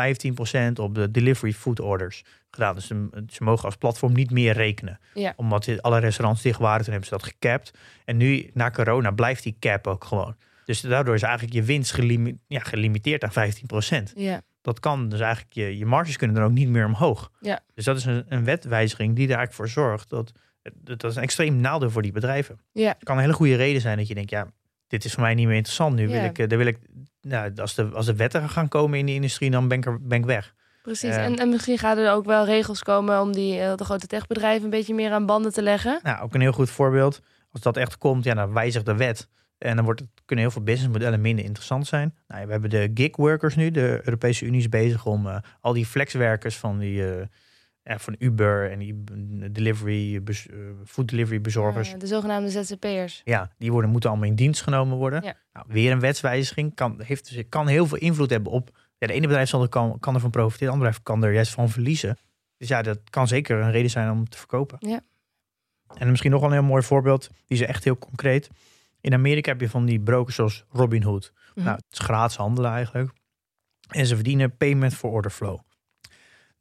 op 0.73 0.95
de 0.95 1.11
delivery 1.11 1.53
food 1.53 1.79
orders 1.79 2.23
gedaan. 2.51 2.75
Dus 2.75 2.87
ze, 2.87 3.23
ze 3.29 3.43
mogen 3.43 3.65
als 3.65 3.75
platform 3.75 4.13
niet 4.13 4.31
meer 4.31 4.53
rekenen. 4.53 4.99
Ja. 5.13 5.33
Omdat 5.35 5.81
alle 5.81 5.99
restaurants 5.99 6.41
dicht 6.41 6.59
waren, 6.59 6.83
toen 6.83 6.91
hebben 6.93 7.09
ze 7.09 7.15
dat 7.17 7.25
gecapt. 7.25 7.71
En 8.05 8.17
nu, 8.17 8.49
na 8.53 8.71
corona, 8.71 9.11
blijft 9.11 9.43
die 9.43 9.55
cap 9.59 9.87
ook 9.87 10.03
gewoon. 10.03 10.35
Dus 10.65 10.81
daardoor 10.81 11.15
is 11.15 11.21
eigenlijk 11.21 11.53
je 11.53 11.63
winst 11.63 11.91
gelimi- 11.93 12.37
ja, 12.47 12.59
gelimiteerd 12.59 13.23
aan 13.23 13.49
15%. 14.09 14.13
Ja. 14.15 14.41
Dat 14.63 14.79
kan 14.79 15.09
dus 15.09 15.19
eigenlijk, 15.19 15.53
je, 15.53 15.77
je 15.77 15.85
marges 15.85 16.17
kunnen 16.17 16.35
dan 16.35 16.45
ook 16.45 16.51
niet 16.51 16.69
meer 16.69 16.85
omhoog. 16.85 17.31
Ja. 17.39 17.59
Dus 17.73 17.85
dat 17.85 17.97
is 17.97 18.05
een, 18.05 18.25
een 18.27 18.43
wetwijziging 18.43 19.15
die 19.15 19.27
er 19.27 19.35
eigenlijk 19.35 19.53
voor 19.53 19.83
zorgt 19.83 20.09
dat, 20.09 20.31
dat 20.73 20.99
dat 20.99 21.11
is 21.11 21.15
een 21.17 21.23
extreem 21.23 21.55
nadeel 21.55 21.89
voor 21.89 22.01
die 22.01 22.11
bedrijven. 22.11 22.59
Ja. 22.71 22.87
Het 22.87 23.03
kan 23.03 23.15
een 23.15 23.21
hele 23.21 23.33
goede 23.33 23.55
reden 23.55 23.81
zijn 23.81 23.97
dat 23.97 24.07
je 24.07 24.13
denkt, 24.13 24.29
ja, 24.29 24.47
dit 24.87 25.05
is 25.05 25.13
voor 25.13 25.23
mij 25.23 25.33
niet 25.33 25.47
meer 25.47 25.55
interessant. 25.55 25.95
Nu 25.95 26.07
wil 26.07 26.15
Ja. 26.15 26.23
ik, 26.23 26.39
eh, 26.39 26.47
daar 26.47 26.57
wil 26.57 26.67
ik, 26.67 26.79
nou, 27.21 27.51
als 27.55 27.75
de, 27.75 27.89
als 27.93 28.05
de 28.05 28.15
wetten 28.15 28.49
gaan 28.49 28.67
komen 28.67 28.99
in 28.99 29.05
de 29.05 29.13
industrie, 29.13 29.51
dan 29.51 29.67
ben 29.67 29.77
ik, 29.77 29.85
er, 29.85 30.01
ben 30.01 30.19
ik 30.19 30.25
weg. 30.25 30.53
Precies. 30.81 31.15
Ja. 31.15 31.21
En, 31.23 31.35
en 31.35 31.49
misschien 31.49 31.77
gaan 31.77 31.97
er 31.97 32.11
ook 32.11 32.25
wel 32.25 32.45
regels 32.45 32.83
komen 32.83 33.21
om 33.21 33.31
die 33.31 33.59
eh, 33.59 33.75
de 33.75 33.83
grote 33.83 34.07
techbedrijven 34.07 34.63
een 34.63 34.69
beetje 34.69 34.93
meer 34.93 35.11
aan 35.11 35.25
banden 35.25 35.53
te 35.53 35.61
leggen. 35.61 35.99
Nou, 36.03 36.21
ook 36.23 36.33
een 36.33 36.41
heel 36.41 36.51
goed 36.51 36.69
voorbeeld. 36.69 37.19
Als 37.51 37.61
dat 37.61 37.77
echt 37.77 37.97
komt, 37.97 38.23
ja, 38.23 38.33
dan 38.33 38.53
wijzigt 38.53 38.85
de 38.85 38.95
wet. 38.95 39.27
En 39.63 39.75
dan 39.75 39.85
wordt 39.85 39.99
het, 39.99 40.09
kunnen 40.25 40.45
heel 40.45 40.53
veel 40.53 40.63
businessmodellen 40.63 41.21
minder 41.21 41.45
interessant 41.45 41.87
zijn. 41.87 42.15
Nou, 42.27 42.39
ja, 42.39 42.45
we 42.45 42.51
hebben 42.51 42.69
de 42.69 42.91
gig 42.93 43.15
workers 43.15 43.55
nu. 43.55 43.71
De 43.71 43.99
Europese 44.03 44.45
Unie 44.45 44.59
is 44.59 44.69
bezig 44.69 45.05
om 45.05 45.27
eh, 45.27 45.37
al 45.61 45.73
die 45.73 45.85
flexwerkers 45.85 46.57
van 46.57 46.79
die 46.79 47.15
eh, 47.15 47.25
ja, 47.83 47.99
van 47.99 48.15
Uber 48.19 48.71
en 48.71 48.79
die 48.79 49.03
delivery, 49.51 50.15
eh, 50.15 50.41
food 50.85 51.07
delivery 51.07 51.41
bezorgers. 51.41 51.93
De 51.97 52.07
zogenaamde 52.07 52.49
ZZP'ers. 52.49 53.21
Ja, 53.23 53.51
die 53.57 53.71
worden, 53.71 53.89
moeten 53.89 54.09
allemaal 54.09 54.27
in 54.27 54.35
dienst 54.35 54.61
genomen 54.61 54.97
worden. 54.97 55.21
Nou, 55.53 55.65
weer 55.67 55.91
een 55.91 55.99
wetswijziging 55.99 56.75
kan, 56.75 57.01
heeft, 57.01 57.33
dus- 57.33 57.43
kan 57.49 57.67
heel 57.67 57.87
veel 57.87 57.97
invloed 57.97 58.29
hebben 58.29 58.51
op. 58.51 58.69
Ja, 58.97 59.07
de 59.07 59.13
ene 59.13 59.27
bedrijf 59.27 59.49
zal 59.49 59.61
er 59.61 59.69
kan, 59.69 59.99
kan 59.99 60.15
ervan 60.15 60.29
profiteren, 60.29 60.67
de 60.67 60.73
andere 60.73 60.89
bedrijf 60.89 61.03
kan 61.03 61.23
er 61.29 61.33
juist 61.33 61.53
van 61.53 61.69
verliezen. 61.69 62.17
Dus 62.57 62.67
ja, 62.67 62.81
dat 62.81 62.99
kan 63.09 63.27
zeker 63.27 63.59
een 63.59 63.71
reden 63.71 63.89
zijn 63.89 64.11
om 64.11 64.29
te 64.29 64.37
verkopen. 64.37 64.77
Ja. 64.79 65.01
En 65.97 66.09
misschien 66.09 66.31
nog 66.31 66.39
wel 66.39 66.49
een 66.49 66.55
heel 66.55 66.65
mooi 66.65 66.83
voorbeeld, 66.83 67.29
die 67.45 67.57
is 67.57 67.61
echt 67.61 67.83
heel 67.83 67.97
concreet. 67.97 68.49
In 69.03 69.13
Amerika 69.13 69.51
heb 69.51 69.61
je 69.61 69.69
van 69.69 69.85
die 69.85 69.99
brokers 69.99 70.35
zoals 70.35 70.65
Robinhood. 70.69 71.33
Mhm. 71.55 71.65
Nou, 71.65 71.75
het 71.75 71.85
is 71.91 71.99
gratis 71.99 72.35
handelen 72.35 72.71
eigenlijk. 72.71 73.11
En 73.89 74.05
ze 74.05 74.15
verdienen 74.15 74.57
payment 74.57 74.93
for 74.93 75.09
order 75.11 75.31
flow. 75.31 75.59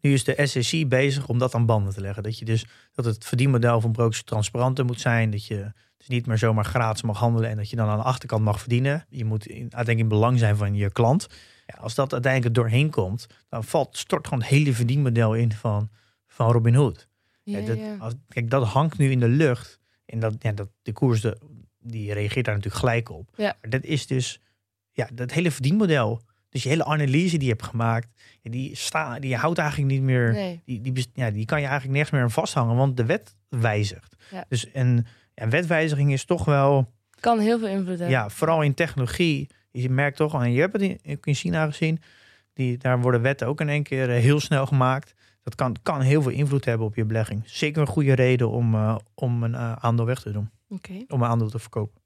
Nu 0.00 0.12
is 0.12 0.24
de 0.24 0.46
SEC 0.46 0.88
bezig 0.88 1.28
om 1.28 1.38
dat 1.38 1.54
aan 1.54 1.66
banden 1.66 1.92
te 1.92 2.00
leggen. 2.00 2.22
Dat, 2.22 2.38
je 2.38 2.44
dus, 2.44 2.66
dat 2.92 3.04
het 3.04 3.24
verdienmodel 3.24 3.80
van 3.80 3.92
brokers 3.92 4.22
transparanter 4.22 4.84
moet 4.84 5.00
zijn. 5.00 5.30
Dat 5.30 5.46
je 5.46 5.72
dus 5.96 6.08
niet 6.08 6.26
meer 6.26 6.38
zomaar 6.38 6.64
gratis 6.64 7.02
mag 7.02 7.18
handelen 7.18 7.50
en 7.50 7.56
dat 7.56 7.70
je 7.70 7.76
dan 7.76 7.88
aan 7.88 7.98
de 7.98 8.04
achterkant 8.04 8.44
mag 8.44 8.60
verdienen. 8.60 9.06
Je 9.08 9.24
moet 9.24 9.46
in, 9.46 9.60
uiteindelijk 9.60 9.98
in 9.98 10.08
belang 10.08 10.38
zijn 10.38 10.56
van 10.56 10.74
je 10.74 10.92
klant. 10.92 11.26
Ja, 11.66 11.74
als 11.74 11.94
dat 11.94 12.12
uiteindelijk 12.12 12.54
doorheen 12.54 12.90
komt, 12.90 13.26
dan 13.48 13.64
valt, 13.64 13.96
stort 13.96 14.26
gewoon 14.26 14.42
het 14.42 14.52
hele 14.52 14.72
verdienmodel 14.72 15.34
in 15.34 15.52
van, 15.52 15.90
van 16.26 16.52
Robinhood. 16.52 17.08
Ja, 17.42 17.58
Ja, 17.58 17.66
dat, 17.66 17.78
ja. 17.78 17.96
Als, 17.98 18.14
kijk, 18.28 18.50
dat 18.50 18.66
hangt 18.66 18.98
nu 18.98 19.10
in 19.10 19.20
de 19.20 19.28
lucht. 19.28 19.80
En 20.06 20.18
dat, 20.18 20.34
ja, 20.38 20.52
dat, 20.52 20.68
de 20.82 20.92
koers 20.92 21.20
de, 21.20 21.38
die 21.82 22.12
reageert 22.12 22.44
daar 22.44 22.54
natuurlijk 22.54 22.84
gelijk 22.84 23.10
op. 23.10 23.28
Ja. 23.36 23.56
Maar 23.60 23.70
dat 23.70 23.84
is 23.84 24.06
dus 24.06 24.40
ja, 24.90 25.08
dat 25.12 25.32
hele 25.32 25.50
verdienmodel. 25.50 26.20
Dus 26.48 26.62
je 26.62 26.68
hele 26.68 26.84
analyse 26.84 27.36
die 27.36 27.46
je 27.46 27.52
hebt 27.52 27.62
gemaakt, 27.62 28.08
die, 28.42 28.76
sta, 28.76 29.18
die 29.18 29.36
houdt 29.36 29.58
eigenlijk 29.58 29.90
niet 29.90 30.02
meer. 30.02 30.32
Nee. 30.32 30.60
Die, 30.64 30.80
die, 30.80 31.06
ja, 31.14 31.30
die 31.30 31.44
kan 31.44 31.60
je 31.60 31.66
eigenlijk 31.66 31.94
nergens 31.94 32.10
meer 32.10 32.22
aan 32.22 32.30
vasthangen, 32.30 32.76
want 32.76 32.96
de 32.96 33.04
wet 33.04 33.36
wijzigt. 33.48 34.16
Ja. 34.30 34.44
Dus 34.48 34.66
een 34.72 35.06
ja, 35.34 35.48
wetwijziging 35.48 36.12
is 36.12 36.24
toch 36.24 36.44
wel, 36.44 36.92
Kan 37.20 37.38
heel 37.38 37.58
veel 37.58 37.68
invloed 37.68 37.88
hebben. 37.88 38.08
ja, 38.08 38.28
vooral 38.30 38.62
in 38.62 38.74
technologie. 38.74 39.48
Je 39.70 39.90
merkt 39.90 40.16
toch, 40.16 40.42
en 40.42 40.52
je 40.52 40.60
hebt 40.60 40.72
het 40.72 40.82
in, 40.82 41.18
in 41.22 41.34
China 41.34 41.66
gezien, 41.66 42.00
die, 42.54 42.78
daar 42.78 43.00
worden 43.00 43.22
wetten 43.22 43.46
ook 43.46 43.60
in 43.60 43.68
één 43.68 43.82
keer 43.82 44.10
eh, 44.10 44.20
heel 44.20 44.40
snel 44.40 44.66
gemaakt. 44.66 45.14
Dat 45.42 45.54
kan, 45.54 45.76
kan 45.82 46.00
heel 46.00 46.22
veel 46.22 46.30
invloed 46.30 46.64
hebben 46.64 46.86
op 46.86 46.94
je 46.94 47.04
belegging. 47.04 47.42
Zeker 47.44 47.80
een 47.80 47.86
goede 47.86 48.12
reden 48.12 48.50
om, 48.50 48.74
eh, 48.74 48.96
om 49.14 49.42
een 49.42 49.54
eh, 49.54 49.72
aandeel 49.72 50.06
weg 50.06 50.20
te 50.20 50.32
doen, 50.32 50.50
Om 51.08 51.22
een 51.22 51.28
aandeel 51.28 51.50
te 51.50 51.58
verkopen. 51.58 52.00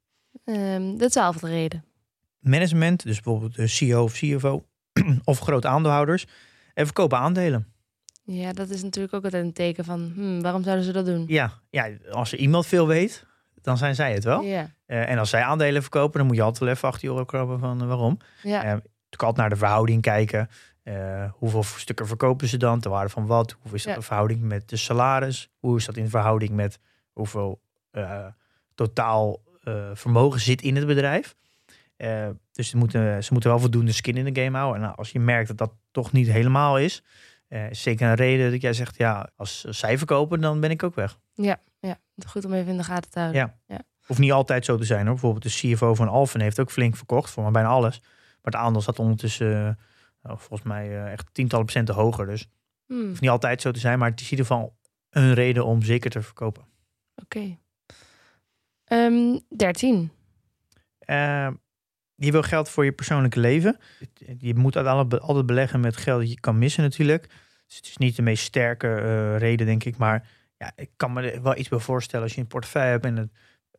Ehm, 0.45 0.97
de 0.97 1.09
twaalfde 1.09 1.47
reden. 1.47 1.85
management, 2.39 3.03
dus 3.03 3.21
bijvoorbeeld 3.21 3.55
de 3.55 3.67
CEO 3.67 4.03
of 4.03 4.13
CFO 4.13 4.65
of 5.23 5.39
grote 5.39 5.67
aandeelhouders, 5.67 6.25
En 6.73 6.85
verkopen 6.85 7.17
aandelen. 7.17 7.67
Ja, 8.23 8.53
dat 8.53 8.69
is 8.69 8.83
natuurlijk 8.83 9.13
ook 9.13 9.23
altijd 9.23 9.43
een 9.43 9.53
teken 9.53 9.85
van, 9.85 10.11
hmm, 10.15 10.41
waarom 10.41 10.63
zouden 10.63 10.85
ze 10.85 10.91
dat 10.91 11.05
doen? 11.05 11.23
Ja, 11.27 11.51
ja, 11.69 11.89
als 12.11 12.31
er 12.31 12.37
iemand 12.37 12.65
veel 12.65 12.87
weet, 12.87 13.25
dan 13.61 13.77
zijn 13.77 13.95
zij 13.95 14.13
het 14.13 14.23
wel. 14.23 14.41
Ja, 14.41 14.71
Eh, 14.85 15.09
en 15.09 15.17
als 15.17 15.29
zij 15.29 15.41
aandelen 15.43 15.81
verkopen, 15.81 16.17
dan 16.17 16.27
moet 16.27 16.35
je 16.35 16.41
altijd 16.41 16.59
wel 16.63 16.69
even 16.73 16.87
achter 16.87 17.07
je 17.07 17.13
oren 17.13 17.25
krabben 17.25 17.59
van 17.59 17.81
eh, 17.81 17.87
waarom. 17.87 18.17
ja. 18.43 18.61
Natuurlijk 18.63 18.83
altijd 19.21 19.37
naar 19.37 19.49
de 19.49 19.55
verhouding 19.55 20.01
kijken. 20.01 20.49
Hoeveel 21.31 21.63
stukken 21.63 22.07
verkopen 22.07 22.47
ze 22.47 22.57
dan? 22.57 22.79
Ter 22.79 22.91
waarde 22.91 23.09
van 23.09 23.25
wat? 23.25 23.55
Hoe 23.61 23.73
is 23.73 23.83
dat 23.83 23.91
Ja. 23.91 23.97
in 23.97 24.03
verhouding 24.05 24.41
met 24.41 24.69
de 24.69 24.77
salaris? 24.77 25.49
Hoe 25.59 25.77
is 25.77 25.85
dat 25.85 25.97
in 25.97 26.09
verhouding 26.09 26.51
met 26.51 26.79
hoeveel 27.11 27.61
totaal 28.77 29.41
eh, 29.63 29.89
vermogen 29.93 30.39
zit 30.39 30.61
in 30.61 30.75
het 30.75 30.87
bedrijf? 30.87 31.35
Eh, 31.95 32.27
dus 32.51 32.69
ze 32.69 32.77
moeten, 32.77 33.23
ze 33.23 33.33
moeten 33.33 33.49
wel 33.49 33.59
voldoende 33.59 33.91
skin 33.91 34.17
in 34.17 34.33
de 34.33 34.41
game 34.41 34.57
houden. 34.57 34.81
En 34.81 34.85
nou, 34.87 34.97
als 34.97 35.11
je 35.11 35.19
merkt 35.19 35.47
dat 35.47 35.57
dat 35.57 35.73
toch 35.91 36.11
niet 36.11 36.27
helemaal 36.27 36.79
is, 36.79 37.03
eh, 37.47 37.69
is 37.69 37.81
zeker 37.81 38.07
een 38.07 38.15
reden 38.15 38.51
dat 38.51 38.61
jij 38.61 38.73
zegt, 38.73 38.97
ja, 38.97 39.29
als 39.35 39.61
zij 39.63 39.97
verkopen, 39.97 40.41
dan 40.41 40.59
ben 40.59 40.71
ik 40.71 40.83
ook 40.83 40.95
weg. 40.95 41.19
ja, 41.33 41.59
ja. 41.79 41.99
Goed 42.27 42.45
om 42.45 42.53
even 42.53 42.71
in 42.71 42.77
de 42.77 42.83
gaten 42.83 43.11
te 43.11 43.19
houden. 43.19 43.53
Ja. 43.67 43.81
Hoeft 44.05 44.19
niet 44.19 44.31
altijd 44.31 44.65
zo 44.65 44.77
te 44.77 44.83
zijn 44.83 45.01
hoor. 45.01 45.11
Bijvoorbeeld 45.11 45.43
de 45.43 45.49
CFO 45.49 45.95
van 45.95 46.07
Alphen 46.07 46.41
heeft 46.41 46.59
ook 46.59 46.71
flink 46.71 46.95
verkocht, 46.95 47.29
voor 47.29 47.43
maar 47.43 47.51
bijna 47.51 47.69
alles. 47.69 47.99
Maar 47.99 48.53
het 48.53 48.55
aandeel 48.55 48.81
staat 48.81 48.99
ondertussen 48.99 49.79
nou, 50.21 50.37
volgens 50.37 50.69
mij 50.69 51.11
echt 51.11 51.33
tientallen 51.33 51.65
procenten 51.65 51.95
hoger. 51.95 52.25
Dus 52.25 52.47
Hmm, 52.87 53.07
hoeft 53.07 53.21
niet 53.21 53.29
altijd 53.29 53.61
zo 53.61 53.71
te 53.71 53.79
zijn, 53.79 53.99
maar 53.99 54.09
het 54.09 54.19
is 54.19 54.25
in 54.25 54.31
ieder 54.31 54.45
geval 54.45 54.75
een 55.09 55.33
reden 55.33 55.65
om 55.65 55.81
zeker 55.81 56.09
te 56.09 56.21
verkopen. 56.21 56.65
Oké. 57.15 57.57
Ehm, 58.87 59.37
13. 59.49 60.11
Eh, 60.99 61.49
je 62.15 62.31
wil 62.31 62.41
geld 62.41 62.69
voor 62.69 62.85
je 62.85 62.91
persoonlijke 62.91 63.39
leven. 63.39 63.77
Je 64.37 64.55
moet 64.55 64.75
altijd 64.75 65.45
beleggen 65.45 65.79
met 65.79 65.97
geld 65.97 66.19
dat 66.19 66.29
je 66.29 66.39
kan 66.39 66.57
missen 66.57 66.83
natuurlijk. 66.83 67.29
Dus 67.67 67.75
het 67.75 67.85
is 67.85 67.97
niet 67.97 68.15
de 68.15 68.21
meest 68.21 68.43
sterke 68.43 68.87
eh, 68.87 69.37
reden, 69.37 69.65
denk 69.65 69.83
ik. 69.83 69.97
Maar 69.97 70.29
ja, 70.57 70.71
ik 70.75 70.89
kan 70.95 71.13
me 71.13 71.41
wel 71.41 71.57
iets 71.57 71.69
bij 71.69 71.79
voorstellen 71.79 72.25
als 72.25 72.35
je 72.35 72.41
een 72.41 72.47
portefeuille 72.47 72.91
hebt 72.91 73.05
en 73.05 73.15
het, 73.15 73.31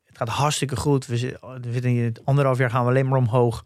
het 0.04 0.16
gaat 0.16 0.28
hartstikke 0.28 0.76
goed. 0.76 1.06
We 1.06 1.16
zitten, 1.16 1.60
we 1.62 1.72
zitten 1.72 1.90
hier 1.90 2.12
anderhalf 2.24 2.58
jaar 2.58 2.70
gaan 2.70 2.82
we 2.82 2.88
alleen 2.90 3.08
maar 3.08 3.18
omhoog. 3.18 3.64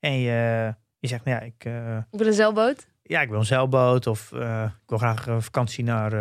En 0.00 0.12
je, 0.12 0.74
je 0.98 1.08
zegt, 1.08 1.24
nou 1.24 1.36
ja, 1.36 1.42
ik, 1.42 1.64
eh, 1.64 1.96
Ik 1.96 2.18
wil 2.18 2.26
een 2.26 2.32
zeilboot. 2.32 2.86
ja, 3.02 3.20
ik 3.20 3.28
wil 3.28 3.38
een 3.38 3.44
zeilboot 3.44 4.06
of 4.06 4.32
eh, 4.32 4.64
ik 4.64 4.88
wil 4.88 4.98
graag 4.98 5.26
een 5.26 5.42
vakantie 5.42 5.84
naar 5.84 6.12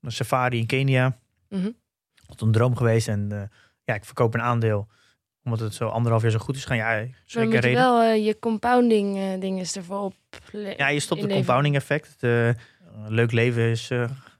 een 0.00 0.12
safari 0.12 0.58
in 0.58 0.66
Kenia. 0.66 1.18
Mhm. 1.48 1.70
Dat 2.26 2.36
is 2.36 2.46
een 2.46 2.52
droom 2.52 2.76
geweest 2.76 3.08
en 3.08 3.50
ja, 3.92 3.98
ik 3.98 4.04
verkoop 4.04 4.34
een 4.34 4.42
aandeel 4.42 4.88
omdat 5.44 5.60
het 5.60 5.74
zo 5.74 5.88
anderhalf 5.88 6.22
jaar 6.22 6.30
zo 6.30 6.38
goed 6.38 6.56
is 6.56 6.64
gaan. 6.64 6.76
Ja, 6.76 7.06
zeker 7.24 7.60
reden. 7.60 7.80
wel 7.80 8.02
eh, 8.02 8.26
je 8.26 8.38
compounding 8.38 9.16
eh 9.16 9.40
dingen 9.40 9.66
ervoor 9.74 10.00
op. 10.00 10.14
Ja, 10.76 10.88
je 10.88 11.00
stopt 11.00 11.22
het 11.22 11.32
compounding 11.32 11.74
effect. 11.74 12.16
Het, 12.20 12.22
eh, 12.22 12.62
leuk 13.08 13.32
leven 13.32 13.62
is, 13.62 13.88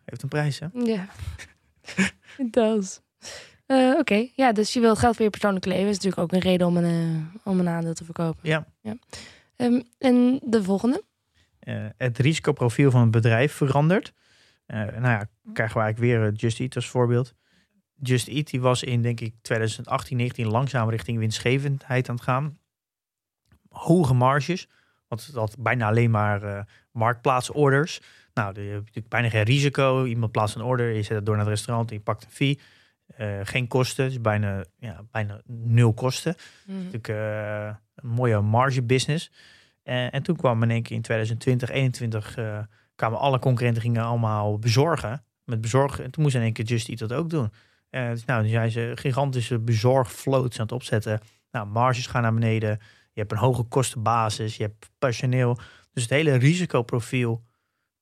heeft 0.04 0.22
een 0.22 0.28
prijs. 0.28 0.58
Hè? 0.58 0.66
Ja, 0.72 1.06
het 2.36 2.52
does. 2.52 3.00
Oké, 3.98 4.28
ja, 4.34 4.52
dus 4.52 4.72
je 4.72 4.80
wilt 4.80 4.98
geld 4.98 5.16
voor 5.16 5.24
je 5.24 5.30
persoonlijke 5.30 5.68
leven. 5.68 5.88
is 5.88 5.94
natuurlijk 5.94 6.22
ook 6.22 6.32
een 6.32 6.50
reden 6.50 6.66
om 6.66 6.76
een, 6.76 7.30
om 7.44 7.60
een 7.60 7.68
aandeel 7.68 7.94
te 7.94 8.04
verkopen. 8.04 8.40
Ja. 8.42 8.66
Ehm, 9.56 9.80
en 9.98 10.40
de 10.44 10.62
volgende? 10.62 11.02
Het 11.96 12.18
risicoprofiel 12.18 12.90
van 12.90 13.00
het 13.00 13.10
bedrijf 13.10 13.52
verandert. 13.52 14.12
Eh, 14.66 14.78
nou 14.78 15.02
ja, 15.02 15.28
krijgen 15.52 15.76
we 15.76 15.82
eigenlijk 15.82 15.98
weer 15.98 16.32
Just 16.32 16.60
Eat 16.60 16.76
als 16.76 16.88
voorbeeld. 16.88 17.34
Just 18.02 18.28
Eat 18.28 18.50
die 18.50 18.60
was 18.60 18.82
in, 18.82 19.02
denk 19.02 19.20
ik, 19.20 19.34
2018, 19.42 20.16
19 20.16 20.46
langzaam 20.46 20.90
richting 20.90 21.18
winstgevendheid 21.18 22.08
aan 22.08 22.14
het 22.14 22.24
gaan. 22.24 22.58
Hoge 23.68 24.14
marges, 24.14 24.68
want 25.08 25.26
het 25.26 25.34
had 25.34 25.56
bijna 25.58 25.86
alleen 25.86 26.10
maar 26.10 26.42
eh, 26.42 26.64
marktplaatsorders. 26.92 28.00
Nou, 28.34 28.62
je 28.62 28.70
natuurlijk 28.70 29.08
bijna 29.08 29.28
geen 29.28 29.42
risico. 29.42 30.04
Iemand 30.04 30.32
plaatst 30.32 30.54
een 30.54 30.62
order, 30.62 30.90
je 30.90 31.02
zet 31.02 31.16
het 31.16 31.26
door 31.26 31.36
naar 31.36 31.44
het 31.44 31.54
restaurant 31.54 31.90
je 31.90 32.00
pakt 32.00 32.24
een 32.24 32.30
fee. 32.30 32.58
Eh, 33.06 33.40
geen 33.42 33.68
kosten, 33.68 34.06
dus 34.06 34.20
bijna, 34.20 34.64
ja, 34.78 35.00
bijna 35.10 35.40
nul 35.46 35.92
kosten. 35.92 36.34
Mhm. 36.66 36.76
natuurlijk 36.76 37.08
eh, 37.08 37.74
een 37.94 38.08
mooie 38.08 38.40
marge 38.40 38.82
business. 38.82 39.30
Eh, 39.82 40.14
en 40.14 40.22
toen 40.22 40.36
kwam 40.36 40.62
in 40.62 40.70
één 40.70 40.82
keer 40.82 40.96
in 40.96 41.02
2020, 41.02 41.68
2021 41.68 42.36
eh, 42.36 42.76
kwamen 42.94 43.18
alle 43.18 43.38
concurrenten 43.38 43.82
gingen 43.82 44.02
allemaal 44.02 44.58
bezorgen. 44.58 45.24
Met 45.44 45.60
bezorgen. 45.60 46.04
En 46.04 46.10
toen 46.10 46.22
moest 46.22 46.34
in 46.34 46.42
één 46.42 46.52
keer 46.52 46.64
Just 46.64 46.88
Eat 46.88 46.98
dat 46.98 47.12
ook 47.12 47.30
doen. 47.30 47.52
Dus 48.00 48.24
nou, 48.24 48.42
dus 48.42 48.50
zijn 48.50 48.70
ze 48.70 48.92
gigantische 48.94 49.58
bezorgfloats 49.58 50.56
aan 50.56 50.62
het 50.64 50.74
opzetten. 50.74 51.20
Nou, 51.50 51.66
marges 51.66 52.06
gaan 52.06 52.22
naar 52.22 52.34
beneden. 52.34 52.78
Je 53.12 53.20
hebt 53.20 53.32
een 53.32 53.38
hoge 53.38 53.62
kostenbasis. 53.62 54.56
Je 54.56 54.62
hebt 54.62 54.90
personeel. 54.98 55.58
Dus 55.92 56.02
het 56.02 56.12
hele 56.12 56.34
risicoprofiel 56.34 57.44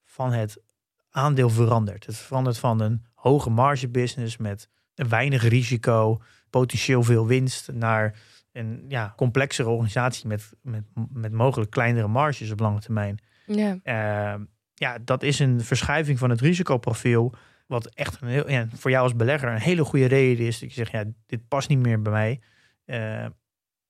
van 0.05 0.33
het 0.33 0.63
aandeel 1.11 1.51
verandert. 1.51 2.07
Het 2.07 2.17
verandert 2.17 2.59
van 2.59 2.81
een 2.81 3.05
hoge 3.15 3.51
marge 3.51 3.89
business 3.89 4.37
met 4.37 4.69
weinig 4.95 5.43
risico, 5.43 6.23
potentieel 6.51 7.03
veel 7.03 7.27
winst, 7.27 7.73
naar 7.73 8.19
een 8.53 8.85
ja, 8.89 9.13
complexere 9.17 9.69
organisatie 9.69 10.27
met, 10.27 10.53
met, 10.63 10.85
met 11.13 11.33
mogelijk 11.33 11.71
kleinere 11.71 12.09
marges 12.09 12.51
op 12.51 12.61
lange 12.61 12.81
termijn. 12.81 13.19
Ja, 13.47 13.79
Eh, 13.83 14.41
ja, 14.75 14.99
dat 15.05 15.23
is 15.23 15.39
een 15.39 15.61
verschuiving 15.61 16.19
van 16.19 16.31
het 16.31 16.41
risicoprofiel. 16.41 17.35
Wat 17.71 17.87
echt 17.87 18.21
een 18.21 18.29
heel, 18.29 18.51
ja, 18.51 18.67
voor 18.75 18.91
jou 18.91 19.03
als 19.03 19.17
belegger 19.17 19.49
een 19.49 19.61
hele 19.61 19.85
goede 19.85 20.07
reden 20.07 20.47
is. 20.47 20.59
Dat 20.59 20.69
je 20.69 20.75
zegt, 20.75 20.91
ja, 20.91 21.05
dit 21.27 21.49
past 21.49 21.69
niet 21.69 21.79
meer 21.79 22.03
bij 22.03 22.13
mij. 22.13 22.41
Eh, 22.85 23.27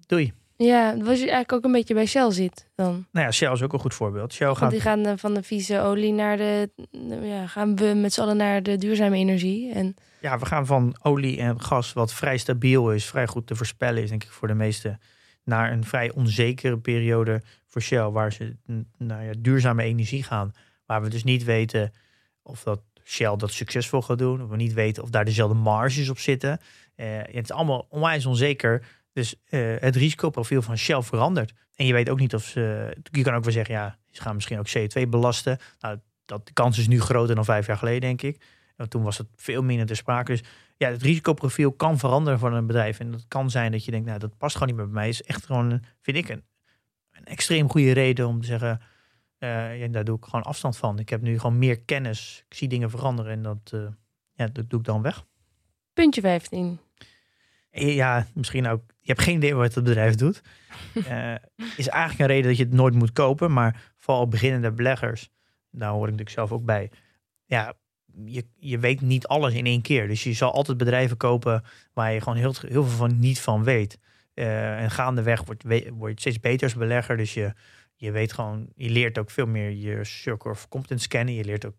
doei. 0.06 0.32
ja, 0.56 0.96
wat 0.96 1.16
je 1.18 1.20
eigenlijk 1.20 1.52
ook 1.52 1.64
een 1.64 1.72
beetje 1.72 1.94
bij 1.94 2.06
Shell 2.06 2.30
ziet 2.30 2.70
dan. 2.74 3.06
Nou 3.12 3.26
ja, 3.26 3.32
Shell 3.32 3.52
is 3.52 3.62
ook 3.62 3.72
een 3.72 3.78
goed 3.78 3.94
voorbeeld. 3.94 4.32
Shell 4.32 4.46
Want 4.46 4.58
gaat 4.58 4.70
die 4.70 4.80
gaan 4.80 5.06
eh, 5.06 5.12
van 5.16 5.34
de 5.34 5.42
vieze 5.42 5.80
olie 5.80 6.12
naar 6.12 6.36
de... 6.36 6.70
Ja, 7.22 7.46
gaan 7.46 7.76
we 7.76 7.94
met 7.96 8.12
z'n 8.12 8.20
allen 8.20 8.36
naar 8.36 8.62
de 8.62 8.76
duurzame 8.76 9.16
energie. 9.16 9.72
En 9.72 9.94
Ja, 10.20 10.38
we 10.38 10.46
gaan 10.46 10.66
van 10.66 10.96
olie 11.02 11.38
en 11.38 11.60
gas, 11.60 11.92
wat 11.92 12.12
vrij 12.12 12.36
stabiel 12.36 12.92
is, 12.92 13.04
vrij 13.04 13.26
goed 13.26 13.46
te 13.46 13.56
voorspellen 13.56 14.02
is, 14.02 14.08
denk 14.08 14.24
ik 14.24 14.30
voor 14.30 14.48
de 14.48 14.54
meesten, 14.54 15.00
naar 15.44 15.72
een 15.72 15.84
vrij 15.84 16.12
onzekere 16.12 16.78
periode 16.78 17.42
voor 17.66 17.82
Shell, 17.82 18.08
waar 18.08 18.32
ze 18.32 18.56
naar 18.98 19.24
ja, 19.24 19.32
duurzame 19.38 19.82
energie 19.82 20.22
gaan. 20.22 20.52
Waar 20.86 21.02
we 21.02 21.08
dus 21.08 21.24
niet 21.24 21.44
weten 21.44 21.92
of 22.42 22.62
dat 22.62 22.80
Shell 23.04 23.36
dat 23.36 23.52
succesvol 23.52 24.02
gaat 24.02 24.18
doen, 24.18 24.48
we 24.48 24.56
niet 24.56 24.72
weten 24.72 25.02
of 25.02 25.10
daar 25.10 25.24
dezelfde 25.24 25.54
marges 25.56 26.08
op 26.08 26.18
zitten. 26.18 26.60
Eh, 26.94 27.06
het 27.16 27.44
is 27.44 27.52
allemaal 27.52 27.86
onwijs 27.88 28.26
onzeker. 28.26 28.86
Dus 29.12 29.34
eh, 29.44 29.74
het 29.78 29.96
risicoprofiel 29.96 30.62
van 30.62 30.78
Shell 30.78 31.02
verandert. 31.02 31.52
En 31.74 31.86
je 31.86 31.92
weet 31.92 32.10
ook 32.10 32.18
niet 32.18 32.34
of 32.34 32.44
ze. 32.44 32.96
Je 33.10 33.22
kan 33.22 33.34
ook 33.34 33.44
wel 33.44 33.52
zeggen, 33.52 33.74
ja, 33.74 33.98
ze 34.10 34.22
gaan 34.22 34.34
misschien 34.34 34.58
ook 34.58 34.68
CO2 34.78 35.08
belasten. 35.08 35.58
Nou, 35.78 35.98
dat, 36.24 36.46
de 36.46 36.52
kans 36.52 36.78
is 36.78 36.88
nu 36.88 37.00
groter 37.00 37.34
dan 37.34 37.44
vijf 37.44 37.66
jaar 37.66 37.76
geleden, 37.76 38.00
denk 38.00 38.22
ik. 38.22 38.42
Want 38.76 38.90
toen 38.90 39.02
was 39.02 39.18
het 39.18 39.26
veel 39.36 39.62
minder 39.62 39.86
ter 39.86 39.96
sprake. 39.96 40.32
Dus 40.32 40.42
ja, 40.76 40.90
het 40.90 41.02
risicoprofiel 41.02 41.72
kan 41.72 41.98
veranderen 41.98 42.38
van 42.38 42.54
een 42.54 42.66
bedrijf. 42.66 42.98
En 42.98 43.10
dat 43.10 43.24
kan 43.28 43.50
zijn 43.50 43.72
dat 43.72 43.84
je 43.84 43.90
denkt, 43.90 44.06
nou, 44.06 44.18
dat 44.18 44.36
past 44.36 44.56
gewoon 44.56 44.68
niet 44.68 44.76
meer 44.76 44.90
bij 44.90 45.00
mij. 45.00 45.08
Is 45.08 45.22
echt 45.22 45.46
gewoon, 45.46 45.82
vind 46.00 46.16
ik, 46.16 46.28
een, 46.28 46.44
een 47.12 47.24
extreem 47.24 47.70
goede 47.70 47.92
reden 47.92 48.26
om 48.26 48.40
te 48.40 48.46
zeggen, 48.46 48.80
eh, 49.40 49.80
ja, 49.80 49.88
daar 49.88 50.04
doe 50.04 50.16
ik 50.16 50.24
gewoon 50.24 50.42
afstand 50.42 50.76
van. 50.76 50.98
Ik 50.98 51.08
heb 51.08 51.20
nu 51.20 51.38
gewoon 51.38 51.58
meer 51.58 51.80
kennis. 51.80 52.44
Ik 52.48 52.56
zie 52.56 52.68
dingen 52.68 52.90
veranderen 52.90 53.32
en 53.32 53.42
dat, 53.42 53.70
eh, 53.72 53.80
ja, 54.32 54.46
dat 54.46 54.70
doe 54.70 54.78
ik 54.80 54.84
dan 54.86 55.02
weg. 55.02 55.24
puntje 55.92 56.20
15. 56.20 56.78
Eh, 57.70 57.94
Ja, 57.94 58.26
misschien 58.34 58.66
ook. 58.68 58.82
Je 59.00 59.12
hebt 59.12 59.20
geen 59.22 59.36
idee 59.36 59.54
wat 59.54 59.74
het 59.74 59.84
bedrijf 59.84 60.14
doet. 60.14 60.42
Eh, 61.06 61.34
is 61.76 61.88
eigenlijk 61.88 62.20
een 62.20 62.26
reden 62.26 62.48
dat 62.48 62.56
je 62.56 62.64
het 62.64 62.72
nooit 62.72 62.94
moet 62.94 63.12
kopen. 63.12 63.52
Maar 63.52 63.92
vooral 63.96 64.28
beginnende 64.28 64.72
beleggers, 64.72 65.30
daar 65.70 65.88
hoor 65.90 65.98
ik 66.04 66.10
natuurlijk 66.10 66.30
zelf 66.36 66.52
ook 66.52 66.64
bij. 66.64 66.90
Ja, 67.44 67.74
je, 68.24 68.46
je 68.58 68.78
weet 68.78 69.00
niet 69.00 69.26
alles 69.26 69.54
in 69.54 69.66
één 69.66 69.82
keer. 69.82 70.08
Dus 70.08 70.22
je 70.24 70.32
zal 70.32 70.52
altijd 70.52 70.76
bedrijven 70.78 71.16
kopen 71.16 71.64
waar 71.92 72.12
je 72.12 72.20
gewoon 72.20 72.38
heel, 72.38 72.54
heel 72.60 72.84
veel 72.84 72.96
van 72.96 73.18
niet 73.18 73.40
van 73.40 73.64
weet. 73.64 73.98
En 74.34 74.90
gaandeweg 74.90 75.44
wordt, 75.44 75.62
we- 75.62 75.90
word 75.94 76.12
je 76.12 76.20
steeds 76.20 76.40
beter 76.40 76.62
als 76.62 76.74
belegger. 76.78 77.16
Dus 77.16 77.34
je, 77.34 77.52
je 78.00 78.10
weet 78.10 78.32
gewoon, 78.32 78.68
je 78.74 78.90
leert 78.90 79.18
ook 79.18 79.30
veel 79.30 79.46
meer 79.46 79.70
je 79.70 80.04
circle 80.04 80.50
of 80.50 80.68
competence 80.68 81.04
scannen. 81.04 81.34
Je 81.34 81.44
leert 81.44 81.66
ook 81.66 81.74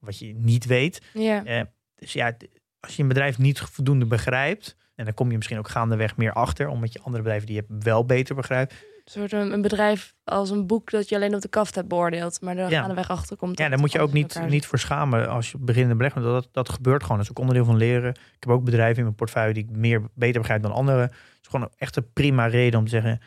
wat 0.00 0.18
je 0.18 0.34
niet 0.34 0.64
weet. 0.66 1.00
Ja, 1.12 1.44
Eh, 1.44 1.60
dus 1.94 2.12
ja, 2.12 2.36
als 2.80 2.96
je 2.96 3.02
een 3.02 3.08
bedrijf 3.08 3.38
niet 3.38 3.60
voldoende 3.60 4.06
begrijpt, 4.06 4.76
en 4.94 5.04
dan 5.04 5.14
kom 5.14 5.30
je 5.30 5.36
misschien 5.36 5.58
ook 5.58 5.68
gaandeweg 5.68 6.16
meer 6.16 6.32
achter, 6.32 6.68
omdat 6.68 6.92
je 6.92 6.98
andere 7.00 7.22
bedrijven 7.22 7.46
die 7.46 7.56
je 7.56 7.64
wel 7.78 8.04
beter 8.04 8.34
begrijpt. 8.34 8.72
een 8.72 9.10
soort 9.12 9.32
een, 9.32 9.52
een 9.52 9.62
bedrijf 9.62 10.14
als 10.24 10.50
een 10.50 10.66
boek 10.66 10.90
dat 10.90 11.08
je 11.08 11.14
alleen 11.14 11.34
op 11.34 11.40
de 11.40 11.48
kaft 11.48 11.74
hebt 11.74 11.88
beoordeeld. 11.88 12.40
Maar 12.40 12.56
er 12.56 12.70
Ja. 12.70 12.80
gaan 12.80 12.88
de 12.88 12.94
weg 12.94 13.10
achter 13.10 13.36
komt. 13.36 13.58
Ja, 13.58 13.68
daar 13.68 13.78
moet 13.78 13.92
je 13.92 14.00
ook 14.00 14.12
niet, 14.12 14.34
elkaar 14.34 14.50
niet 14.50 14.66
voor 14.66 14.78
schamen 14.78 15.28
als 15.28 15.50
je 15.50 15.58
beginnende 15.58 15.96
belegger. 15.96 16.22
Dat, 16.22 16.48
dat 16.52 16.68
gebeurt 16.68 17.02
gewoon. 17.02 17.16
Dat 17.16 17.24
is 17.26 17.30
ook 17.30 17.38
onderdeel 17.38 17.64
van 17.64 17.76
leren. 17.76 18.10
Ik 18.10 18.36
heb 18.40 18.48
ook 18.48 18.64
bedrijven 18.64 18.96
in 18.96 19.02
mijn 19.04 19.14
portefeuille 19.14 19.52
die 19.54 19.62
ik 19.64 19.70
meer 19.76 20.02
beter 20.14 20.40
begrijp 20.40 20.62
dan 20.62 20.72
anderen. 20.72 21.02
Het 21.02 21.12
is 21.42 21.48
gewoon 21.48 21.70
echt 21.76 21.96
een 21.96 22.12
prima 22.12 22.46
reden 22.46 22.78
om 22.78 22.84
te 22.84 22.90
zeggen, 22.90 23.20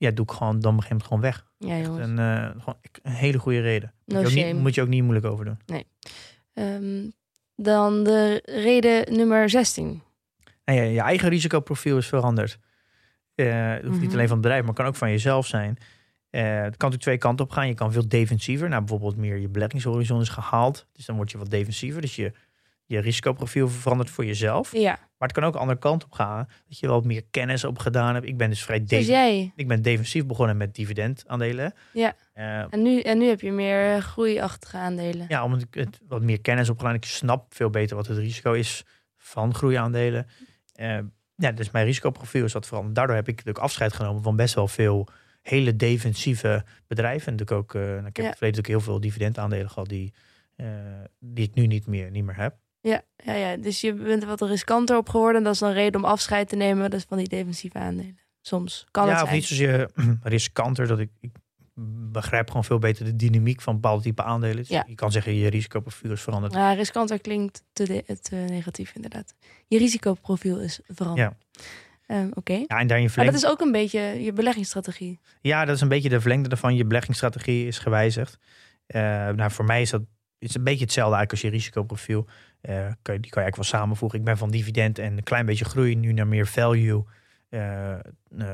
ja, 0.00 0.10
doe 0.10 0.24
ik 0.24 0.30
gewoon, 0.30 0.60
dan 0.60 0.76
begin 0.76 0.96
ik 0.96 1.02
gewoon 1.02 1.20
weg. 1.20 1.46
Ja, 1.58 1.76
jongens. 1.78 2.06
En, 2.06 2.18
eh, 2.18 2.50
gewoon 2.62 2.78
een 3.02 3.12
hele 3.12 3.38
goede 3.38 3.60
reden. 3.60 3.92
Moet, 4.04 4.22
No 4.22 4.28
je 4.28 4.44
niet, 4.44 4.56
moet 4.62 4.74
je 4.74 4.82
ook 4.82 4.88
niet 4.88 5.02
moeilijk 5.02 5.26
over 5.26 5.44
doen. 5.44 5.58
Ehm, 6.52 7.08
dan 7.56 8.04
de 8.04 8.42
reden 8.44 9.16
nummer 9.16 9.50
16. 9.50 10.02
En 10.64 10.74
ja, 10.74 10.82
je 10.82 11.00
eigen 11.00 11.28
risicoprofiel 11.28 11.96
is 11.98 12.06
veranderd. 12.06 12.58
Eh, 13.34 13.46
het 13.70 13.82
hoeft 13.84 13.92
niet 14.00 14.02
Mhm. 14.08 14.12
alleen 14.12 14.26
van 14.28 14.36
het 14.36 14.40
bedrijf, 14.46 14.64
maar 14.64 14.74
kan 14.74 14.86
ook 14.86 14.96
van 14.96 15.10
jezelf 15.10 15.46
zijn. 15.46 15.76
Eh, 16.30 16.42
het 16.42 16.52
kan 16.60 16.62
natuurlijk 16.70 17.02
twee 17.02 17.18
kanten 17.18 17.44
op 17.44 17.50
gaan. 17.50 17.66
Je 17.68 17.74
kan 17.74 17.92
veel 17.92 18.08
defensiever. 18.08 18.68
Nou, 18.68 18.80
bijvoorbeeld 18.80 19.16
meer 19.16 19.36
je 19.36 19.48
beleggingshorizon 19.48 20.20
is 20.20 20.28
gehaald. 20.28 20.86
Dus 20.92 21.04
dan 21.06 21.16
word 21.16 21.30
je 21.30 21.38
wat 21.38 21.50
defensiever. 21.50 22.00
Dus 22.00 22.16
je, 22.16 22.32
je 22.86 22.98
risicoprofiel 22.98 23.68
verandert 23.68 24.10
voor 24.10 24.24
jezelf. 24.24 24.72
Ja, 24.72 24.98
Maar 25.20 25.28
het 25.28 25.38
kan 25.38 25.46
ook 25.46 25.52
de 25.52 25.58
andere 25.58 25.78
kant 25.78 26.04
op 26.04 26.12
gaan. 26.12 26.48
Dat 26.68 26.78
je 26.78 26.86
wat 26.86 27.04
meer 27.04 27.24
kennis 27.30 27.64
op 27.64 27.78
gedaan 27.78 28.14
hebt. 28.14 28.26
Ik 28.26 28.36
ben 28.36 28.48
dus 28.50 28.62
vrij 28.64 28.78
dus 28.78 28.88
defensief. 28.88 29.14
jij. 29.14 29.52
Ik 29.56 29.68
ben 29.68 29.82
defensief 29.82 30.26
begonnen 30.26 30.56
met 30.56 30.74
dividendaandelen. 30.74 31.72
Ja. 31.92 32.14
Eh, 32.32 32.58
En 32.72 32.82
nu, 32.82 33.00
en 33.00 33.18
nu 33.18 33.26
heb 33.28 33.40
je 33.40 33.52
meer 33.52 33.94
eh, 33.94 34.00
groeiachtige 34.02 34.76
aandelen. 34.76 35.26
ja, 35.28 35.44
omdat 35.44 35.62
ik 35.62 35.74
het 35.74 36.00
wat 36.08 36.22
meer 36.22 36.40
kennis 36.40 36.68
op 36.68 36.78
gedaan. 36.78 36.94
Ik 36.94 37.04
snap 37.04 37.54
veel 37.54 37.70
beter 37.70 37.96
wat 37.96 38.06
het 38.06 38.18
risico 38.18 38.52
is 38.52 38.84
van 39.16 39.54
groeiaandelen. 39.54 40.26
Eh 40.74 40.98
ja, 41.34 41.52
dus 41.52 41.70
mijn 41.70 41.84
risicoprofiel 41.84 42.44
is 42.44 42.52
wat 42.52 42.66
veranderd. 42.66 42.94
Daardoor 42.94 43.16
heb 43.16 43.28
ik 43.28 43.36
natuurlijk 43.36 43.64
afscheid 43.64 43.92
genomen 43.92 44.22
van 44.22 44.36
best 44.36 44.54
wel 44.54 44.68
veel 44.68 45.08
hele 45.42 45.76
defensieve 45.76 46.64
bedrijven. 46.86 47.36
En 47.36 47.48
ook, 47.50 47.72
nou, 47.74 47.96
ik 47.96 48.04
heb 48.04 48.16
Ja. 48.16 48.22
in 48.22 48.28
het 48.28 48.36
verleden 48.36 48.60
ook 48.60 48.66
heel 48.66 48.80
veel 48.80 49.00
dividendaandelen 49.00 49.70
gehad 49.70 49.88
die, 49.88 50.12
die 51.18 51.44
ik 51.48 51.54
nu 51.54 51.66
niet 51.66 51.86
meer, 51.86 52.10
niet 52.10 52.24
meer 52.24 52.36
heb. 52.36 52.54
Ja, 52.80 53.02
ja, 53.24 53.32
ja, 53.34 53.56
dus 53.56 53.80
je 53.80 53.92
bent 53.94 54.22
er 54.22 54.28
wat 54.28 54.40
riskanter 54.40 54.96
op 54.96 55.08
geworden. 55.08 55.42
Dat 55.42 55.52
is 55.52 55.58
dan 55.58 55.72
reden 55.72 56.00
om 56.00 56.06
afscheid 56.06 56.48
te 56.48 56.56
nemen. 56.56 56.90
Is 56.90 57.04
van 57.08 57.18
die 57.18 57.28
defensieve 57.28 57.78
aandelen. 57.78 58.18
Soms 58.40 58.86
kan 58.90 59.06
ja, 59.06 59.12
het 59.12 59.22
of 59.22 59.28
zijn. 59.28 59.38
niet 59.40 59.48
zozeer 59.52 59.90
riskanter, 60.22 60.86
dat 60.86 60.98
ik, 60.98 61.10
ik 61.20 61.30
begrijp 62.12 62.46
gewoon 62.48 62.64
veel 62.64 62.78
beter 62.78 63.04
de 63.04 63.16
dynamiek 63.16 63.60
van 63.60 63.74
bepaalde 63.74 64.02
type 64.02 64.22
aandelen. 64.22 64.56
Dus 64.56 64.68
Ja. 64.68 64.84
Je 64.88 64.94
kan 64.94 65.12
zeggen, 65.12 65.34
je 65.34 65.48
risicoprofiel 65.48 66.10
is 66.12 66.20
veranderd. 66.22 66.52
Ja, 66.52 66.72
riskanter 66.72 67.20
klinkt 67.20 67.64
te, 67.72 67.84
de- 67.84 68.18
te 68.20 68.34
negatief 68.36 68.92
inderdaad. 68.94 69.34
Je 69.66 69.78
risicoprofiel 69.78 70.60
is 70.60 70.80
veranderd. 70.86 71.32
Ehm, 72.06 72.28
Oké. 72.34 72.52
Ja, 72.52 72.66
en 72.66 72.86
daar 72.86 73.00
je 73.00 73.08
Maar 73.16 73.24
dat 73.24 73.34
is 73.34 73.46
ook 73.46 73.60
een 73.60 73.72
beetje 73.72 74.00
je 74.00 74.32
beleggingsstrategie. 74.32 75.18
Ja, 75.40 75.64
dat 75.64 75.74
is 75.76 75.80
een 75.80 75.88
beetje 75.88 76.08
de 76.08 76.20
verlengde 76.20 76.48
ervan. 76.48 76.74
Je 76.74 76.84
beleggingsstrategie 76.84 77.66
is 77.66 77.78
gewijzigd. 77.78 78.38
Eh, 78.86 79.00
nou, 79.28 79.50
voor 79.50 79.64
mij 79.64 79.80
is 79.82 79.90
dat 79.90 80.02
is 80.38 80.54
een 80.54 80.64
beetje 80.64 80.84
hetzelfde 80.84 81.16
eigenlijk 81.16 81.30
als 81.30 81.40
je 81.40 81.58
risicoprofiel. 81.58 82.26
Eh, 82.60 82.74
kan 82.78 82.86
die 82.92 83.02
kan 83.02 83.14
je 83.14 83.18
eigenlijk 83.20 83.56
wel 83.56 83.64
samenvoegen. 83.64 84.18
Ik 84.18 84.24
ben 84.24 84.36
van 84.38 84.50
dividend 84.50 84.98
en 84.98 85.16
een 85.16 85.22
klein 85.22 85.46
beetje 85.46 85.64
groei 85.64 85.94
nu 85.96 86.12
naar 86.12 86.26
meer 86.26 86.46
value. 86.46 87.04
eh, 87.48 87.98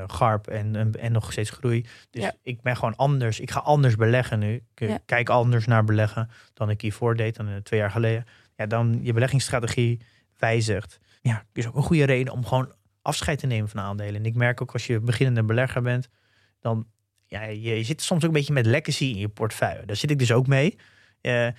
GARP 0.07 0.47
en, 0.47 0.91
en, 0.99 1.11
nog 1.11 1.31
steeds 1.31 1.49
groei. 1.49 1.85
Dus 2.09 2.23
Ja. 2.23 2.33
ik 2.41 2.61
ben 2.61 2.75
gewoon 2.75 2.95
anders. 2.95 3.39
Ik 3.39 3.51
ga 3.51 3.59
anders 3.59 3.95
beleggen 3.95 4.39
nu. 4.39 4.53
Ik 4.75 4.87
Ja. 4.89 4.99
kijk 5.05 5.29
anders 5.29 5.65
naar 5.65 5.83
beleggen 5.83 6.29
dan 6.53 6.69
ik 6.69 6.81
hiervoor 6.81 7.15
deed, 7.15 7.35
dan 7.35 7.59
twee 7.63 7.79
jaar 7.79 7.91
geleden. 7.91 8.25
Ja, 8.55 8.65
dan 8.65 8.99
je 9.01 9.13
beleggingsstrategie 9.13 10.01
wijzigt. 10.37 10.99
Ja, 11.21 11.43
is 11.53 11.67
ook 11.67 11.75
een 11.75 11.83
goede 11.83 12.03
reden 12.03 12.33
om 12.33 12.45
gewoon 12.45 12.73
afscheid 13.01 13.39
te 13.39 13.47
nemen 13.47 13.69
van 13.69 13.79
aandelen. 13.79 14.15
En 14.15 14.25
ik 14.25 14.35
merk 14.35 14.61
ook 14.61 14.71
als 14.73 14.87
je 14.87 14.99
beginnende 14.99 15.43
belegger 15.43 15.81
bent, 15.81 16.09
dan 16.59 16.87
ja, 17.25 17.43
je, 17.43 17.83
zit 17.83 18.01
soms 18.01 18.21
ook 18.23 18.27
een 18.27 18.35
beetje 18.37 18.53
met 18.53 18.65
legacy 18.65 19.03
in 19.05 19.17
je 19.17 19.27
portefeuille. 19.29 19.85
Daar 19.85 19.95
zit 19.95 20.11
ik 20.11 20.19
dus 20.19 20.31
ook 20.31 20.47
mee. 20.47 20.77
En 21.21 21.55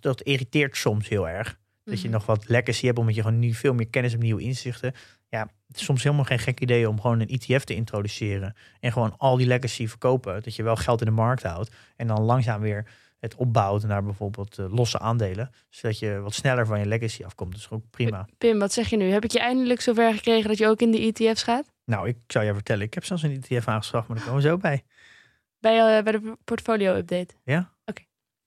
dat 0.00 0.22
irriteert 0.22 0.76
soms 0.76 1.08
heel 1.08 1.28
erg. 1.28 1.58
Dat 1.88 2.00
je 2.00 2.08
Mhm. 2.08 2.16
nog 2.16 2.26
wat 2.26 2.48
legacy 2.48 2.86
hebt, 2.86 2.98
omdat 2.98 3.14
je 3.14 3.22
gewoon 3.22 3.38
nu 3.38 3.52
veel 3.54 3.74
meer 3.74 3.88
kennis 3.88 4.10
hebt, 4.12 4.22
nieuwe 4.24 4.42
inzichten. 4.42 4.92
Ja, 5.28 5.40
het 5.66 5.76
is 5.76 5.84
soms 5.84 6.02
helemaal 6.02 6.24
geen 6.24 6.38
gek 6.38 6.60
idee 6.60 6.88
om 6.88 7.00
gewoon 7.00 7.20
een 7.20 7.28
ETF 7.28 7.64
te 7.64 7.74
introduceren. 7.74 8.54
En 8.80 8.92
gewoon 8.92 9.14
al 9.18 9.36
die 9.36 9.46
legacy 9.46 9.86
verkopen. 9.86 10.42
Dat 10.42 10.56
je 10.56 10.62
wel 10.62 10.76
geld 10.76 11.00
in 11.00 11.06
de 11.06 11.12
markt 11.12 11.42
houdt. 11.42 11.70
En 11.96 12.06
dan 12.06 12.20
langzaam 12.22 12.60
weer 12.60 12.86
het 13.20 13.34
opbouwt 13.34 13.82
naar 13.82 14.02
bijvoorbeeld 14.04 14.58
eh, 14.58 14.72
losse 14.72 14.98
aandelen. 14.98 15.50
Zodat 15.68 15.98
je 15.98 16.18
wat 16.20 16.34
sneller 16.34 16.66
van 16.66 16.78
je 16.78 16.86
legacy 16.86 17.24
afkomt. 17.24 17.52
Dat 17.52 17.60
is 17.60 17.70
ook 17.70 17.90
prima. 17.90 18.28
Pim, 18.38 18.58
wat 18.58 18.72
zeg 18.72 18.88
je 18.90 18.96
nu? 18.96 19.10
Heb 19.10 19.24
ik 19.24 19.30
je 19.30 19.38
eindelijk 19.40 19.80
zover 19.80 20.14
gekregen 20.14 20.48
dat 20.48 20.58
je 20.58 20.66
ook 20.66 20.80
in 20.80 20.90
de 20.90 21.12
ETF's 21.14 21.42
gaat? 21.42 21.70
Nou, 21.84 22.08
ik 22.08 22.16
zou 22.26 22.44
je 22.44 22.54
vertellen, 22.54 22.82
ik 22.86 22.94
heb 22.94 23.04
zelfs 23.04 23.22
een 23.22 23.42
ETF 23.48 23.68
aangeschaft, 23.68 24.08
maar 24.08 24.16
daar 24.16 24.26
komen 24.26 24.42
we 24.42 24.48
zo 24.48 24.56
bij. 24.56 24.82
Bij, 25.58 25.96
eh, 25.96 26.02
bij 26.04 26.12
de 26.12 26.36
portfolio 26.44 26.94
update? 26.96 27.34
Ja. 27.44 27.72
Oké, 27.84 28.02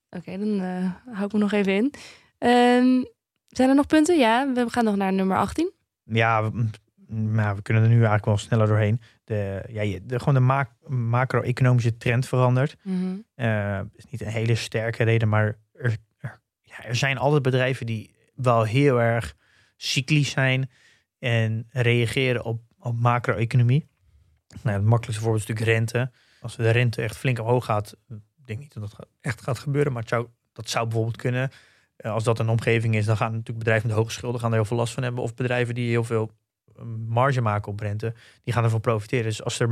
Oké, 0.09 0.37
dan 0.37 0.59
eh, 0.59 0.91
hou 1.13 1.25
ik 1.25 1.33
me 1.33 1.39
nog 1.39 1.51
even 1.51 1.73
in. 1.75 1.93
Ehm, 2.37 3.03
zijn 3.51 3.69
er 3.69 3.75
nog 3.75 3.87
punten? 3.87 4.17
Ja, 4.17 4.53
we 4.53 4.69
gaan 4.69 4.83
nog 4.83 4.95
naar 4.95 5.13
nummer 5.13 5.37
18. 5.37 5.71
Ja, 6.03 6.43
we, 6.51 6.69
mm, 7.07 7.31
maar 7.33 7.55
we 7.55 7.61
kunnen 7.61 7.83
er 7.83 7.89
nu 7.89 7.95
eigenlijk 7.95 8.25
wel 8.25 8.37
sneller 8.37 8.67
doorheen. 8.67 9.01
De, 9.23 9.63
ja, 9.69 9.81
je- 9.81 10.05
de, 10.05 10.19
gewoon 10.19 10.33
de 10.33 10.39
ma- 10.39 10.75
macro-economische 10.87 11.97
trend 11.97 12.27
verandert. 12.27 12.75
Eh, 13.35 13.79
is 13.95 14.05
niet 14.05 14.21
een 14.21 14.27
hele 14.27 14.55
sterke 14.55 15.03
reden, 15.03 15.29
maar 15.29 15.57
er, 15.73 15.97
er, 16.19 16.41
ja, 16.61 16.83
er 16.83 16.95
zijn 16.95 17.17
altijd 17.17 17.41
bedrijven 17.41 17.85
die 17.85 18.15
wel 18.35 18.63
heel 18.63 19.01
erg 19.01 19.35
cyclisch 19.77 20.29
zijn 20.29 20.69
en 21.19 21.67
reageren 21.69 22.43
op, 22.43 22.61
op 22.79 22.99
macro-economie. 22.99 23.89
Nou, 24.61 24.75
het 24.77 24.85
makkelijkste 24.85 25.23
voorbeeld 25.23 25.43
is 25.43 25.47
natuurlijk 25.49 25.77
rente. 25.77 26.11
Als 26.41 26.55
de 26.55 26.69
rente 26.69 27.01
echt 27.01 27.17
flink 27.17 27.39
omhoog 27.39 27.65
gaat, 27.65 27.95
ik 28.09 28.45
denk 28.45 28.59
niet 28.59 28.73
dat 28.73 28.91
dat 28.97 29.07
echt 29.21 29.41
gaat 29.41 29.59
gebeuren, 29.59 29.91
maar 29.91 30.01
het 30.01 30.11
zou, 30.11 30.27
dat 30.53 30.69
zou 30.69 30.85
bijvoorbeeld 30.85 31.17
kunnen. 31.17 31.51
Eh, 32.01 32.11
als 32.11 32.23
dat 32.23 32.39
een 32.39 32.49
omgeving 32.49 32.95
is, 32.95 33.05
dan 33.05 33.17
gaan 33.17 33.31
natuurlijk 33.31 33.57
bedrijven 33.59 33.87
met 33.87 33.97
hoge 33.97 34.11
schulden 34.11 34.39
gaan 34.41 34.49
er 34.49 34.55
heel 34.55 34.65
veel 34.65 34.77
last 34.77 34.93
van 34.93 35.03
hebben. 35.03 35.23
Of 35.23 35.33
bedrijven 35.35 35.75
die 35.75 35.89
heel 35.89 36.03
veel 36.03 36.31
eh, 36.75 36.83
marge 37.07 37.41
maken 37.41 37.71
op 37.71 37.79
rente, 37.79 38.13
die 38.43 38.53
gaan 38.53 38.63
ervan 38.63 38.81
profiteren. 38.81 39.23
Dus 39.25 39.43
als 39.43 39.59
er 39.59 39.69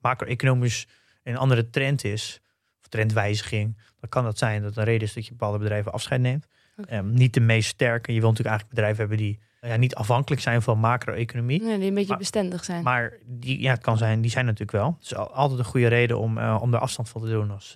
macro-economisch 0.00 0.86
een 1.22 1.36
andere 1.36 1.70
trend 1.70 2.04
is, 2.04 2.40
of 2.80 2.88
trendwijziging, 2.88 3.76
dan 4.00 4.08
kan 4.08 4.24
dat 4.24 4.38
zijn 4.38 4.62
dat 4.62 4.76
een 4.76 4.84
reden 4.84 5.06
is 5.08 5.12
dat 5.14 5.24
je 5.24 5.30
bepaalde 5.30 5.58
bedrijven 5.58 5.92
afscheid 5.92 6.20
neemt. 6.20 6.46
Ehm, 6.86 7.10
niet 7.12 7.34
de 7.34 7.40
meest 7.40 7.68
sterke. 7.68 8.12
Je 8.12 8.20
wilt 8.20 8.30
natuurlijk 8.38 8.48
eigenlijk 8.58 8.68
bedrijven 8.68 8.98
hebben 8.98 9.16
die 9.16 9.38
ja, 9.70 9.76
niet 9.76 9.94
afhankelijk 9.94 10.42
zijn 10.42 10.62
van 10.62 10.78
macro-economie. 10.78 11.62
Nee, 11.62 11.78
die 11.78 11.88
een 11.88 11.94
beetje 11.94 12.08
Maar- 12.08 12.18
bestendig 12.18 12.64
zijn. 12.64 12.82
Maar 12.82 13.12
die, 13.26 13.60
ja, 13.60 13.70
het 13.72 13.82
kan 13.82 13.96
zijn, 13.96 14.20
die 14.20 14.30
zijn 14.30 14.44
natuurlijk 14.44 14.72
wel. 14.72 14.94
Het 14.96 15.04
is 15.04 15.14
al- 15.14 15.32
altijd 15.32 15.58
een 15.58 15.64
goede 15.64 15.86
reden 15.86 16.18
om, 16.18 16.38
eh, 16.38 16.58
om 16.60 16.74
er 16.74 16.80
afstand 16.80 17.08
van 17.08 17.20
te 17.20 17.28
doen 17.28 17.50
als, 17.50 17.74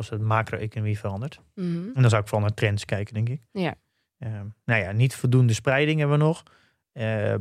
als 0.00 0.10
het 0.10 0.20
macro-economie 0.20 0.98
verandert. 0.98 1.40
Mhm. 1.54 1.66
En 1.94 2.00
dan 2.00 2.10
zou 2.10 2.22
ik 2.22 2.28
vooral 2.28 2.46
naar 2.46 2.56
trends 2.56 2.84
kijken, 2.84 3.14
denk 3.14 3.28
ik. 3.28 3.40
Ja. 3.52 3.74
Ehm, 4.18 4.46
nou 4.64 4.80
ja, 4.80 4.92
niet 4.92 5.14
voldoende 5.14 5.52
spreiding 5.52 5.98
hebben 5.98 6.18
we 6.18 6.24
nog. 6.24 6.42
Eh, 6.92 7.34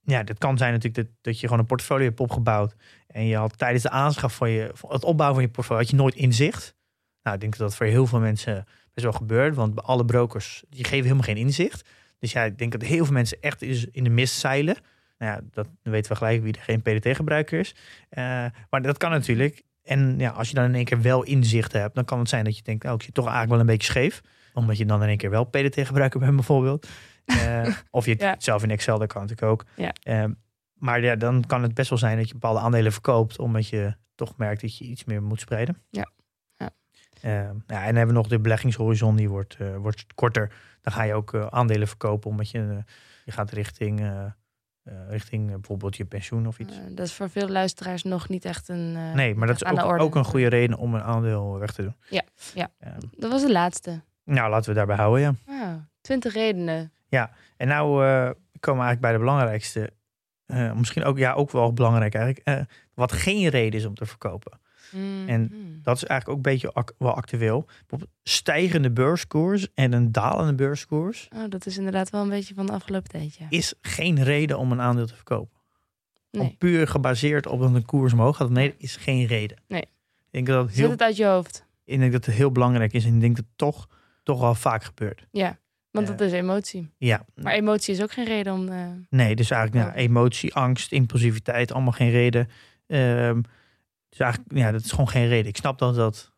ja, 0.00 0.22
dat 0.22 0.38
kan 0.38 0.58
zijn 0.58 0.72
natuurlijk 0.72 1.08
dat, 1.08 1.16
dat 1.20 1.40
je 1.40 1.46
gewoon 1.46 1.60
een 1.60 1.66
portfolio 1.66 2.04
hebt 2.04 2.20
opgebouwd. 2.20 2.74
En 3.06 3.26
je 3.26 3.36
had 3.36 3.58
tijdens 3.58 3.82
de 3.82 3.90
aanschaf 3.90 4.36
van 4.36 4.50
je, 4.50 4.72
het 4.88 5.04
opbouwen 5.04 5.34
van 5.34 5.46
je 5.46 5.50
portfolio, 5.50 5.82
had 5.82 5.90
je 5.90 5.96
nooit 5.96 6.14
inzicht. 6.14 6.74
Nou, 7.22 7.34
ik 7.34 7.40
denk 7.40 7.56
dat 7.56 7.68
dat 7.68 7.76
voor 7.76 7.86
heel 7.86 8.06
veel 8.06 8.20
mensen 8.20 8.64
best 8.94 9.06
wel 9.06 9.12
gebeurt. 9.12 9.54
Want 9.54 9.74
bij 9.74 9.84
alle 9.84 10.04
brokers, 10.04 10.64
die 10.68 10.84
geven 10.84 11.02
helemaal 11.02 11.22
geen 11.22 11.36
inzicht. 11.36 11.88
Dus 12.18 12.32
ja, 12.32 12.42
ik 12.42 12.58
denk 12.58 12.72
dat 12.72 12.82
heel 12.82 13.04
veel 13.04 13.14
mensen 13.14 13.38
echt 13.40 13.62
is 13.62 13.86
in 13.86 14.04
de 14.04 14.10
mist 14.10 14.34
zeilen. 14.34 14.76
Nou 15.18 15.32
ja, 15.32 15.40
dat 15.50 15.68
weten 15.82 16.10
we 16.10 16.16
gelijk 16.16 16.42
wie 16.42 16.52
er 16.52 16.60
geen 16.60 16.82
PDT-gebruiker 16.82 17.58
is. 17.58 17.74
Eh, 18.08 18.46
maar 18.70 18.82
dat 18.82 18.96
kan 18.96 19.10
natuurlijk. 19.10 19.62
En 19.86 20.14
ja, 20.18 20.30
als 20.30 20.48
je 20.48 20.54
dan 20.54 20.64
in 20.64 20.74
één 20.74 20.84
keer 20.84 21.02
wel 21.02 21.22
inzicht 21.22 21.72
hebt, 21.72 21.94
dan 21.94 22.04
kan 22.04 22.18
het 22.18 22.28
zijn 22.28 22.44
dat 22.44 22.56
je 22.56 22.62
denkt, 22.62 22.84
oh, 22.84 22.92
ik 22.92 23.02
zit 23.02 23.14
toch 23.14 23.24
eigenlijk 23.24 23.52
wel 23.52 23.60
een 23.60 23.76
beetje 23.76 23.90
scheef. 23.92 24.20
Omdat 24.54 24.76
je 24.78 24.86
dan 24.86 25.02
in 25.02 25.08
één 25.08 25.16
keer 25.16 25.30
wel 25.30 25.44
PDT-gebruiker 25.44 26.20
bent 26.20 26.34
bijvoorbeeld. 26.34 26.86
Eh, 27.26 27.66
of 27.90 28.04
je 28.04 28.10
het 28.10 28.20
Ja. 28.20 28.34
zelf 28.38 28.62
in 28.62 28.70
Excel, 28.70 28.98
dat 28.98 29.12
kan 29.12 29.22
natuurlijk 29.22 29.50
ook. 29.52 29.64
Ja. 29.76 29.92
Eh, 30.02 30.24
maar 30.74 31.00
ja, 31.00 31.16
dan 31.16 31.44
kan 31.46 31.62
het 31.62 31.74
best 31.74 31.88
wel 31.88 31.98
zijn 31.98 32.16
dat 32.16 32.26
je 32.28 32.32
bepaalde 32.32 32.60
aandelen 32.60 32.92
verkoopt, 32.92 33.38
omdat 33.38 33.68
je 33.68 33.94
toch 34.14 34.36
merkt 34.36 34.60
dat 34.60 34.78
je 34.78 34.84
iets 34.84 35.04
meer 35.04 35.22
moet 35.22 35.40
spreiden. 35.40 35.76
Ja. 35.90 36.10
Ja. 36.56 36.70
Eh, 37.20 37.32
ja, 37.32 37.48
en 37.48 37.64
dan 37.66 37.76
hebben 37.84 38.06
we 38.06 38.12
nog 38.12 38.28
de 38.28 38.40
beleggingshorizon, 38.40 39.16
die 39.16 39.28
wordt, 39.28 39.56
eh, 39.58 39.76
wordt 39.76 40.06
korter. 40.14 40.52
Dan 40.80 40.92
ga 40.92 41.02
je 41.02 41.14
ook 41.14 41.34
eh, 41.34 41.46
aandelen 41.46 41.88
verkopen, 41.88 42.30
omdat 42.30 42.50
je, 42.50 42.84
je 43.24 43.32
gaat 43.32 43.50
richting, 43.50 44.00
richting 45.08 45.48
eh, 45.48 45.54
bijvoorbeeld 45.54 45.96
je 45.96 46.04
pensioen 46.04 46.46
of 46.46 46.58
iets. 46.58 46.76
Eh, 46.76 46.82
dat 46.90 47.06
is 47.06 47.12
voor 47.12 47.30
veel 47.30 47.48
luisteraars 47.48 48.02
nog 48.02 48.28
niet 48.28 48.44
echt 48.44 48.68
een. 48.68 48.94
eh, 48.96 49.14
nee, 49.14 49.34
maar 49.34 49.46
dat 49.46 49.56
is 49.56 49.64
ook, 49.64 50.00
ook 50.00 50.14
een 50.14 50.24
goede 50.24 50.46
reden 50.48 50.76
om 50.78 50.94
een 50.94 51.02
aandeel 51.02 51.58
weg 51.58 51.72
te 51.72 51.82
doen. 51.82 51.96
Ja, 52.10 52.22
ja. 52.54 52.68
Eh, 52.78 52.92
Dat 53.10 53.30
was 53.30 53.42
de 53.42 53.52
laatste. 53.52 54.00
nou, 54.24 54.50
laten 54.50 54.68
we 54.68 54.76
daarbij 54.76 54.96
houden, 54.96 55.20
ja. 55.20 55.34
Ah, 55.64 55.74
20 56.00 56.34
redenen. 56.34 56.90
En 57.56 57.68
nou 57.68 58.04
eh, 58.06 58.30
komen 58.60 58.80
we 58.82 58.86
eigenlijk 58.86 59.00
bij 59.00 59.12
de 59.12 59.18
belangrijkste. 59.18 59.92
eh, 60.46 60.72
misschien 60.72 61.04
ook, 61.04 61.18
ja, 61.18 61.32
ook 61.32 61.50
wel 61.50 61.72
belangrijk 61.72 62.14
eigenlijk. 62.14 62.46
eh, 62.46 62.60
wat 62.94 63.12
geen 63.12 63.48
reden 63.48 63.80
is 63.80 63.86
om 63.86 63.94
te 63.94 64.06
verkopen. 64.06 64.60
En 65.26 65.42
Mhm. 65.42 65.56
Dat 65.82 65.96
is 65.96 66.04
eigenlijk 66.04 66.28
ook 66.28 66.36
een 66.46 66.52
beetje 66.52 66.72
ac- 66.72 66.92
wel 66.98 67.14
actueel. 67.14 67.66
Stijgende 68.22 68.90
beurskoers 68.90 69.66
en 69.74 69.92
een 69.92 70.12
dalende 70.12 70.54
beurskoers 70.54 71.28
Oh, 71.36 71.44
dat 71.48 71.66
is 71.66 71.76
inderdaad 71.78 72.10
wel 72.10 72.22
een 72.22 72.28
beetje 72.28 72.54
van 72.54 72.66
de 72.66 72.72
afgelopen 72.72 73.10
tijd, 73.10 73.38
is 73.48 73.74
geen 73.80 74.22
reden 74.22 74.58
om 74.58 74.72
een 74.72 74.80
aandeel 74.80 75.06
te 75.06 75.14
verkopen. 75.14 75.54
Om 76.30 76.40
Nee. 76.40 76.54
puur 76.58 76.88
gebaseerd 76.88 77.46
op 77.46 77.60
dat 77.60 77.74
een 77.74 77.84
koers 77.84 78.12
omhoog 78.12 78.36
gaat. 78.36 78.50
Nee, 78.50 78.68
dat 78.68 78.76
is 78.80 78.96
geen 78.96 79.26
reden. 79.26 79.56
Nee. 79.68 79.80
Ik 79.82 80.30
denk 80.30 80.46
dat 80.46 80.68
Zet 80.68 80.76
heel, 80.78 80.90
het 80.90 81.02
uit 81.02 81.16
je 81.16 81.24
hoofd. 81.26 81.66
ik 81.84 81.98
denk 81.98 82.12
dat 82.12 82.26
het 82.26 82.34
heel 82.34 82.50
belangrijk 82.52 82.92
is. 82.92 83.04
En 83.04 83.14
ik 83.14 83.20
denk 83.20 83.36
dat 83.36 83.44
het 83.44 83.58
toch, 83.58 83.88
toch 84.22 84.40
wel 84.40 84.54
vaak 84.54 84.84
gebeurt. 84.84 85.26
Ja, 85.30 85.58
want 85.90 86.08
Eh, 86.10 86.16
dat 86.16 86.26
is 86.26 86.32
emotie. 86.32 86.90
Ja, 86.98 87.24
Maar 87.34 87.52
emotie 87.52 87.94
is 87.94 88.02
ook 88.02 88.12
geen 88.12 88.24
reden 88.24 88.52
om. 88.52 88.68
eh, 88.68 88.86
nee, 89.10 89.34
dus 89.36 89.50
eigenlijk 89.50 89.84
nou, 89.86 89.98
emotie, 89.98 90.54
angst, 90.54 90.92
impulsiviteit, 90.92 91.72
allemaal 91.72 91.92
geen 91.92 92.10
reden. 92.10 92.48
Ehm, 92.86 93.40
dus 94.16 94.26
eigenlijk, 94.26 94.58
ja, 94.58 94.70
dat 94.72 94.84
is 94.84 94.90
gewoon 94.90 95.08
geen 95.08 95.28
reden. 95.28 95.46
Ik 95.48 95.56
snap 95.56 95.78
dat 95.78 95.94
dat 95.94 96.32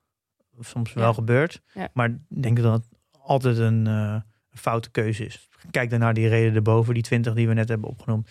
soms 0.61 0.93
Ja. 0.93 1.01
wel 1.01 1.15
gebeurt. 1.15 1.61
Ja. 1.75 1.89
Maar 1.93 2.09
ik 2.09 2.43
denk 2.43 2.63
dat 2.63 2.73
het 2.73 2.89
altijd 3.21 3.59
een, 3.59 3.87
eh, 3.87 4.13
een 4.51 4.59
foute 4.59 4.91
keuze 4.91 5.25
is. 5.25 5.49
Kijk 5.71 5.91
dan 5.91 5.99
naar 5.99 6.15
die 6.15 6.29
reden 6.29 6.55
erboven, 6.55 6.95
die 6.95 7.03
20 7.03 7.35
die 7.35 7.49
we 7.49 7.55
net 7.55 7.69
hebben 7.69 7.89
opgenoemd. 7.91 8.31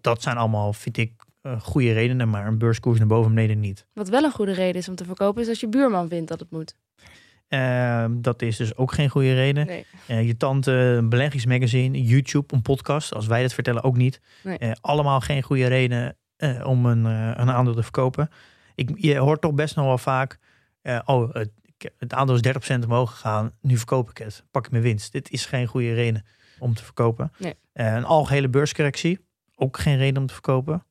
Dat 0.00 0.22
zijn 0.22 0.36
allemaal, 0.36 0.72
vind 0.72 0.96
ik, 0.96 1.12
eh, 1.42 1.60
goede 1.60 1.92
redenen, 1.92 2.28
maar 2.30 2.46
een 2.46 2.58
beurskoers 2.58 2.98
naar 2.98 3.06
boven 3.06 3.28
en 3.28 3.34
beneden 3.34 3.60
niet. 3.60 3.86
Wat 3.92 4.08
wel 4.08 4.24
een 4.24 4.32
goede 4.32 4.52
reden 4.52 4.80
is 4.80 4.88
om 4.88 4.94
te 4.94 5.04
verkopen, 5.04 5.42
is 5.42 5.48
als 5.48 5.60
je 5.60 5.68
buurman 5.68 6.08
vindt 6.08 6.28
dat 6.28 6.40
het 6.40 6.50
moet. 6.50 6.74
Ehm, 7.48 8.20
dat 8.20 8.42
is 8.42 8.56
dus 8.56 8.76
ook 8.76 8.92
geen 8.92 9.08
goede 9.08 9.34
reden. 9.34 9.66
Nee. 9.66 9.86
Eh, 10.06 10.26
je 10.26 10.36
tante, 10.36 10.72
een 10.72 11.08
beleggingsmagazine, 11.08 12.02
YouTube, 12.02 12.54
een 12.54 12.62
podcast, 12.62 13.14
als 13.14 13.26
wij 13.26 13.42
dat 13.42 13.54
vertellen 13.54 13.82
ook 13.82 13.96
niet. 13.96 14.20
Nee. 14.42 14.58
Allemaal 14.80 15.20
geen 15.20 15.42
goede 15.42 15.66
reden 15.66 16.16
om 16.64 16.86
een, 16.86 17.04
een 17.04 17.50
aandeel 17.50 17.74
te 17.74 17.82
verkopen. 17.82 18.28
Ik, 18.78 18.90
je 18.94 19.16
hoort 19.16 19.40
toch 19.40 19.54
best 19.54 19.76
nog 19.76 19.84
wel 19.84 19.98
vaak, 19.98 20.38
eh, 20.82 21.00
oh, 21.04 21.34
het, 21.34 21.50
het 21.98 22.12
aandeel 22.12 22.34
is 22.34 22.74
30% 22.76 22.84
omhoog 22.84 23.10
gegaan, 23.10 23.52
nu 23.60 23.76
verkoop 23.76 24.10
ik 24.10 24.18
het, 24.18 24.44
pak 24.50 24.64
ik 24.64 24.70
mijn 24.70 24.82
winst. 24.82 25.12
Dit 25.12 25.30
is 25.30 25.46
geen 25.46 25.66
goede 25.66 25.94
reden 25.94 26.24
om 26.58 26.74
te 26.74 26.84
verkopen. 26.84 27.32
Nee. 27.38 27.54
Eh, 27.72 27.94
een 27.94 28.04
algehele 28.04 28.48
beurscorrectie, 28.48 29.20
ook 29.54 29.78
geen 29.78 29.96
reden 29.96 30.20
om 30.20 30.26
te 30.26 30.32
verkopen. 30.32 30.86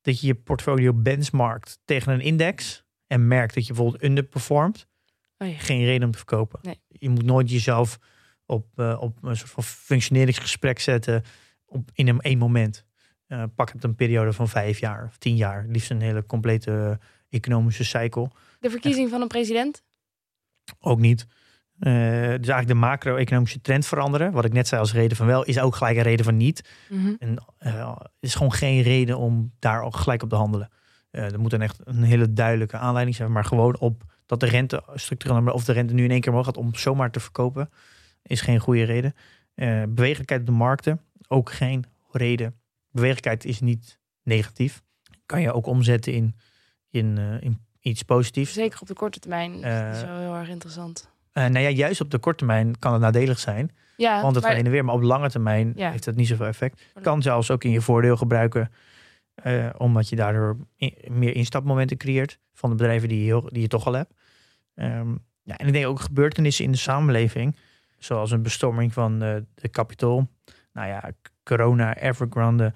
Dat 0.00 0.20
je 0.20 0.26
je 0.26 0.34
portfolio 0.34 0.92
benchmarkt 0.92 1.78
tegen 1.84 2.12
een 2.12 2.20
index 2.20 2.84
en 3.06 3.28
merkt 3.28 3.54
dat 3.54 3.66
je 3.66 3.72
bijvoorbeeld 3.72 4.04
underperformt, 4.04 4.86
Oh 5.38 5.48
ja. 5.48 5.58
geen 5.58 5.84
reden 5.84 6.06
om 6.06 6.10
te 6.10 6.18
verkopen. 6.18 6.58
Nee. 6.62 6.80
Je 6.88 7.08
moet 7.08 7.24
nooit 7.24 7.50
jezelf 7.50 7.98
op, 8.46 8.66
eh, 8.78 8.96
op 9.00 9.22
een 9.22 9.36
soort 9.36 9.50
van 9.50 9.62
functioneringsgesprek 9.62 10.78
zetten 10.78 11.22
op, 11.64 11.90
in 11.94 12.08
een 12.08 12.20
één 12.20 12.38
moment. 12.38 12.84
Eh, 13.26 13.44
pak 13.54 13.72
het 13.72 13.84
een 13.84 13.94
periode 13.94 14.32
van 14.32 14.48
vijf 14.48 14.78
jaar 14.78 15.04
of 15.04 15.18
tien 15.18 15.36
jaar. 15.36 15.64
Liefst 15.68 15.90
een 15.90 16.00
hele 16.00 16.26
complete 16.26 16.98
economische 17.32 17.84
cycle. 17.84 18.30
De 18.60 18.70
verkiezing 18.70 19.10
van 19.10 19.20
een 19.20 19.28
president? 19.28 19.82
Ook 20.80 20.98
niet. 20.98 21.26
Eh, 21.78 21.92
dus 21.92 22.48
eigenlijk 22.48 22.68
de 22.68 22.74
macro-economische 22.74 23.60
trend 23.60 23.86
veranderen. 23.86 24.32
Wat 24.32 24.44
ik 24.44 24.52
net 24.52 24.68
zei 24.68 24.80
als 24.80 24.92
reden 24.92 25.16
van 25.16 25.26
wel, 25.26 25.44
is 25.44 25.58
ook 25.58 25.76
gelijk 25.76 25.96
een 25.96 26.02
reden 26.02 26.24
van 26.24 26.36
niet. 26.36 26.70
Mhm. 26.88 27.14
En 27.18 27.44
eh, 27.58 27.96
is 28.20 28.34
gewoon 28.34 28.52
geen 28.52 28.82
reden 28.82 29.18
om 29.18 29.52
daar 29.58 29.82
ook 29.82 29.96
gelijk 29.96 30.22
op 30.22 30.28
te 30.28 30.34
handelen. 30.34 30.70
Eh, 31.10 31.32
er 31.32 31.40
moet 31.40 31.50
dan 31.50 31.60
echt 31.60 31.78
een 31.84 32.02
hele 32.02 32.32
duidelijke 32.32 32.76
aanleiding 32.76 33.16
zijn. 33.16 33.32
Maar 33.32 33.44
gewoon 33.44 33.78
op 33.78 34.02
dat 34.26 34.40
de 34.40 34.46
rente 34.46 34.82
structureel 34.94 35.52
of 35.52 35.64
de 35.64 35.72
rente 35.72 35.94
nu 35.94 36.04
in 36.04 36.10
één 36.10 36.20
keer 36.20 36.30
omhoog 36.30 36.46
gaat 36.46 36.56
om 36.56 36.74
zomaar 36.74 37.10
te 37.10 37.20
verkopen, 37.20 37.70
is 38.22 38.40
geen 38.40 38.58
goede 38.58 38.82
reden. 38.82 39.14
Bewegelijkheid 39.94 40.40
op 40.40 40.46
de 40.46 40.52
markten, 40.52 41.00
ook 41.28 41.52
geen 41.52 41.84
reden. 42.10 42.54
Bewegelijkheid 42.90 43.44
is 43.44 43.60
niet 43.60 43.98
negatief. 44.22 44.82
Kan 45.26 45.40
je 45.40 45.52
ook 45.52 45.66
omzetten 45.66 46.12
in, 46.12 46.36
in, 46.92 47.18
eh, 47.18 47.40
in 47.40 47.58
iets 47.80 48.02
positiefs. 48.02 48.52
Zeker 48.52 48.80
op 48.80 48.86
de 48.86 48.94
korte 48.94 49.18
termijn 49.18 49.54
is 49.54 49.60
Eh, 49.62 49.86
het 49.88 49.96
zo 49.96 50.06
heel 50.18 50.34
erg 50.34 50.48
interessant. 50.48 51.10
Eh, 51.32 51.42
nou 51.46 51.58
ja, 51.64 51.68
juist 51.68 52.00
op 52.00 52.10
de 52.10 52.18
korte 52.18 52.38
termijn 52.38 52.78
kan 52.78 52.92
het 52.92 53.00
nadelig 53.02 53.38
zijn. 53.38 53.70
Ja, 53.96 54.22
Want 54.22 54.34
het 54.34 54.44
maar- 54.44 54.52
en 54.56 54.70
weer. 54.70 54.84
Maar 54.84 54.94
op 54.94 55.02
lange 55.02 55.30
termijn 55.30 55.72
Ja. 55.76 55.90
heeft 55.90 56.04
dat 56.04 56.14
niet 56.14 56.26
zoveel 56.28 56.46
effect. 56.46 56.82
Kan 57.02 57.22
zelfs 57.22 57.50
ook 57.50 57.64
in 57.64 57.70
je 57.70 57.80
voordeel 57.80 58.16
gebruiken. 58.16 58.72
eh, 59.34 59.68
omdat 59.78 60.08
je 60.08 60.16
daardoor 60.16 60.56
meer 61.08 61.34
instapmomenten 61.34 61.96
creëert. 61.96 62.38
Van 62.54 62.70
de 62.70 62.76
bedrijven 62.76 63.08
die 63.08 63.18
je, 63.18 63.24
heel, 63.24 63.48
die 63.52 63.60
je 63.62 63.68
toch 63.68 63.86
al 63.86 63.92
hebt. 63.92 64.14
Ehm, 64.74 65.10
ja, 65.42 65.56
en 65.56 65.66
ik 65.66 65.72
denk 65.72 65.86
ook 65.86 66.00
gebeurtenissen 66.00 66.64
in 66.64 66.70
de 66.72 66.76
samenleving. 66.78 67.56
Zoals 67.98 68.30
een 68.30 68.42
bestorming 68.42 68.92
van 68.92 69.22
eh, 69.22 69.36
de 69.54 69.70
Capitool. 69.70 70.28
Nou 70.72 70.88
ja, 70.88 71.10
corona, 71.44 71.96
Evergrande. 71.96 72.72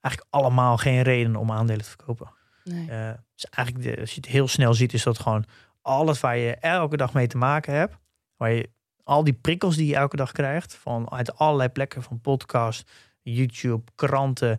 Eigenlijk 0.00 0.34
allemaal 0.34 0.76
geen 0.76 1.02
reden 1.02 1.36
om 1.36 1.50
aandelen 1.50 1.82
te 1.82 1.88
verkopen. 1.88 2.30
Nee. 2.74 2.90
Eh, 2.90 3.12
dus 3.34 3.46
eigenlijk, 3.50 3.86
de, 3.94 4.00
als 4.00 4.10
je 4.10 4.16
het 4.16 4.26
heel 4.26 4.48
snel 4.48 4.74
ziet, 4.74 4.92
is 4.92 5.02
dat 5.02 5.18
gewoon 5.18 5.44
alles 5.82 6.20
waar 6.20 6.36
je 6.36 6.54
elke 6.54 6.96
dag 6.96 7.12
mee 7.14 7.26
te 7.26 7.36
maken 7.36 7.74
hebt. 7.74 7.96
Waar 8.36 8.50
je 8.52 8.70
al 9.02 9.24
die 9.24 9.32
prikkels 9.32 9.76
die 9.76 9.86
je 9.86 9.94
elke 9.96 10.16
dag 10.16 10.32
krijgt, 10.32 10.74
van 10.74 11.10
uit 11.10 11.36
allerlei 11.36 11.68
plekken, 11.68 12.02
van 12.02 12.20
podcast, 12.20 12.90
YouTube, 13.22 13.82
kranten. 13.94 14.58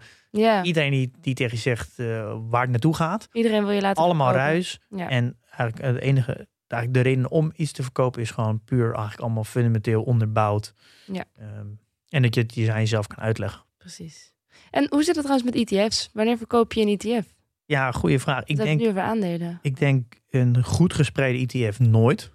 Iedereen 0.64 0.92
die, 0.92 1.12
die 1.22 1.34
tegen 1.34 1.56
je 1.56 1.62
zegt 1.62 2.00
eh, 2.00 2.38
waar 2.50 2.62
het 2.62 2.70
naartoe 2.70 2.96
gaat. 2.96 3.28
iedereen 3.32 3.66
wil 3.66 3.74
je 3.74 3.82
laten 3.82 4.04
Allemaal 4.04 4.28
verkopen. 4.28 4.52
ruis. 4.52 4.80
Ja. 4.90 5.10
En 5.10 5.38
eigenlijk 5.50 5.82
het 5.82 5.98
enige, 6.04 6.48
eigenlijk 6.68 7.04
de 7.04 7.10
reden 7.10 7.32
om 7.32 7.52
iets 7.56 7.72
te 7.72 7.84
verkopen 7.84 8.22
is 8.22 8.32
gewoon 8.32 8.64
puur 8.64 8.86
eigenlijk 8.86 9.20
allemaal 9.22 9.44
fundamenteel 9.44 10.04
onderbouwd. 10.04 10.74
Ja. 11.06 11.24
Ehm, 11.38 11.68
en 12.10 12.22
dat 12.22 12.36
je 12.36 12.42
het 12.42 12.54
je 12.54 12.72
aan 12.72 12.80
jezelf 12.80 13.08
kan 13.08 13.20
uitleggen. 13.24 13.64
Precies. 13.78 14.34
En 14.72 14.88
hoe 14.90 15.04
zit 15.04 15.16
het 15.16 15.26
trouwens 15.26 15.52
met 15.52 15.72
ETF's? 15.72 16.10
Wanneer 16.14 16.38
verkoop 16.38 16.74
je 16.74 16.82
een 16.82 16.98
ETF? 17.00 17.28
Ja, 17.72 17.92
goede 17.92 18.20
vraag. 18.20 18.42
Ik 18.44 18.48
Ik 18.50 18.56
denk 18.58 18.98
aandelen. 18.98 19.60
Ik 19.62 19.78
denk 19.80 20.14
een 20.30 20.64
goed 20.64 20.94
gespreide 20.94 21.40
ETF 21.60 21.80
nooit. 21.80 22.32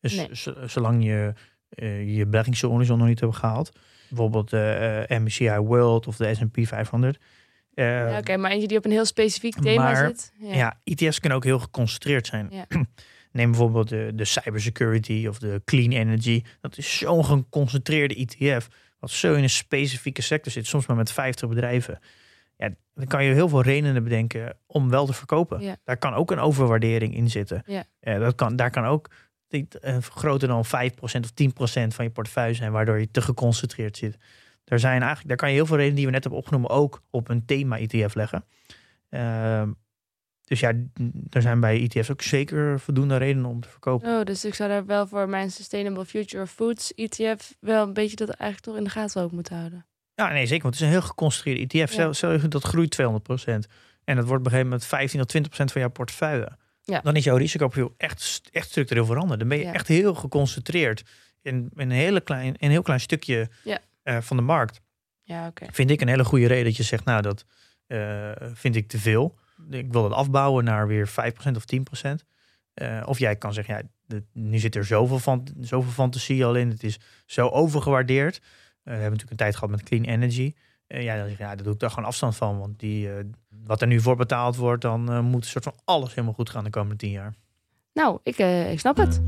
Dus 0.00 0.14
Nee. 0.14 0.28
zolang 0.68 1.04
je 1.04 1.32
eh, 1.68 2.16
je 2.16 2.26
beleggingshorizon 2.26 2.98
nog 2.98 3.06
niet 3.06 3.20
hebt 3.20 3.36
gehaald. 3.36 3.70
Bijvoorbeeld 4.08 4.50
de 4.50 5.06
eh, 5.08 5.18
MSCI 5.18 5.56
World 5.56 6.06
of 6.06 6.16
de 6.16 6.34
S&P 6.34 6.66
500. 6.66 7.18
Eh, 7.74 7.84
ja, 7.86 8.18
Oké, 8.18 8.36
maar 8.36 8.50
eentje 8.50 8.68
die 8.68 8.78
op 8.78 8.84
een 8.84 8.90
heel 8.90 9.04
specifiek 9.04 9.54
thema 9.60 9.82
maar- 9.82 10.06
zit. 10.06 10.32
Ja. 10.38 10.54
ja. 10.54 10.80
ETF's 10.84 11.18
kunnen 11.18 11.38
ook 11.38 11.44
heel 11.44 11.58
geconcentreerd 11.58 12.26
zijn. 12.26 12.48
Ja. 12.50 12.66
Neem 13.32 13.50
bijvoorbeeld 13.50 13.88
de, 13.88 14.12
de 14.14 14.24
cybersecurity 14.24 15.26
of 15.28 15.38
de 15.38 15.62
clean 15.64 15.90
energy. 15.90 16.42
Dat 16.60 16.78
is 16.78 16.98
zo'n 16.98 17.24
geconcentreerde 17.24 18.14
ETF. 18.14 18.68
Wat 18.98 19.10
zo 19.10 19.34
in 19.34 19.42
een 19.42 19.50
specifieke 19.50 20.22
sector 20.22 20.52
zit. 20.52 20.66
Soms 20.66 20.86
maar 20.86 20.96
met 20.96 21.12
50 21.12 21.48
bedrijven. 21.48 21.98
Ja, 22.62 22.74
dan 22.94 23.06
kan 23.06 23.24
je 23.24 23.34
heel 23.34 23.48
veel 23.48 23.62
redenen 23.62 24.04
bedenken 24.04 24.56
om 24.66 24.90
wel 24.90 25.06
te 25.06 25.12
verkopen. 25.12 25.60
Ja. 25.60 25.76
Daar 25.84 25.96
kan 25.96 26.14
ook 26.14 26.30
een 26.30 26.38
overwaardering 26.38 27.14
in 27.14 27.30
zitten. 27.30 27.62
Ja. 27.66 27.84
Eh, 28.00 28.18
dat 28.18 28.34
kan, 28.34 28.56
daar 28.56 28.70
kan 28.70 28.84
ook 28.84 29.10
eh, 29.48 29.96
groter 30.00 30.48
dan 30.48 30.64
5% 30.64 30.68
of 31.00 31.12
10% 31.12 31.94
van 31.94 32.04
je 32.04 32.10
portefeuille 32.10 32.54
zijn. 32.54 32.72
Waardoor 32.72 33.00
je 33.00 33.10
te 33.10 33.22
geconcentreerd 33.22 33.96
zit. 33.96 34.16
Daar, 34.64 34.78
zijn 34.78 35.00
eigenlijk, 35.00 35.28
daar 35.28 35.36
kan 35.36 35.48
je 35.48 35.54
heel 35.54 35.66
veel 35.66 35.76
redenen 35.76 35.96
die 35.96 36.06
we 36.06 36.12
net 36.12 36.22
hebben 36.22 36.40
opgenomen 36.40 36.70
ook 36.70 37.02
op 37.10 37.28
een 37.28 37.44
thema-ETF 37.44 38.14
leggen. 38.14 38.44
Ehm, 39.08 39.70
dus 40.44 40.60
ja, 40.60 40.72
er 41.30 41.42
zijn 41.42 41.60
bij 41.60 41.80
ETF's 41.82 42.10
ook 42.10 42.22
zeker 42.22 42.80
voldoende 42.80 43.16
redenen 43.16 43.50
om 43.50 43.60
te 43.60 43.68
verkopen. 43.68 44.18
Oh, 44.18 44.24
dus 44.24 44.44
ik 44.44 44.54
zou 44.54 44.68
daar 44.68 44.86
wel 44.86 45.06
voor 45.06 45.28
mijn 45.28 45.50
Sustainable 45.50 46.04
Future 46.04 46.42
of 46.42 46.50
Foods 46.50 46.94
ETF 46.94 47.54
wel 47.60 47.86
een 47.86 47.92
beetje 47.92 48.16
dat 48.16 48.28
eigenlijk 48.28 48.60
toch 48.60 48.76
in 48.76 48.84
de 48.84 48.90
gaten 48.90 49.22
ook 49.22 49.32
moeten 49.32 49.56
houden. 49.56 49.86
Ja, 50.14 50.32
nee, 50.32 50.46
zeker. 50.46 50.62
Want 50.62 50.74
het 50.74 50.82
is 50.82 50.88
een 50.88 50.98
heel 50.98 51.08
geconcentreerde 51.08 51.60
ETF. 51.62 51.92
Ja. 51.94 52.12
Stel, 52.12 52.32
je 52.32 52.48
dat 52.48 52.64
groeit 52.64 52.98
200%. 53.02 53.04
En 54.04 54.16
dat 54.16 54.24
wordt 54.26 54.40
op 54.40 54.46
een 54.46 54.50
gegeven 54.50 54.64
moment 54.64 54.84
15 54.84 55.20
tot 55.26 55.48
20% 55.48 55.72
van 55.72 55.80
jouw 55.80 55.90
portefeuille. 55.90 56.48
Ja. 56.84 57.00
Dan 57.00 57.16
is 57.16 57.24
jouw 57.24 57.36
risicoprofiel 57.36 57.94
echt, 57.96 58.42
echt 58.52 58.68
structureel 58.68 59.06
veranderd. 59.06 59.38
Dan 59.40 59.48
ben 59.48 59.58
je 59.58 59.64
Ja. 59.64 59.72
echt 59.72 59.88
heel 59.88 60.14
geconcentreerd 60.14 61.02
in, 61.42 61.54
in 61.54 61.70
een, 61.74 61.90
hele 61.90 62.20
klein, 62.20 62.54
een 62.58 62.70
heel 62.70 62.82
klein 62.82 63.00
stukje 63.00 63.48
Ja. 63.64 63.78
eh, 64.02 64.20
van 64.20 64.36
de 64.36 64.42
markt. 64.42 64.80
Ja, 65.22 65.46
oké. 65.46 65.66
Vind 65.70 65.90
ik 65.90 66.00
een 66.00 66.08
hele 66.08 66.24
goede 66.24 66.46
reden 66.46 66.64
dat 66.64 66.76
je 66.76 66.82
zegt, 66.82 67.04
nou, 67.04 67.22
dat 67.22 67.44
eh, 67.86 68.30
vind 68.52 68.76
ik 68.76 68.88
te 68.88 68.98
veel. 68.98 69.38
Ik 69.70 69.92
wil 69.92 70.04
het 70.04 70.12
afbouwen 70.12 70.64
naar 70.64 70.86
weer 70.86 71.08
5% 71.08 71.56
of 71.56 71.64
10%. 71.64 72.24
Eh, 72.74 73.02
of 73.04 73.18
jij 73.18 73.36
kan 73.36 73.52
zeggen, 73.52 73.74
ja, 73.74 73.82
de- 74.06 74.24
nu 74.32 74.58
zit 74.58 74.74
er 74.76 74.84
zoveel, 74.84 75.18
van, 75.18 75.48
zoveel 75.60 75.92
fantasie 75.92 76.44
al 76.44 76.54
in. 76.54 76.68
Het 76.70 76.82
is 76.82 76.98
zo 77.26 77.48
overgewaardeerd. 77.48 78.40
Eh, 78.84 78.92
we 78.94 79.00
hebben 79.00 79.10
natuurlijk 79.10 79.30
een 79.30 79.36
tijd 79.36 79.54
gehad 79.54 79.70
met 79.70 79.82
clean 79.82 80.04
energy. 80.04 80.54
Eh, 80.86 81.02
ja, 81.02 81.16
dan 81.16 81.28
zeg 81.28 81.36
je, 81.36 81.42
ja, 81.42 81.54
daar 81.54 81.64
doe 81.64 81.72
ik 81.72 81.78
daar 81.78 81.90
gewoon 81.90 82.08
afstand 82.08 82.36
van. 82.36 82.58
Want 82.58 82.78
die, 82.78 83.12
eh, 83.12 83.24
wat 83.64 83.80
er 83.80 83.86
nu 83.86 84.00
voor 84.00 84.16
betaald 84.16 84.56
wordt, 84.56 84.82
dan 84.82 85.24
moet 85.24 85.42
een 85.42 85.50
soort 85.50 85.64
van 85.64 85.74
alles 85.84 86.10
helemaal 86.10 86.34
goed 86.34 86.50
gaan 86.50 86.64
de 86.64 86.70
komende 86.70 86.96
tien 86.96 87.10
jaar. 87.10 87.34
Nou, 87.92 88.18
ik, 88.22 88.38
ik 88.70 88.80
snap 88.80 88.96
het. 88.96 89.20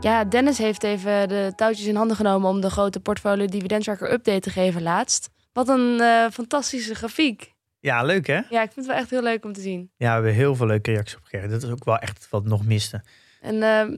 Ja, 0.00 0.24
Dennis 0.24 0.58
heeft 0.58 0.82
even 0.82 1.28
de 1.28 1.52
touwtjes 1.56 1.86
in 1.86 1.96
handen 1.96 2.16
genomen 2.16 2.50
om 2.50 2.60
de 2.60 2.70
grote 2.70 3.00
portfolio 3.00 3.46
dividend 3.46 3.84
tracker 3.84 4.12
update 4.12 4.40
te 4.40 4.50
geven 4.50 4.82
laatst. 4.82 5.30
Wat 5.52 5.68
een 5.68 6.00
fantastische 6.32 6.94
grafiek. 6.94 7.54
Ja, 7.80 8.02
leuk 8.02 8.26
hè? 8.26 8.40
Ja, 8.50 8.62
ik 8.62 8.72
vind 8.72 8.74
het 8.74 8.86
wel 8.86 8.96
echt 8.96 9.10
heel 9.10 9.22
leuk 9.22 9.44
om 9.44 9.52
te 9.52 9.60
zien. 9.60 9.90
Ja, 9.96 10.06
we 10.06 10.12
hebben 10.12 10.34
heel 10.34 10.54
veel 10.54 10.66
leuke 10.66 10.90
reacties 10.90 11.16
op 11.16 11.22
gekregen. 11.22 11.50
Dat 11.50 11.62
is 11.62 11.70
ook 11.70 11.84
wel 11.84 11.98
echt 11.98 12.26
wat 12.30 12.44
nog 12.44 12.64
miste. 12.64 13.02
En 13.40 13.62
ehm, 13.62 13.96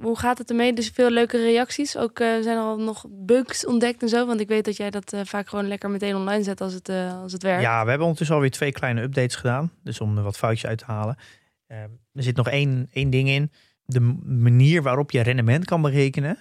hoe 0.00 0.18
gaat 0.18 0.38
het 0.38 0.50
ermee? 0.50 0.72
Dus 0.72 0.88
veel 0.88 1.10
leuke 1.10 1.42
reacties. 1.42 1.96
Ook 1.96 2.18
eh, 2.18 2.26
zijn 2.26 2.56
er 2.56 2.62
al 2.62 2.78
nog 2.78 3.04
bugs 3.08 3.66
ontdekt 3.66 4.02
en 4.02 4.08
zo. 4.08 4.26
Want 4.26 4.40
ik 4.40 4.48
weet 4.48 4.64
dat 4.64 4.76
jij 4.76 4.90
dat 4.90 5.12
eh, 5.12 5.20
vaak 5.24 5.48
gewoon 5.48 5.68
lekker 5.68 5.90
meteen 5.90 6.16
online 6.16 6.42
zet 6.42 6.60
als 6.60 6.72
het, 6.72 6.88
eh, 6.88 7.22
als 7.22 7.32
het 7.32 7.42
werkt. 7.42 7.62
Ja, 7.62 7.82
we 7.82 7.88
hebben 7.88 8.06
ondertussen 8.06 8.36
alweer 8.36 8.50
twee 8.50 8.72
kleine 8.72 9.02
updates 9.02 9.34
gedaan. 9.34 9.72
Dus 9.82 10.00
om 10.00 10.16
er 10.16 10.22
wat 10.22 10.38
foutjes 10.38 10.66
uit 10.66 10.78
te 10.78 10.84
halen. 10.84 11.16
Eh, 11.68 11.82
er 12.12 12.22
zit 12.22 12.36
nog 12.36 12.48
één, 12.48 12.88
één 12.92 13.10
ding 13.10 13.28
in. 13.28 13.52
De 13.84 14.00
manier 14.24 14.82
waarop 14.82 15.10
je 15.10 15.20
rendement 15.20 15.64
kan 15.64 15.82
berekenen. 15.82 16.38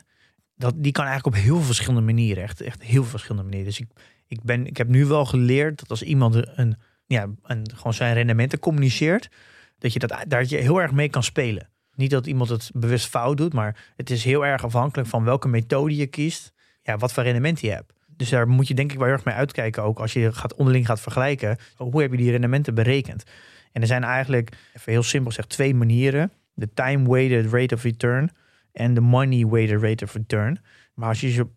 Dat, 0.56 0.74
die 0.78 0.92
kan 0.92 1.06
eigenlijk 1.06 1.36
op 1.36 1.44
heel 1.44 1.62
verschillende 1.62 2.02
manieren. 2.02 2.44
Echt, 2.44 2.62
echt 2.62 2.84
heel 2.84 3.04
verschillende 3.04 3.44
manieren. 3.44 3.68
Dus 3.68 3.80
ik, 3.80 3.88
ik, 4.28 4.44
ben, 4.44 4.66
ik 4.68 4.78
heb 4.78 4.88
nu 4.88 5.06
wel 5.06 5.26
geleerd 5.26 5.80
dat 5.80 5.90
als 5.90 6.02
iemand 6.02 6.58
een, 6.58 6.78
ja, 7.06 7.28
een, 7.44 7.72
gewoon 7.76 7.94
zijn 7.94 8.14
rendementen 8.14 8.60
communiceert. 8.60 9.30
Dat 9.78 9.94
je 9.94 10.00
dat, 10.00 10.26
daar 10.28 10.46
je 10.48 10.58
heel 10.58 10.82
erg 10.82 10.92
mee 10.92 11.10
kan 11.10 11.24
spelen. 11.24 11.70
Niet 11.98 12.10
dat 12.10 12.28
iemand 12.28 12.50
het 12.50 12.72
bewust 12.74 13.08
fout 13.08 13.38
doet. 13.38 13.54
Maar 13.54 13.76
het 13.96 14.10
is 14.10 14.24
heel 14.24 14.46
erg 14.46 14.64
afhankelijk 14.64 15.10
van 15.10 15.24
welke 15.24 15.48
methode 15.48 15.96
je 15.96 16.08
kiest. 16.08 16.54
Ja, 16.82 16.98
wat 16.98 17.14
voor 17.14 17.24
rendement 17.24 17.62
je 17.62 17.72
hebt. 17.72 17.94
Dus 18.08 18.30
daar 18.30 18.48
moet 18.48 18.68
je 18.68 18.74
denk 18.74 18.92
ik 18.92 18.98
wel 18.98 19.06
heel 19.06 19.16
erg 19.16 19.26
mee 19.26 19.36
uitkijken. 19.36 19.84
Ook 19.84 20.00
als 20.00 20.14
je 20.14 20.34
gaat 20.34 20.56
onderling 20.56 20.86
gaat 20.86 21.02
vergelijken. 21.02 21.58
Hoe 21.76 22.02
heb 22.02 22.12
je 22.12 22.18
die 22.18 22.32
rendementen 22.32 22.76
berekend? 22.76 23.24
En 23.72 23.82
er 23.82 23.88
zijn 23.88 24.04
eigenlijk, 24.04 24.50
even 24.74 24.92
heel 24.92 25.04
simpel 25.04 25.30
gezegd, 25.30 25.50
twee 25.50 25.76
manieren. 25.76 26.32
De 26.54 26.74
time-weighted 26.74 27.54
rate 27.54 27.76
of 27.76 27.84
return 27.84 28.32
en 28.72 28.94
de 28.94 29.02
money-weighted 29.02 29.82
rate 29.82 30.04
of 30.04 30.14
return. 30.14 30.60
Maar 30.94 31.08
als 31.10 31.22
je 31.22 31.32
ze 31.32 31.48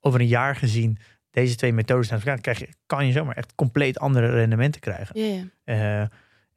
over 0.00 0.20
een 0.20 0.26
jaar 0.26 0.56
gezien 0.56 0.98
deze 1.30 1.54
twee 1.54 1.72
methodes 1.72 2.08
naast 2.08 2.26
elkaar, 2.26 2.40
krijg 2.40 2.58
je, 2.58 2.68
kan 2.86 3.06
je 3.06 3.12
zomaar 3.12 3.36
echt 3.36 3.54
compleet 3.54 3.98
andere 3.98 4.30
rendementen 4.30 4.80
krijgen. 4.80 5.20
Ja. 5.64 6.08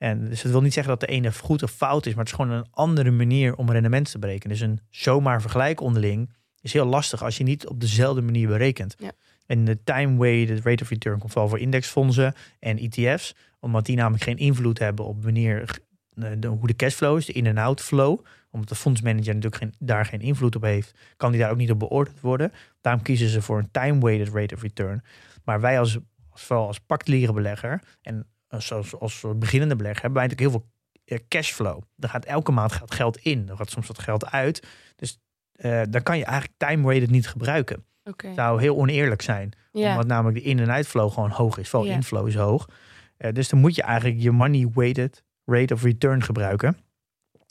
En 0.03 0.29
dus 0.29 0.41
het 0.41 0.51
wil 0.51 0.61
niet 0.61 0.73
zeggen 0.73 0.91
dat 0.91 1.09
de 1.09 1.15
ene 1.15 1.33
goed 1.33 1.63
of 1.63 1.71
fout 1.71 2.05
is, 2.05 2.13
maar 2.13 2.23
het 2.23 2.33
is 2.33 2.39
gewoon 2.39 2.57
een 2.57 2.67
andere 2.71 3.11
manier 3.11 3.55
om 3.55 3.71
rendement 3.71 4.11
te 4.11 4.19
berekenen. 4.19 4.57
Dus 4.57 4.67
een 4.67 4.79
zomaar 4.89 5.41
vergelijk 5.41 5.81
onderling 5.81 6.33
is 6.61 6.73
heel 6.73 6.85
lastig 6.85 7.23
als 7.23 7.37
je 7.37 7.43
niet 7.43 7.67
op 7.67 7.79
dezelfde 7.79 8.21
manier 8.21 8.47
berekent. 8.47 8.95
Ja. 8.97 9.11
En 9.45 9.65
de 9.65 9.83
time-weighted 9.83 10.65
rate 10.65 10.83
of 10.83 10.89
return 10.89 11.19
komt 11.19 11.33
wel 11.33 11.47
voor 11.47 11.59
indexfondsen 11.59 12.33
en 12.59 12.77
ETF's, 12.77 13.35
omdat 13.59 13.85
die 13.85 13.95
namelijk 13.95 14.23
geen 14.23 14.37
invloed 14.37 14.79
hebben 14.79 15.05
op 15.05 15.23
wanneer 15.23 15.79
eh, 16.15 16.31
de, 16.37 16.47
hoe 16.47 16.67
de 16.67 16.75
cashflow 16.75 17.17
is, 17.17 17.25
de 17.25 17.33
in-en-out 17.33 17.81
flow. 17.81 18.19
Omdat 18.51 18.69
de 18.69 18.75
fondsmanager 18.75 19.33
natuurlijk 19.33 19.55
geen, 19.55 19.73
daar 19.79 20.05
geen 20.05 20.21
invloed 20.21 20.55
op 20.55 20.61
heeft, 20.61 20.95
kan 21.17 21.31
die 21.31 21.41
daar 21.41 21.51
ook 21.51 21.57
niet 21.57 21.71
op 21.71 21.79
beoordeeld 21.79 22.21
worden. 22.21 22.51
Daarom 22.81 23.01
kiezen 23.01 23.29
ze 23.29 23.41
voor 23.41 23.57
een 23.57 23.71
time-weighted 23.71 24.33
rate 24.33 24.55
of 24.55 24.61
return. 24.61 25.03
Maar 25.43 25.61
wij 25.61 25.79
als, 25.79 25.97
vooral 26.33 26.67
als 26.67 26.79
particuliere 26.79 27.33
belegger 27.33 27.81
en 28.01 28.27
als, 28.53 28.71
als, 28.73 28.95
als 28.99 29.25
beginnende 29.35 29.75
belegger 29.75 30.01
hebben 30.01 30.21
wij 30.21 30.27
natuurlijk 30.29 30.55
heel 30.55 30.61
veel 30.61 31.17
eh, 31.17 31.23
cashflow. 31.27 31.81
Er 31.99 32.09
gaat 32.09 32.25
elke 32.25 32.51
maand 32.51 32.71
gaat 32.71 32.93
geld 32.93 33.17
in, 33.17 33.49
er 33.49 33.57
gaat 33.57 33.69
soms 33.69 33.87
wat 33.87 33.99
geld 33.99 34.31
uit. 34.31 34.67
Dus 34.95 35.19
eh 35.53 35.81
dan 35.89 36.03
kan 36.03 36.17
je 36.17 36.25
eigenlijk 36.25 36.57
time-weighted 36.57 37.09
niet 37.09 37.27
gebruiken. 37.27 37.85
Het 38.27 38.35
zou 38.35 38.61
heel 38.61 38.75
oneerlijk 38.77 39.21
zijn. 39.21 39.51
Omdat 39.91 40.07
namelijk 40.07 40.37
de 40.37 40.49
in- 40.49 40.59
en 40.59 40.71
uitflow 40.71 41.11
gewoon 41.11 41.29
hoog 41.29 41.57
is. 41.57 41.69
Vooral 41.69 41.89
inflow 41.95 42.27
is 42.27 42.35
hoog. 42.35 42.69
Eh, 43.17 43.31
dus 43.33 43.49
dan 43.49 43.59
moet 43.59 43.75
je 43.75 43.81
eigenlijk 43.81 44.21
je 44.21 44.31
money 44.31 44.69
weighted 44.73 45.23
rate 45.45 45.73
of 45.73 45.83
return 45.83 46.23
gebruiken. 46.23 46.77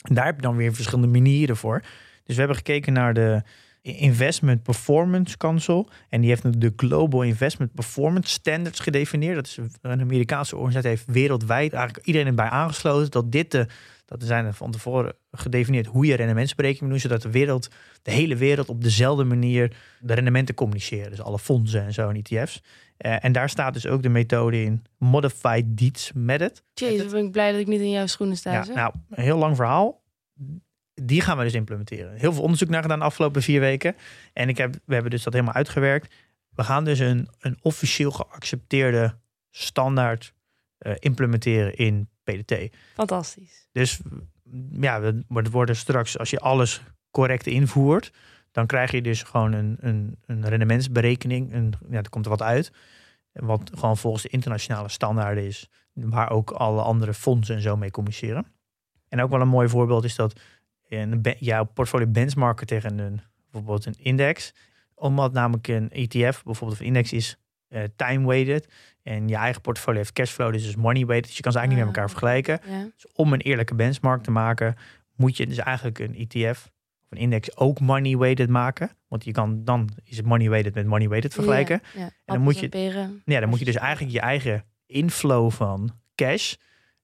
En 0.01 0.15
daar 0.15 0.25
heb 0.25 0.35
je 0.35 0.41
dan 0.41 0.55
weer 0.55 0.73
verschillende 0.73 1.07
manieren 1.19 1.57
voor. 1.57 1.79
Dus 2.23 2.33
we 2.35 2.39
hebben 2.39 2.57
gekeken 2.57 2.93
naar 2.93 3.13
de 3.13 3.41
Investment 3.83 4.63
Performance 4.63 5.37
Council. 5.37 5.89
En 6.09 6.21
die 6.21 6.29
heeft 6.29 6.61
de 6.61 6.73
Global 6.75 7.21
Investment 7.21 7.73
Performance 7.73 8.29
Standards 8.29 8.79
gedefinieerd. 8.79 9.35
Dat 9.35 9.45
is 9.45 9.57
een 9.81 10.01
Amerikaanse 10.01 10.55
organisatie. 10.55 10.89
heeft 10.89 11.11
wereldwijd 11.11 11.73
eigenlijk 11.73 12.05
iedereen 12.05 12.27
erbij 12.27 12.49
aangesloten. 12.49 13.11
Dat 13.11 13.31
dit 13.31 13.51
de, 13.51 13.67
dat 14.05 14.23
zijn 14.23 14.53
van 14.53 14.71
tevoren 14.71 15.13
gedefinieerd 15.31 15.85
hoe 15.85 16.05
je 16.05 16.15
rendementsberekening 16.15 16.91
moet 16.91 17.01
doen. 17.01 17.09
Zodat 17.09 17.21
de 17.21 17.39
wereld, 17.39 17.69
de 18.01 18.11
hele 18.11 18.35
wereld 18.35 18.69
op 18.69 18.83
dezelfde 18.83 19.23
manier 19.23 19.75
de 19.99 20.13
rendementen 20.13 20.55
communiceren. 20.55 21.09
Dus 21.09 21.21
alle 21.21 21.39
fondsen 21.39 21.83
en 21.83 21.93
zo 21.93 22.09
en 22.09 22.21
ETF's. 22.23 22.61
Eh, 22.97 23.25
en 23.25 23.31
daar 23.31 23.49
staat 23.49 23.73
dus 23.73 23.87
ook 23.87 24.03
de 24.03 24.09
methode 24.09 24.63
in 24.63 24.83
Modified 24.97 25.65
Dietz 25.67 26.11
Method. 26.13 26.63
Jezus, 26.73 27.11
ben 27.11 27.25
ik 27.25 27.31
blij 27.31 27.51
dat 27.51 27.59
ik 27.59 27.67
niet 27.67 27.81
in 27.81 27.89
jouw 27.89 28.07
schoenen 28.07 28.37
sta. 28.37 28.51
Ja, 28.51 28.73
nou, 28.73 28.93
een 29.09 29.23
heel 29.23 29.37
lang 29.37 29.55
verhaal. 29.55 30.01
Die 30.93 31.21
gaan 31.21 31.37
we 31.37 31.43
dus 31.43 31.53
implementeren. 31.53 32.15
Heel 32.15 32.33
veel 32.33 32.43
onderzoek 32.43 32.69
naar 32.69 32.81
gedaan 32.81 32.99
de 32.99 33.05
afgelopen 33.05 33.41
vier 33.41 33.59
weken. 33.59 33.95
En 34.33 34.49
ik 34.49 34.57
heb, 34.57 34.75
we 34.85 34.93
hebben 34.93 35.11
dus 35.11 35.23
dat 35.23 35.33
helemaal 35.33 35.53
uitgewerkt. 35.53 36.13
We 36.49 36.63
gaan 36.63 36.83
dus 36.83 36.99
een, 36.99 37.27
een 37.39 37.57
officieel 37.61 38.11
geaccepteerde 38.11 39.17
standaard 39.49 40.33
eh, 40.77 40.93
implementeren 40.99 41.75
in 41.75 42.09
PDT. 42.23 42.75
Fantastisch. 42.93 43.67
Dus 43.71 43.99
ja, 44.69 45.01
het 45.01 45.49
worden 45.49 45.75
straks, 45.75 46.17
als 46.17 46.29
je 46.29 46.39
alles 46.39 46.81
correct 47.11 47.47
invoert, 47.47 48.11
dan 48.51 48.65
krijg 48.65 48.91
je 48.91 49.01
dus 49.01 49.23
gewoon 49.23 49.53
een, 49.53 49.77
een, 49.79 50.17
een 50.25 50.47
rendementsberekening. 50.47 51.53
Een, 51.53 51.73
ja, 51.89 51.97
er 51.97 52.09
komt 52.09 52.25
er 52.25 52.31
wat 52.31 52.41
uit. 52.41 52.71
Wat 53.31 53.71
gewoon 53.73 53.97
volgens 53.97 54.23
de 54.23 54.29
internationale 54.29 54.89
standaarden 54.89 55.45
is, 55.45 55.69
waar 55.93 56.31
ook 56.31 56.51
alle 56.51 56.81
andere 56.81 57.13
fondsen 57.13 57.55
en 57.55 57.61
zo 57.61 57.77
mee 57.77 57.91
communiceren. 57.91 58.45
En 59.07 59.21
ook 59.21 59.29
wel 59.29 59.41
een 59.41 59.47
mooi 59.47 59.69
voorbeeld 59.69 60.03
is 60.03 60.15
dat 60.15 60.39
be- 61.21 61.35
jouw 61.39 61.63
portfolio 61.63 62.07
benchmarken 62.07 62.67
tegen 62.67 62.99
een, 62.99 63.21
bijvoorbeeld 63.51 63.85
een 63.85 63.95
index. 63.97 64.53
Omdat 64.95 65.33
namelijk 65.33 65.67
een 65.67 65.89
ETF, 65.91 66.43
bijvoorbeeld 66.43 66.79
een 66.79 66.85
index 66.85 67.13
is 67.13 67.37
eh, 67.67 67.83
time-weighted. 67.95 68.67
En 69.03 69.27
je 69.27 69.35
eigen 69.35 69.61
portfolio 69.61 69.99
heeft 69.99 70.13
cashflow, 70.13 70.51
dus 70.53 70.67
is 70.67 70.75
money-weighted. 70.75 71.27
Dus 71.27 71.35
je 71.37 71.41
kan 71.43 71.51
ze 71.51 71.57
eigenlijk 71.57 71.87
niet 71.87 71.95
met 71.97 72.05
elkaar 72.15 72.31
Ah, 72.33 72.35
vergelijken. 72.43 72.77
Ja. 72.79 72.89
Dus 72.95 73.11
om 73.13 73.33
een 73.33 73.41
eerlijke 73.41 73.75
benchmark 73.75 74.23
te 74.23 74.31
maken, 74.31 74.75
moet 75.15 75.37
je 75.37 75.47
dus 75.47 75.57
eigenlijk 75.57 75.99
een 75.99 76.15
ETF 76.27 76.71
of 77.03 77.07
een 77.09 77.17
index 77.17 77.57
ook 77.57 77.79
money 77.79 78.17
weighted 78.17 78.49
maken. 78.49 78.91
Want 79.07 79.23
je 79.23 79.31
kan 79.31 79.63
dan 79.63 79.89
is 80.03 80.17
het 80.17 80.25
money 80.25 80.49
weighted 80.49 80.73
met 80.73 80.85
money 80.85 81.07
weighted 81.09 81.33
vergelijken. 81.33 81.81
Ja, 81.93 81.99
ja. 82.01 82.09
dan 82.25 82.41
moet 82.41 82.59
je- 82.59 82.69
peren. 82.69 83.21
Ja, 83.25 83.39
dan 83.39 83.49
moet 83.49 83.59
je 83.59 83.65
dus 83.65 83.75
eigenlijk 83.75 84.13
je 84.13 84.19
eigen 84.19 84.63
inflow 84.85 85.51
van 85.51 85.91
cash 86.15 86.53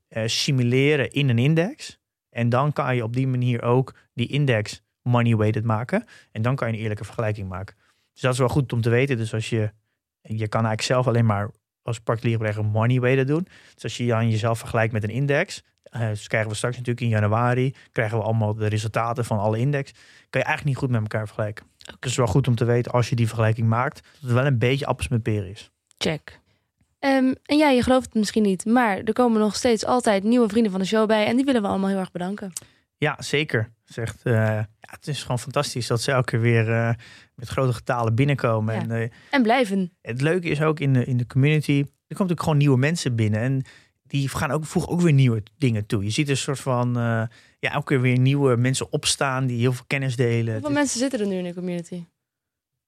eh, 0.08 0.24
simuleren 0.26 1.10
in 1.12 1.30
een 1.30 1.38
index. 1.40 1.99
En 2.30 2.50
dan 2.50 2.74
kan 2.74 2.96
je 2.96 3.04
op 3.04 3.14
die 3.14 3.28
manier 3.28 3.62
ook 3.62 3.96
die 4.14 4.28
index 4.28 4.82
money 5.02 5.36
weighted 5.36 5.64
maken. 5.64 6.06
En 6.32 6.42
dan 6.42 6.56
kan 6.56 6.68
je 6.68 6.74
een 6.74 6.80
eerlijke 6.80 7.04
vergelijking 7.04 7.50
maken. 7.50 7.76
Dus 8.14 8.22
dat 8.22 8.34
is 8.34 8.40
wel 8.40 8.48
goed 8.48 8.74
om 8.74 8.82
te 8.82 8.90
weten. 8.90 9.18
Dus 9.18 9.34
als 9.34 9.50
je, 9.50 9.72
je 10.22 10.48
kan 10.48 10.66
eigenlijk 10.66 10.82
zelf 10.82 11.08
alleen 11.08 11.26
maar 11.26 11.50
als 11.82 12.00
particulier 12.00 12.38
belegger 12.38 12.66
money 12.66 13.00
weighted 13.00 13.28
doen. 13.28 13.48
Dus 13.74 13.84
als 13.84 13.98
je 13.98 14.08
dan 14.08 14.30
jezelf 14.30 14.60
vergelijkt 14.60 14.94
met 14.94 15.04
een 15.04 15.10
index, 15.10 15.64
eh 15.84 16.08
dus 16.08 16.28
krijgen 16.28 16.50
we 16.50 16.56
straks 16.56 16.78
natuurlijk 16.78 17.06
in 17.06 17.12
januari, 17.12 17.76
krijgen 17.92 18.18
we 18.18 18.24
allemaal 18.24 18.54
de 18.54 18.68
resultaten 18.68 19.26
van 19.26 19.40
alle 19.40 19.58
index. 19.58 19.92
Kan 20.30 20.42
je 20.42 20.48
eigenlijk 20.48 20.66
niet 20.66 20.78
goed 20.78 20.90
met 20.90 21.02
elkaar 21.02 21.26
vergelijken. 21.26 21.66
Dus 21.78 21.94
het 21.94 22.06
is 22.06 22.16
wel 22.16 22.28
goed 22.28 22.48
om 22.48 22.56
te 22.56 22.66
weten 22.66 22.92
als 22.92 23.10
je 23.10 23.16
die 23.16 23.28
vergelijking 23.28 23.68
maakt, 23.68 23.96
dat 23.96 24.22
het 24.22 24.32
wel 24.32 24.46
een 24.46 24.58
beetje 24.58 24.86
appels 24.86 25.08
met 25.08 25.24
peren 25.24 25.50
is. 25.50 25.72
Check. 25.98 26.39
Ehm, 27.00 27.34
en 27.44 27.58
ja, 27.58 27.70
je 27.70 27.84
gelooft 27.84 28.06
het 28.06 28.14
misschien 28.14 28.44
niet, 28.44 28.66
maar 28.66 28.98
er 28.98 29.14
komen 29.14 29.40
nog 29.40 29.56
steeds 29.56 29.86
altijd 29.86 30.24
nieuwe 30.24 30.50
vrienden 30.50 30.72
van 30.72 30.80
de 30.82 30.86
show 30.88 31.08
bij. 31.08 31.26
En 31.26 31.36
die 31.36 31.46
willen 31.46 31.62
we 31.62 31.68
allemaal 31.68 31.90
heel 31.90 31.98
erg 32.00 32.12
bedanken. 32.12 32.52
Ja, 32.98 33.22
zeker. 33.22 33.72
Zegt, 33.86 34.24
eh, 34.24 34.34
ja, 34.34 34.68
het 34.80 35.08
is 35.08 35.22
gewoon 35.22 35.40
fantastisch 35.40 35.88
dat 35.88 36.02
ze 36.02 36.12
elke 36.12 36.26
keer 36.32 36.40
weer 36.42 36.72
eh, 36.74 36.94
met 37.36 37.48
grote 37.48 37.74
getalen 37.74 38.16
binnenkomen. 38.16 38.76
Ja. 38.76 38.82
En 38.82 38.92
eh, 38.92 39.10
En 39.32 39.42
blijven. 39.44 39.92
het 40.02 40.22
leuke 40.22 40.48
is 40.50 40.62
ook 40.62 40.80
in 40.80 40.94
de, 40.94 41.06
in 41.06 41.18
de 41.18 41.28
community, 41.28 41.72
er 41.72 41.86
komen 41.86 41.94
natuurlijk 42.08 42.42
gewoon 42.42 42.58
nieuwe 42.58 42.78
mensen 42.78 43.16
binnen. 43.16 43.40
En 43.40 43.62
die 44.04 44.30
gaan 44.30 44.52
ook, 44.52 44.66
voegen 44.66 44.92
ook 44.92 45.02
weer 45.02 45.14
nieuwe 45.14 45.44
dingen 45.58 45.86
toe. 45.86 46.04
Je 46.04 46.10
ziet 46.10 46.30
een 46.30 46.38
soort 46.38 46.60
van, 46.60 46.94
ja, 47.60 47.72
elke 47.72 47.86
keer 47.86 48.02
weer 48.02 48.20
nieuwe 48.20 48.56
mensen 48.56 48.92
opstaan 48.92 49.46
die 49.46 49.60
heel 49.60 49.74
veel 49.74 49.86
kennis 49.88 50.16
delen. 50.16 50.52
Hoeveel 50.54 50.70
is- 50.70 50.76
mensen 50.76 51.00
zitten 51.00 51.20
er 51.20 51.28
nu 51.28 51.36
in 51.36 51.44
de 51.44 51.54
community? 51.54 52.06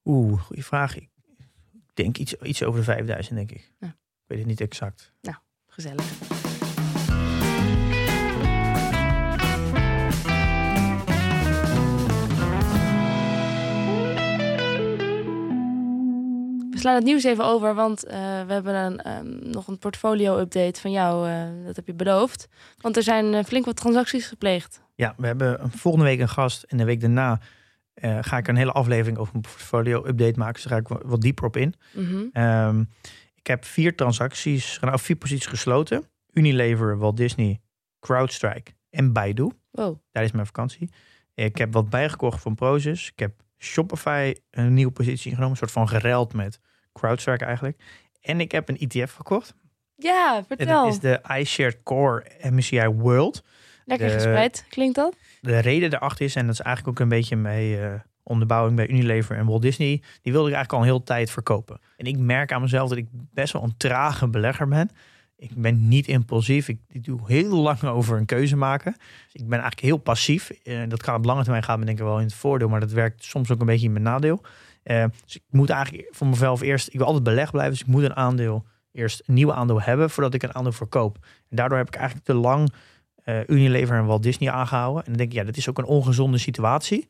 Oeh, 0.06 0.42
goede 0.42 0.64
vraag. 0.64 0.98
Ik 0.98 1.10
denk 1.94 2.18
iets, 2.18 2.34
iets 2.36 2.64
over 2.64 2.80
de 2.80 2.86
5000, 2.86 3.36
denk 3.36 3.52
ik. 3.52 3.72
Ja. 3.80 3.96
Weet 4.32 4.40
het 4.40 4.48
niet 4.50 4.62
exact. 4.62 5.12
Gezellig. 5.68 6.06
We 16.72 16.78
slaan 16.88 16.96
het 16.96 17.04
nieuws 17.04 17.24
even 17.24 17.46
over, 17.46 17.76
want 17.76 18.04
eh, 18.06 18.18
we 18.48 18.54
hebben 18.54 18.76
een, 18.76 19.00
ehm, 19.02 19.50
nog 19.50 19.68
een 19.68 19.78
portfolio-update 19.78 20.82
van 20.82 20.92
jou. 20.92 21.30
eh, 21.30 21.66
dat 21.66 21.76
heb 21.76 21.88
je 21.88 21.94
beloofd. 21.94 22.48
Want 22.78 22.98
er 22.98 23.04
zijn 23.04 23.34
eh, 23.34 23.44
flink 23.44 23.66
wat 23.66 23.76
transacties 23.76 24.28
gepleegd. 24.28 24.82
Ja, 24.96 25.14
we 25.18 25.26
hebben 25.28 25.64
een- 25.64 25.72
volgende 25.72 26.06
week 26.08 26.20
een 26.20 26.30
gast 26.30 26.64
en 26.64 26.78
de 26.78 26.84
week 26.86 27.02
daarna 27.02 27.40
ga 28.22 28.38
ik 28.38 28.48
een 28.48 28.56
hele 28.56 28.72
aflevering 28.72 29.18
over 29.18 29.32
mijn 29.34 29.44
portfolio 29.46 30.06
update 30.08 30.40
maken. 30.40 30.54
Dus 30.54 30.64
daar 30.64 30.72
ga 30.74 30.80
ik 30.80 30.88
wa- 30.88 31.10
wat 31.10 31.22
dieper 31.22 31.46
op 31.46 31.58
in. 31.58 31.74
Ehm, 32.34 32.84
ik 33.42 33.48
heb 33.48 33.66
vier 33.66 33.96
transacties, 33.96 34.80
nou, 34.80 35.00
vier 35.00 35.16
posities 35.16 35.46
gesloten. 35.46 36.04
Unilever, 36.34 36.98
Walt 36.98 37.18
Disney, 37.18 37.62
CrowdStrike 38.00 38.72
en 38.90 39.14
Baidu. 39.14 39.50
Wow. 39.72 39.98
Tijdens 40.12 40.34
mijn 40.34 40.46
vakantie. 40.46 40.90
Ik 41.34 41.58
heb 41.58 41.74
wat 41.74 41.90
bijgekocht 41.90 42.42
van 42.42 42.56
Prozus. 42.56 43.08
Ik 43.08 43.20
heb 43.20 43.44
Shopify 43.58 44.34
een 44.50 44.74
nieuwe 44.74 44.92
positie 44.92 45.26
ingenomen. 45.30 45.52
Een 45.52 45.58
soort 45.58 45.72
van 45.72 45.88
gereld 45.90 46.34
met 46.34 46.60
CrowdStrike 46.94 47.46
eigenlijk. 47.46 47.82
En 48.22 48.40
ik 48.40 48.52
heb 48.52 48.70
een 48.70 48.78
ETF 48.78 49.14
gekocht. 49.14 49.54
Ja, 49.96 50.44
vertel. 50.48 50.84
dat 50.84 50.94
is 50.94 51.00
de 51.00 51.22
iShared 51.38 51.84
Core 51.84 52.26
MSCI 52.42 52.88
World. 52.88 53.44
Lekker 53.86 54.08
de- 54.08 54.14
gespreid, 54.14 54.66
klinkt 54.70 54.96
dat? 54.96 55.16
De 55.42 55.60
reden 55.60 55.90
daarachter 55.90 56.26
is, 56.26 56.36
en 56.36 56.46
dat 56.46 56.54
is 56.54 56.62
eigenlijk 56.62 56.98
ook 56.98 57.04
een 57.04 57.18
beetje 57.18 57.36
mee 57.36 57.80
onderbouwing 58.32 58.76
bij 58.76 58.88
Unilever 58.88 59.38
en 59.38 59.46
Walt 59.46 59.62
Disney. 59.62 60.02
Die 60.22 60.32
wilde 60.32 60.50
ik 60.50 60.56
eigenlijk 60.56 60.74
al 60.74 60.80
een 60.80 60.94
hele 60.94 61.04
tijd 61.04 61.32
verkopen. 61.32 61.80
En 61.98 62.06
ik 62.06 62.18
merk 62.18 62.52
aan 62.52 62.62
mezelf 62.62 62.90
dat 62.90 62.98
ik 62.98 63.08
best 63.12 63.54
wel 63.54 63.64
een 63.64 63.78
trage 63.78 64.28
belegger 64.28 64.68
ben. 64.68 64.90
Ik 65.42 65.56
ben 65.56 65.88
niet 65.88 66.08
impulsief. 66.08 66.68
Ik, 66.68 66.80
doe 67.06 67.20
heel 67.26 67.56
lang 67.56 67.84
over 67.84 68.18
een 68.18 68.26
keuze 68.26 68.56
maken. 68.56 68.96
Dus 69.24 69.42
ik 69.42 69.48
ben 69.48 69.60
eigenlijk 69.60 69.82
heel 69.82 69.98
passief. 69.98 70.50
Eh, 70.50 70.80
dat 70.88 71.04
kan 71.04 71.16
op 71.16 71.26
lange 71.26 71.42
termijn 71.42 71.64
gaan, 71.64 71.82
denk 71.82 71.98
ik 71.98 72.04
wel 72.04 72.18
in 72.18 72.26
het 72.26 72.34
voordeel. 72.34 72.70
Maar 72.70 72.80
dat 72.80 72.92
werkt 72.92 73.24
soms 73.24 73.52
ook 73.52 73.60
een 73.60 73.66
beetje 73.66 73.86
in 73.86 73.92
mijn 73.92 74.04
nadeel. 74.04 74.42
Eh, 74.84 75.06
dus 75.26 75.36
ik 75.36 75.44
moet 75.50 75.70
eigenlijk 75.70 76.08
voor 76.12 76.28
mezelf 76.28 76.62
eerst... 76.62 76.88
Ik 76.88 76.98
wil 76.98 77.06
altijd 77.06 77.24
beleg 77.24 77.52
blijven, 77.52 77.72
dus 77.72 77.82
ik 77.82 77.88
moet 77.88 78.04
een 78.04 78.16
aandeel... 78.16 78.66
Eerst 78.92 79.24
een 79.26 79.34
nieuw 79.34 79.54
aandeel 79.54 79.82
hebben 79.82 80.10
voordat 80.10 80.34
ik 80.34 80.44
een 80.44 80.56
aandeel 80.56 80.72
verkoop. 80.72 81.18
En 81.50 81.56
daardoor 81.56 81.78
heb 81.78 81.88
ik 81.88 81.96
eigenlijk 81.96 82.26
te 82.26 82.34
lang 82.34 82.74
eh, 83.24 83.48
Unilever 83.48 83.98
en 83.98 84.06
Walt 84.06 84.24
Disney 84.24 84.52
aangehouden. 84.52 85.04
En 85.04 85.08
dan 85.08 85.18
denk 85.18 85.30
ik, 85.30 85.36
ja, 85.36 85.44
dat 85.44 85.58
is 85.58 85.70
ook 85.70 85.78
een 85.78 85.86
ongezonde 85.86 86.38
situatie. 86.38 87.08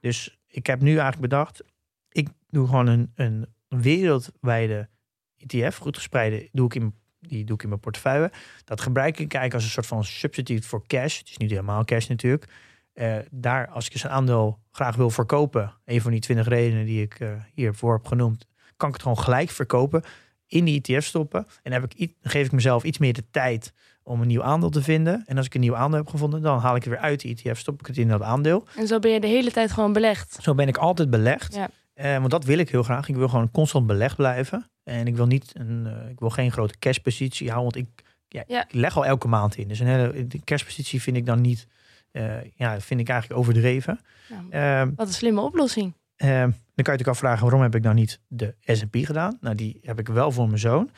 Dus 0.00 0.38
ik 0.48 0.66
heb 0.66 0.80
nu 0.80 0.90
eigenlijk 0.90 1.20
bedacht, 1.20 1.62
ik 2.10 2.28
doe 2.48 2.66
gewoon 2.66 2.86
een, 2.86 3.12
een 3.14 3.46
wereldwijde 3.68 4.88
ETF, 5.36 5.76
goed 5.76 5.96
gespreide, 5.96 6.48
doe 6.52 6.66
ik 6.66 6.74
in, 6.74 6.94
die 7.20 7.44
doe 7.44 7.56
ik 7.56 7.62
in 7.62 7.68
mijn 7.68 7.80
portefeuille. 7.80 8.30
Dat 8.64 8.80
gebruik 8.80 9.12
ik 9.12 9.18
eigenlijk 9.18 9.54
als 9.54 9.64
een 9.64 9.70
soort 9.70 9.86
van 9.86 10.04
substitute 10.04 10.68
voor 10.68 10.86
cash. 10.86 11.18
Het 11.18 11.28
is 11.28 11.36
niet 11.36 11.50
helemaal 11.50 11.84
cash 11.84 12.06
natuurlijk. 12.06 12.48
Eh, 12.92 13.16
daar, 13.30 13.68
als 13.68 13.86
ik 13.86 13.92
eens 13.92 14.04
een 14.04 14.10
aandeel 14.10 14.58
graag 14.70 14.96
wil 14.96 15.10
verkopen, 15.10 15.72
een 15.84 16.00
van 16.00 16.10
die 16.10 16.20
twintig 16.20 16.48
redenen 16.48 16.86
die 16.86 17.02
ik 17.02 17.20
eh, 17.20 17.32
hiervoor 17.54 17.92
heb 17.92 18.06
genoemd, 18.06 18.46
kan 18.76 18.88
ik 18.88 18.94
het 18.94 19.02
gewoon 19.02 19.18
gelijk 19.18 19.50
verkopen, 19.50 20.02
in 20.46 20.64
die 20.64 20.82
ETF 20.82 21.04
stoppen. 21.04 21.46
En 21.62 21.72
heb 21.72 21.94
ik, 21.94 22.14
geef 22.20 22.46
ik 22.46 22.52
mezelf 22.52 22.84
iets 22.84 22.98
meer 22.98 23.12
de 23.12 23.30
tijd 23.30 23.72
om 24.06 24.20
een 24.20 24.26
nieuw 24.26 24.42
aandeel 24.42 24.70
te 24.70 24.82
vinden. 24.82 25.22
En 25.26 25.36
als 25.36 25.46
ik 25.46 25.54
een 25.54 25.60
nieuw 25.60 25.76
aandeel 25.76 25.98
heb 25.98 26.08
gevonden, 26.08 26.42
dan 26.42 26.58
haal 26.58 26.76
ik 26.76 26.82
het 26.84 26.92
weer 26.92 27.02
uit 27.02 27.20
de 27.20 27.28
ETF, 27.28 27.58
stop 27.58 27.80
ik 27.80 27.86
het 27.86 27.96
in 27.96 28.08
dat 28.08 28.22
aandeel. 28.22 28.64
En 28.76 28.86
zo 28.86 28.98
ben 28.98 29.10
je 29.10 29.20
de 29.20 29.26
hele 29.26 29.50
tijd 29.50 29.72
gewoon 29.72 29.92
belegd. 29.92 30.38
Zo 30.42 30.54
ben 30.54 30.68
ik 30.68 30.76
altijd 30.76 31.10
belegd. 31.10 31.54
Ja. 31.54 31.68
Eh, 31.94 32.16
want 32.18 32.30
dat 32.30 32.44
wil 32.44 32.58
ik 32.58 32.70
heel 32.70 32.82
graag. 32.82 33.08
Ik 33.08 33.14
wil 33.16 33.28
gewoon 33.28 33.50
constant 33.50 33.86
belegd 33.86 34.16
blijven. 34.16 34.70
En 34.84 35.06
ik 35.06 35.16
wil 35.16 35.26
niet 35.26 35.52
een, 35.54 35.86
eh, 35.86 36.10
ik 36.10 36.18
wil 36.20 36.30
geen 36.30 36.52
grote 36.52 36.78
cashpositie 36.78 37.50
houden. 37.50 37.72
Want 37.74 37.86
ik, 37.88 38.04
ja, 38.28 38.44
Ja. 38.46 38.62
ik 38.64 38.72
leg 38.72 38.96
al 38.96 39.06
elke 39.06 39.28
maand 39.28 39.56
in. 39.56 39.68
Dus 39.68 39.78
een 39.80 39.86
hele 39.86 40.26
de 40.26 40.40
cashpositie 40.44 41.02
vind 41.02 41.16
ik 41.16 41.26
dan 41.26 41.40
niet. 41.40 41.66
eh, 42.10 42.34
ja, 42.54 42.80
vind 42.80 43.00
ik 43.00 43.08
eigenlijk 43.08 43.40
overdreven. 43.40 44.00
Nou, 44.28 44.42
Ehm, 44.50 44.90
wat 44.96 45.06
een 45.06 45.12
slimme 45.12 45.40
oplossing. 45.40 45.94
Ehm, 46.16 46.30
dan 46.30 46.50
kan 46.50 46.52
je 46.74 46.74
natuurlijk 46.74 47.08
afvragen 47.08 47.42
waarom 47.42 47.62
heb 47.62 47.74
ik 47.74 47.82
nou 47.82 47.94
niet 47.94 48.20
de 48.28 48.54
S&P 48.60 48.96
gedaan? 48.96 49.38
Nou, 49.40 49.54
die 49.54 49.78
heb 49.82 49.98
ik 49.98 50.08
wel 50.08 50.32
voor 50.32 50.46
mijn 50.46 50.58
zoon. 50.58 50.90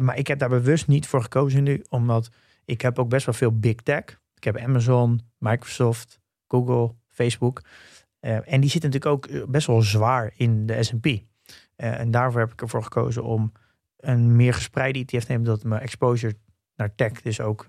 Maar 0.00 0.18
ik 0.18 0.26
heb 0.26 0.38
daar 0.38 0.48
bewust 0.48 0.86
niet 0.86 1.06
voor 1.06 1.22
gekozen 1.22 1.62
nu, 1.62 1.84
omdat 1.88 2.28
ik 2.64 2.80
heb 2.80 2.98
ook 2.98 3.08
best 3.08 3.26
wel 3.26 3.34
veel 3.34 3.58
big 3.58 3.74
tech. 3.74 4.04
Ik 4.34 4.44
heb 4.44 4.56
Amazon, 4.58 5.20
Microsoft, 5.38 6.20
Google, 6.48 6.94
Facebook. 7.08 7.62
Eh, 8.20 8.52
en 8.52 8.60
die 8.60 8.70
zitten 8.70 8.90
natuurlijk 8.90 9.06
ook 9.06 9.26
eh, 9.26 9.42
best 9.48 9.66
wel 9.66 9.82
zwaar 9.82 10.32
in 10.36 10.66
de 10.66 10.82
S&P. 10.82 11.06
Eh, 11.06 11.20
en 11.76 12.10
daarvoor 12.10 12.40
heb 12.40 12.52
ik 12.52 12.60
ervoor 12.62 12.82
gekozen 12.82 13.24
om 13.24 13.52
een 13.96 14.36
meer 14.36 14.54
gespreide 14.54 14.98
ETF 14.98 15.24
te 15.24 15.32
nemen, 15.32 15.46
dat 15.46 15.64
mijn 15.64 15.82
exposure 15.82 16.36
naar 16.76 16.94
tech 16.94 17.22
dus 17.22 17.40
ook 17.40 17.68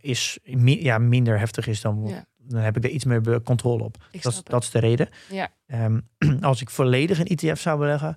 is, 0.00 0.38
mi- 0.44 0.82
ja, 0.82 0.98
minder 0.98 1.38
heftig 1.38 1.66
is 1.66 1.80
dan 1.80 2.04
Ja. 2.06 2.24
dan 2.36 2.60
heb 2.60 2.76
ik 2.76 2.84
er 2.84 2.90
iets 2.90 3.04
meer 3.04 3.42
controle 3.42 3.84
op. 3.84 3.96
Dat, 4.20 4.40
dat 4.44 4.62
is 4.62 4.70
de 4.70 4.78
reden. 4.78 5.08
Ja. 5.30 5.48
Ehm, 5.66 6.00
als 6.40 6.60
ik 6.60 6.70
volledig 6.70 7.18
een 7.18 7.26
ETF 7.26 7.60
zou 7.60 7.78
beleggen, 7.78 8.16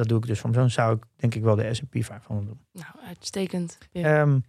dat 0.00 0.08
doe 0.08 0.18
ik 0.18 0.26
dus 0.26 0.40
van 0.40 0.52
zo'n 0.52 0.70
zou 0.70 0.96
ik 0.96 1.02
denk 1.16 1.34
ik 1.34 1.42
wel 1.42 1.56
de 1.56 1.74
S&P 1.74 2.04
500 2.04 2.48
doen. 2.48 2.60
Nou, 2.72 3.06
uitstekend. 3.06 3.78
Ik 3.92 4.02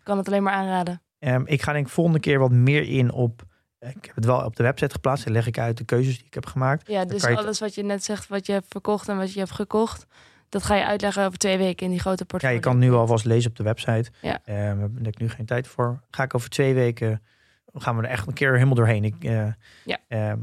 kan 0.03 0.17
het 0.17 0.27
alleen 0.27 0.43
maar 0.43 0.53
aanraden. 0.53 1.01
ehm, 1.19 1.41
ik 1.45 1.61
ga 1.61 1.73
denk 1.73 1.85
ik 1.85 1.91
volgende 1.91 2.19
keer 2.19 2.39
wat 2.39 2.51
meer 2.51 2.83
in 2.89 3.11
op, 3.11 3.43
ik 3.79 4.05
heb 4.05 4.15
het 4.15 4.25
wel 4.25 4.43
op 4.45 4.55
de 4.55 4.63
website 4.63 4.93
geplaatst, 4.93 5.23
dan 5.23 5.33
leg 5.33 5.47
ik 5.47 5.57
uit 5.57 5.77
de 5.77 5.83
keuzes 5.83 6.17
die 6.17 6.25
ik 6.25 6.33
heb 6.33 6.45
gemaakt. 6.45 6.87
Ja, 6.87 7.05
dus 7.05 7.25
alles 7.25 7.59
wat 7.59 7.75
je 7.75 7.83
net 7.83 8.03
zegt, 8.03 8.27
wat 8.27 8.45
je 8.45 8.51
hebt 8.51 8.65
verkocht 8.69 9.07
en 9.09 9.17
wat 9.17 9.33
je 9.33 9.39
hebt 9.39 9.51
gekocht, 9.51 10.05
dat 10.49 10.63
ga 10.63 10.75
je 10.75 10.85
uitleggen 10.85 11.25
over 11.25 11.37
twee 11.37 11.57
weken 11.57 11.85
in 11.85 11.91
die 11.91 11.99
grote 11.99 12.19
Ja, 12.21 12.25
portfolio. 12.25 12.55
je 12.55 12.61
kan 12.61 12.77
nu 12.77 12.91
alvast 12.91 13.25
lezen 13.25 13.49
op 13.49 13.55
de 13.57 13.63
website. 13.63 14.11
Ja. 14.21 14.39
Ehm, 14.45 14.55
daar 14.79 14.89
heb 15.03 15.07
ik 15.07 15.19
nu 15.19 15.29
geen 15.29 15.45
tijd 15.45 15.67
voor. 15.67 16.01
Ga 16.09 16.23
ik 16.23 16.35
over 16.35 16.49
twee 16.49 16.73
weken, 16.73 17.21
gaan 17.73 17.97
we 17.97 18.03
er 18.03 18.09
echt 18.09 18.27
een 18.27 18.33
keer 18.33 18.53
helemaal 18.53 18.75
doorheen. 18.75 19.03
Ik, 19.03 19.23
eh, 19.23 19.47
Ja. 19.85 19.97
ehm, 20.07 20.39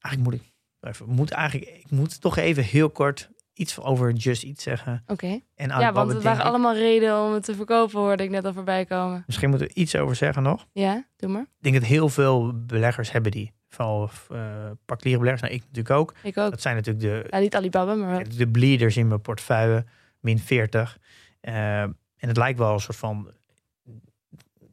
eigenlijk 0.00 0.22
moet 0.22 0.34
ik, 0.34 0.50
even, 0.80 1.08
moet 1.08 1.30
eigenlijk, 1.30 1.70
ik 1.70 1.90
moet 1.90 2.20
toch 2.20 2.36
even 2.36 2.62
heel 2.64 2.90
kort 2.90 3.30
iets 3.62 3.80
over 3.80 4.12
Just 4.12 4.42
Eat 4.42 4.60
zeggen. 4.60 5.02
Oké. 5.06 5.40
En 5.54 5.68
Ja, 5.68 5.92
want 5.92 6.12
het 6.12 6.22
waren 6.22 6.44
allemaal 6.44 6.74
redenen 6.74 7.22
om 7.22 7.32
het 7.32 7.44
te 7.44 7.54
verkopen, 7.54 8.00
hoorde 8.00 8.22
ik 8.22 8.30
net 8.30 8.44
al 8.44 8.52
voorbij 8.52 8.84
komen. 8.84 9.22
Misschien 9.26 9.48
moeten 9.48 9.68
we 9.68 9.74
iets 9.74 9.96
over 9.96 10.16
zeggen 10.16 10.42
nog. 10.42 10.66
Ja, 10.72 11.06
doe 11.16 11.30
maar. 11.30 11.42
Ik 11.42 11.48
denk 11.60 11.74
dat 11.74 11.84
heel 11.84 12.08
veel 12.08 12.64
beleggers 12.66 13.12
hebben 13.12 13.30
die. 13.30 13.52
Vooral 13.68 14.10
uh, 14.32 14.70
particuliere 14.84 15.20
beleggers. 15.20 15.50
Nou, 15.50 15.54
ik 15.54 15.60
natuurlijk 15.60 15.94
ook. 16.00 16.14
Ik 16.22 16.38
ook. 16.38 16.50
Dat 16.50 16.60
zijn 16.60 16.76
natuurlijk 16.76 17.04
de, 17.04 17.26
Ja, 17.30 17.38
niet 17.38 17.56
Alibaba, 17.56 17.94
maar 17.94 18.28
de 18.28 18.48
bleeders 18.48 18.96
in 18.96 19.08
mijn 19.08 19.20
portefeuille. 19.20 19.84
Min 20.20 20.38
40. 20.38 20.98
Uh, 21.42 21.80
en 21.82 21.96
het 22.16 22.36
lijkt 22.36 22.58
wel 22.58 22.72
een 22.72 22.80
soort 22.80 22.96
van... 22.96 23.30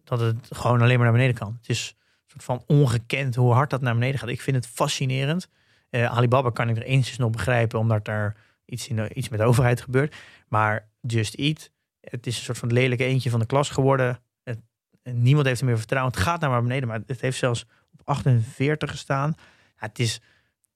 Dat 0.03 0.19
het 0.19 0.47
gewoon 0.49 0.81
alleen 0.81 0.95
maar 0.95 1.05
naar 1.05 1.15
beneden 1.15 1.35
kan. 1.35 1.57
Het 1.61 1.69
is 1.69 1.95
een 1.97 2.41
soort 2.41 2.43
van 2.43 2.63
ongekend 2.77 3.35
hoe 3.35 3.53
hard 3.53 3.69
dat 3.69 3.81
naar 3.81 3.93
beneden 3.93 4.19
gaat. 4.19 4.29
Ik 4.29 4.41
vind 4.41 4.55
het 4.55 4.67
fascinerend. 4.67 5.47
Uh, 5.91 6.17
Alibaba 6.17 6.49
kan 6.49 6.69
ik 6.69 6.77
er 6.77 6.83
enigszins 6.83 7.17
nog 7.17 7.29
begrijpen. 7.29 7.79
Omdat 7.79 8.05
daar 8.05 8.35
iets, 8.69 8.87
in 8.87 8.95
de, 8.95 9.13
iets 9.13 9.29
met 9.29 9.39
de 9.39 9.45
overheid 9.45 9.81
gebeurt. 9.81 10.15
Maar 10.47 10.89
Just 11.01 11.33
Eat. 11.33 11.71
Het 12.01 12.27
is 12.27 12.37
een 12.37 12.43
soort 12.43 12.57
van 12.57 12.73
lelijke 12.73 13.03
eentje 13.03 13.29
van 13.29 13.39
de 13.39 13.45
klas 13.45 13.69
geworden. 13.69 14.19
Het, 14.43 14.59
niemand 15.03 15.47
heeft 15.47 15.59
er 15.59 15.65
meer 15.65 15.77
vertrouwen. 15.77 16.13
Het 16.13 16.21
gaat 16.23 16.41
naar 16.41 16.49
maar 16.49 16.61
beneden. 16.61 16.87
Maar 16.87 17.01
het 17.05 17.21
heeft 17.21 17.37
zelfs 17.37 17.65
op 17.91 18.01
48 18.03 18.89
gestaan. 18.89 19.33
Ja, 19.79 19.87
het 19.87 19.99
is... 19.99 20.21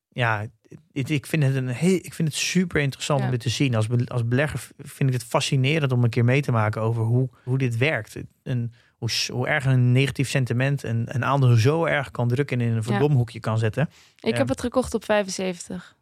Ja, 0.10 0.48
het, 0.92 1.10
ik, 1.10 1.26
vind 1.26 1.44
het 1.44 1.56
een 1.56 1.68
heel, 1.68 1.96
ik 1.96 2.14
vind 2.14 2.28
het 2.28 2.38
super 2.38 2.82
interessant 2.82 3.20
ja. 3.20 3.26
om 3.26 3.32
dit 3.32 3.40
te 3.40 3.50
zien. 3.50 3.76
Als, 3.76 3.88
be, 3.88 4.06
als 4.08 4.28
belegger 4.28 4.68
vind 4.78 5.10
ik 5.10 5.16
het 5.16 5.24
fascinerend 5.24 5.92
om 5.92 6.04
een 6.04 6.10
keer 6.10 6.26
mee 6.26 6.42
te 6.42 6.52
maken 6.52 6.82
over 6.82 7.04
hoe, 7.04 7.30
hoe 7.44 7.58
dit 7.58 7.78
werkt. 7.78 8.16
En 8.44 8.74
hoe, 9.04 9.10
hoe 9.28 9.48
erg 9.48 9.66
een 9.66 9.92
negatief 9.92 10.30
sentiment 10.30 10.84
een, 10.84 11.16
een 11.16 11.26
aandeel 11.26 11.56
zo 11.56 11.86
erg 11.86 12.12
kan 12.12 12.28
drukken 12.28 12.60
en 12.60 12.68
in 12.68 12.76
een 12.76 12.84
verdomhoekje 12.84 13.40
ja. 13.42 13.50
kan 13.50 13.58
zetten. 13.58 13.90
Ik 14.20 14.32
uh, 14.32 14.38
heb 14.38 14.48
het 14.48 14.62
gekocht 14.62 14.94
op 14.94 15.06
75. 15.06 15.96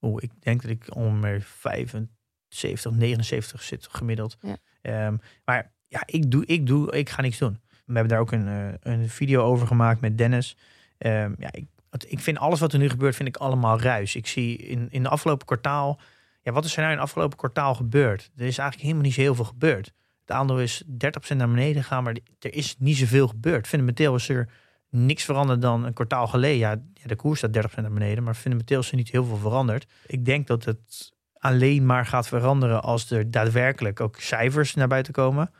Oeh, 0.00 0.22
ik 0.22 0.30
denk 0.40 0.62
dat 0.62 0.70
ik 0.70 0.96
ongeveer 0.96 1.42
75, 1.42 2.92
79 2.92 3.62
zit 3.62 3.88
gemiddeld. 3.90 4.36
Ja. 4.40 5.06
Um, 5.06 5.20
maar 5.44 5.72
ja, 5.88 6.02
ik 6.06 6.30
doe, 6.30 6.46
ik 6.46 6.66
doe, 6.66 6.92
ik 6.92 7.08
ga 7.08 7.22
niks 7.22 7.38
doen. 7.38 7.60
We 7.68 7.92
hebben 7.92 8.08
daar 8.08 8.20
ook 8.20 8.32
een, 8.32 8.46
uh, 8.46 8.68
een 8.80 9.08
video 9.08 9.42
over 9.42 9.66
gemaakt 9.66 10.00
met 10.00 10.18
Dennis. 10.18 10.56
Um, 10.98 11.34
ja, 11.38 11.52
ik, 11.52 11.66
ik 12.06 12.20
vind 12.20 12.38
alles 12.38 12.60
wat 12.60 12.72
er 12.72 12.78
nu 12.78 12.88
gebeurt, 12.88 13.16
vind 13.16 13.28
ik 13.28 13.36
allemaal 13.36 13.80
ruis. 13.80 14.16
Ik 14.16 14.26
zie 14.26 14.56
in, 14.56 14.88
in 14.90 15.02
de 15.02 15.08
afgelopen 15.08 15.46
kwartaal. 15.46 16.00
Ja, 16.42 16.52
wat 16.52 16.64
is 16.64 16.72
er 16.72 16.78
nou 16.78 16.90
in 16.90 16.98
het 16.98 17.06
afgelopen 17.06 17.38
kwartaal 17.38 17.74
gebeurd? 17.74 18.30
Er 18.36 18.46
is 18.46 18.58
eigenlijk 18.58 18.80
helemaal 18.80 19.02
niet 19.02 19.14
zo 19.14 19.20
heel 19.20 19.34
veel 19.34 19.44
gebeurd. 19.44 19.92
Het 20.20 20.36
aandeel 20.36 20.60
is 20.60 20.82
30% 20.82 21.36
naar 21.36 21.48
beneden 21.48 21.82
gegaan, 21.82 22.02
maar 22.02 22.16
er 22.38 22.54
is 22.54 22.76
niet 22.78 22.96
zoveel 22.96 23.28
gebeurd. 23.28 23.66
Fundamenteel 23.66 24.14
is 24.14 24.28
er 24.28 24.48
niks 24.90 25.24
veranderd 25.24 25.62
dan 25.62 25.84
een 25.84 25.92
kwartaal 25.92 26.26
geleden. 26.26 26.58
Ja, 26.58 26.76
de 27.06 27.16
koers 27.16 27.38
staat 27.38 27.56
30% 27.56 27.74
naar 27.74 27.92
beneden, 27.92 28.24
maar 28.24 28.34
fundamenteel 28.34 28.80
is 28.80 28.90
er 28.90 28.96
niet 28.96 29.10
heel 29.10 29.24
veel 29.24 29.36
veranderd. 29.36 29.86
Ik 30.06 30.24
denk 30.24 30.46
dat 30.46 30.64
het 30.64 31.12
alleen 31.38 31.86
maar 31.86 32.06
gaat 32.06 32.28
veranderen 32.28 32.82
als 32.82 33.10
er 33.10 33.30
daadwerkelijk 33.30 34.00
ook 34.00 34.16
cijfers 34.16 34.74
naar 34.74 34.88
buiten 34.88 35.12
komen. 35.12 35.50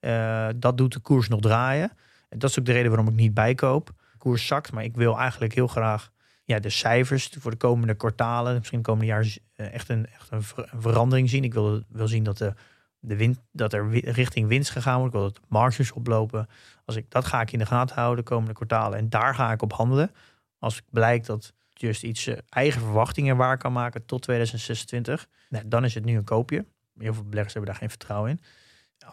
Uh, 0.00 0.48
dat 0.56 0.76
doet 0.76 0.92
de 0.92 1.00
koers 1.00 1.28
nog 1.28 1.40
draaien. 1.40 1.92
En 2.28 2.38
dat 2.38 2.50
is 2.50 2.58
ook 2.58 2.64
de 2.64 2.72
reden 2.72 2.90
waarom 2.90 3.08
ik 3.08 3.14
niet 3.14 3.34
bijkoop. 3.34 3.86
De 3.86 4.18
koers 4.18 4.46
zakt, 4.46 4.72
maar 4.72 4.84
ik 4.84 4.96
wil 4.96 5.18
eigenlijk 5.18 5.54
heel 5.54 5.66
graag 5.66 6.10
ja, 6.44 6.58
de 6.58 6.70
cijfers 6.70 7.30
voor 7.38 7.50
de 7.50 7.56
komende 7.56 7.94
kwartalen, 7.94 8.54
misschien 8.54 8.82
komende 8.82 9.06
jaar, 9.06 9.24
uh, 9.24 9.74
echt 9.74 9.88
een, 9.88 10.06
echt 10.06 10.30
een 10.30 10.42
verandering 10.80 11.28
zien. 11.28 11.44
Ik 11.44 11.54
wil, 11.54 11.82
wil 11.88 12.08
zien 12.08 12.22
dat, 12.22 12.38
de, 12.38 12.54
de 12.98 13.16
wind, 13.16 13.38
dat 13.52 13.72
er 13.72 13.90
richting 13.90 14.48
winst 14.48 14.70
gegaan 14.70 14.98
wordt. 14.98 15.14
Ik 15.14 15.20
wil 15.20 15.30
dat 15.32 15.40
marges 15.48 15.92
oplopen. 15.92 16.48
Als 16.84 16.96
ik, 16.96 17.10
dat 17.10 17.24
ga 17.24 17.40
ik 17.40 17.52
in 17.52 17.58
de 17.58 17.66
gaten 17.66 17.96
houden 17.96 18.24
de 18.24 18.30
komende 18.30 18.54
kwartalen. 18.54 18.98
En 18.98 19.08
daar 19.08 19.34
ga 19.34 19.52
ik 19.52 19.62
op 19.62 19.72
handelen. 19.72 20.10
Als 20.58 20.82
blijkt 20.90 21.26
dat 21.26 21.52
Just 21.80 22.02
iets 22.02 22.26
uh, 22.26 22.36
eigen 22.48 22.80
verwachtingen 22.80 23.36
waar 23.36 23.58
kan 23.58 23.72
maken 23.72 24.06
tot 24.06 24.22
2026, 24.22 25.28
nou, 25.48 25.68
dan 25.68 25.84
is 25.84 25.94
het 25.94 26.04
nu 26.04 26.16
een 26.16 26.24
koopje. 26.24 26.64
Heel 26.98 27.14
veel 27.14 27.24
beleggers 27.24 27.52
hebben 27.54 27.70
daar 27.70 27.80
geen 27.80 27.90
vertrouwen 27.90 28.30
in. 28.30 28.40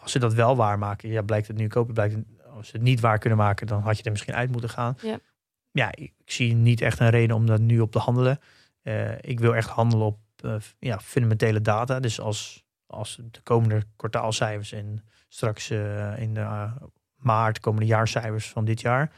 Als 0.02 0.12
ze 0.12 0.18
dat 0.18 0.34
wel 0.34 0.56
waarmaken, 0.56 1.08
ja, 1.08 1.22
blijkt 1.22 1.46
het 1.46 1.56
nu 1.56 1.62
een 1.62 1.70
koopje. 1.70 1.92
Blijkt 1.92 2.14
het, 2.14 2.24
als 2.54 2.66
ze 2.66 2.72
het 2.72 2.82
niet 2.82 3.00
waar 3.00 3.18
kunnen 3.18 3.38
maken, 3.38 3.66
dan 3.66 3.82
had 3.82 3.96
je 3.96 4.02
er 4.02 4.10
misschien 4.10 4.34
uit 4.34 4.50
moeten 4.50 4.70
gaan. 4.70 4.96
Ja, 5.02 5.18
ja 5.70 5.88
ik, 5.90 6.12
ik 6.18 6.30
zie 6.30 6.54
niet 6.54 6.80
echt 6.80 7.00
een 7.00 7.10
reden 7.10 7.36
om 7.36 7.46
dat 7.46 7.60
nu 7.60 7.80
op 7.80 7.92
te 7.92 7.98
handelen. 7.98 8.38
Uh, 8.82 9.12
ik 9.20 9.40
wil 9.40 9.54
echt 9.54 9.68
handelen 9.68 10.06
op 10.06 10.18
uh, 10.44 10.54
ja, 10.78 11.00
fundamentele 11.00 11.60
data. 11.60 12.00
Dus 12.00 12.20
als, 12.20 12.64
als 12.86 13.18
de 13.30 13.40
komende 13.42 13.82
kwartaalcijfers 13.96 14.72
en 14.72 15.04
straks 15.28 15.70
uh, 15.70 16.18
in 16.18 16.34
de 16.34 16.68
maart 17.16 17.60
komende 17.60 17.86
jaarcijfers 17.86 18.48
van 18.48 18.64
dit 18.64 18.80
jaar. 18.80 19.12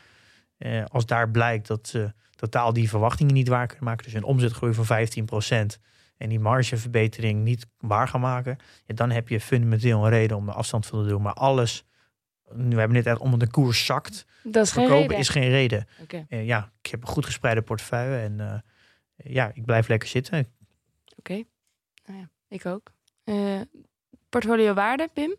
eh, 0.59 0.85
als 0.85 1.07
daar 1.07 1.31
blijkt 1.31 1.67
dat 1.67 1.89
ze 1.89 2.13
totaal 2.35 2.73
die 2.73 2.89
verwachtingen 2.89 3.35
niet 3.35 3.49
waar 3.49 3.67
kunnen 3.67 3.85
maken. 3.85 4.05
Dus 4.05 4.15
een 4.15 4.25
omzetgroei 4.25 4.75
van 4.75 4.87
15% 4.87 5.81
en 6.17 6.29
die 6.29 6.41
margeverbetering 6.41 7.45
niet 7.45 7.67
waar 7.79 8.09
gaan 8.09 8.21
maken. 8.21 8.57
Ja, 8.87 8.95
dan 8.95 9.11
heb 9.11 9.29
je 9.29 9.41
fundamenteel 9.41 10.05
een 10.05 10.11
reden 10.11 10.37
om 10.37 10.49
er 10.49 10.55
afstand 10.55 10.87
van 10.87 11.03
te 11.03 11.09
doen. 11.09 11.23
Maar 11.23 11.35
alles, 11.35 11.85
nu 12.53 12.69
hebben 12.69 12.89
we 12.89 12.93
net 12.93 13.07
echt 13.07 13.19
om 13.19 13.39
de 13.39 13.51
koers 13.51 13.85
zakt. 13.85 14.27
Dat 14.43 14.65
is 14.65 14.73
geen 14.73 14.83
verkopen 14.83 15.09
reden. 15.09 15.19
is 15.19 15.29
geen 15.29 15.49
reden. 15.49 15.87
Ja, 16.29 16.73
ik 16.83 16.91
heb 16.91 17.01
een 17.01 17.09
goed 17.09 17.27
gespreide 17.27 17.63
portefeuille 17.63 18.17
en 18.19 18.65
ja, 19.17 19.51
ik 19.55 19.65
blijf 19.65 19.89
lekker 19.89 20.09
zitten. 20.09 20.39
Oké, 20.39 20.49
okay. 21.17 21.47
nou 22.07 22.19
ja, 22.19 22.31
ik 22.49 22.67
ook. 22.67 22.93
Uh, 23.29 23.61
portfolio 24.29 24.75
waarde, 24.75 25.09
Pim? 25.13 25.37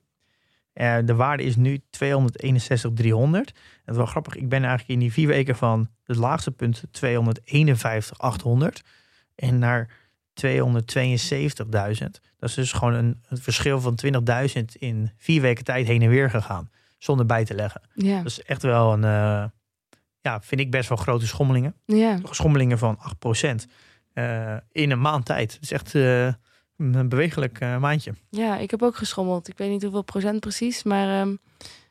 Uh, 0.74 0.98
de 1.06 1.16
waarde 1.16 1.44
is 1.44 1.56
nu 1.56 1.82
261,300. 1.90 3.48
Het 3.48 3.58
is 3.86 3.96
wel 3.96 4.06
grappig. 4.06 4.36
Ik 4.36 4.50
ben 4.50 4.60
eigenlijk 4.60 4.90
in 4.90 5.00
die 5.00 5.12
vier 5.12 5.28
weken 5.28 5.56
van 5.56 5.90
het 6.04 6.18
laagste 6.18 6.52
punt 6.52 6.84
251,800 6.92 8.82
en 9.36 9.60
naar 9.60 9.90
272.000. 10.48 10.50
Dat 12.38 12.50
is 12.50 12.54
dus 12.54 12.72
gewoon 12.72 12.94
een, 12.94 13.24
een 13.30 13.38
verschil 13.38 13.82
van 13.82 14.00
20.000 14.58 14.64
in 14.80 15.12
vier 15.18 15.42
weken 15.42 15.64
tijd 15.64 15.88
heen 15.88 16.02
en 16.02 16.10
weer 16.10 16.30
gegaan. 16.30 16.70
Zonder 16.98 17.26
bij 17.26 17.46
te 17.46 17.54
leggen. 17.54 17.82
Ja. 17.94 18.18
Dat 18.18 18.26
is 18.26 18.44
echt 18.44 18.62
wel 18.62 18.94
een, 18.94 19.04
uh, 19.04 19.46
ja, 20.22 20.42
vind 20.42 20.62
ik 20.62 20.72
best 20.72 20.90
wel 20.90 20.98
grote 20.98 21.28
schommelingen. 21.28 21.76
Ja. 21.86 22.20
Schommelingen 22.24 22.78
van 22.78 22.98
8% 22.98 23.02
uh, 24.14 24.56
in 24.72 24.92
een 24.92 25.02
maand 25.02 25.26
tijd. 25.26 25.54
Het 25.54 25.62
is 25.62 25.72
echt 25.72 25.94
een 26.80 27.10
bewegelijk 27.10 27.60
maandje. 27.60 28.14
Ja, 28.30 28.58
ik 28.58 28.72
heb 28.72 28.82
ook 28.82 28.96
geschommeld. 28.96 29.48
Ik 29.48 29.58
weet 29.58 29.70
niet 29.70 29.82
hoeveel 29.82 30.02
procent 30.02 30.40
precies, 30.40 30.84
maar 30.84 31.22
um, 31.22 31.40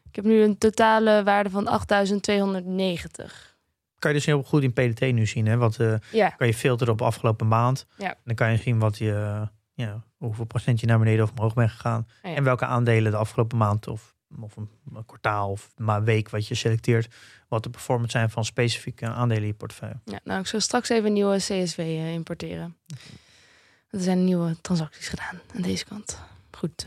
ik 0.09 0.17
heb 0.17 0.25
nu 0.25 0.43
een 0.43 0.59
totale 0.59 1.23
waarde 1.25 1.51
van 1.51 1.67
8290. 1.67 3.57
Kan 3.99 4.11
je 4.11 4.17
dus 4.17 4.27
heel 4.27 4.43
goed 4.43 4.63
in 4.63 4.73
PDT 4.73 5.01
nu 5.01 5.27
zien, 5.27 5.47
hè? 5.47 5.57
Wat 5.57 5.79
uh, 5.79 5.95
ja. 6.13 6.29
kan 6.29 6.47
je 6.47 6.55
filteren 6.55 6.93
op 6.93 7.03
afgelopen 7.03 7.49
maand. 7.49 7.87
Ja. 7.97 8.15
Dan 8.25 8.35
kan 8.35 8.51
je 8.51 8.57
zien 8.57 8.79
wat 8.79 8.99
je, 8.99 9.49
ja, 9.75 10.05
hoeveel 10.17 10.45
procent 10.45 10.81
je 10.81 10.87
naar 10.87 10.99
beneden 10.99 11.25
of 11.25 11.31
omhoog 11.31 11.55
bent 11.55 11.71
gegaan. 11.71 12.07
Ah, 12.23 12.31
ja. 12.31 12.37
En 12.37 12.45
welke 12.45 12.65
aandelen 12.65 13.11
de 13.11 13.17
afgelopen 13.19 13.59
maand 13.59 13.87
of, 13.87 14.15
of 14.41 14.57
een, 14.57 14.69
een 14.95 15.07
kwartaal 15.07 15.51
of 15.51 15.71
maar 15.77 16.05
week 16.05 16.29
wat 16.31 16.47
je 16.47 16.55
selecteert. 16.55 17.15
Wat 17.49 17.63
de 17.63 17.71
performance 17.71 18.19
zijn 18.19 18.31
van 18.31 18.45
specifieke 18.45 19.07
aandelen 19.07 19.43
in 19.43 19.49
je 19.49 19.55
portefeuille. 19.55 20.01
Ja, 20.05 20.21
nou, 20.25 20.41
ik 20.41 20.47
zal 20.47 20.61
straks 20.61 20.89
even 20.89 21.07
een 21.07 21.13
nieuwe 21.13 21.37
CSV 21.37 21.79
eh, 21.79 22.13
importeren. 22.13 22.77
Er 23.91 24.01
zijn 24.01 24.25
nieuwe 24.25 24.57
transacties 24.61 25.09
gedaan 25.09 25.41
aan 25.57 25.63
deze 25.63 25.85
kant. 25.85 26.19
Goed. 26.51 26.85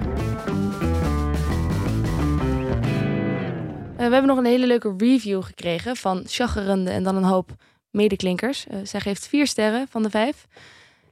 Eh, 3.98 4.08
we 4.08 4.14
hebben 4.14 4.28
nog 4.28 4.38
een 4.38 4.46
hele 4.46 4.68
leuke 4.68 4.94
review 4.98 5.44
gekregen 5.44 5.96
van 5.96 6.24
Chaggerende 6.26 6.92
en 6.92 7.04
dan 7.04 7.16
een 7.16 7.24
hoop 7.24 7.52
medeklinkers. 7.90 8.68
Eh, 8.68 8.80
zij 8.84 9.00
geeft 9.00 9.28
vier 9.28 9.48
sterren 9.48 9.88
van 9.90 10.04
de 10.04 10.10
vijf. 10.10 10.48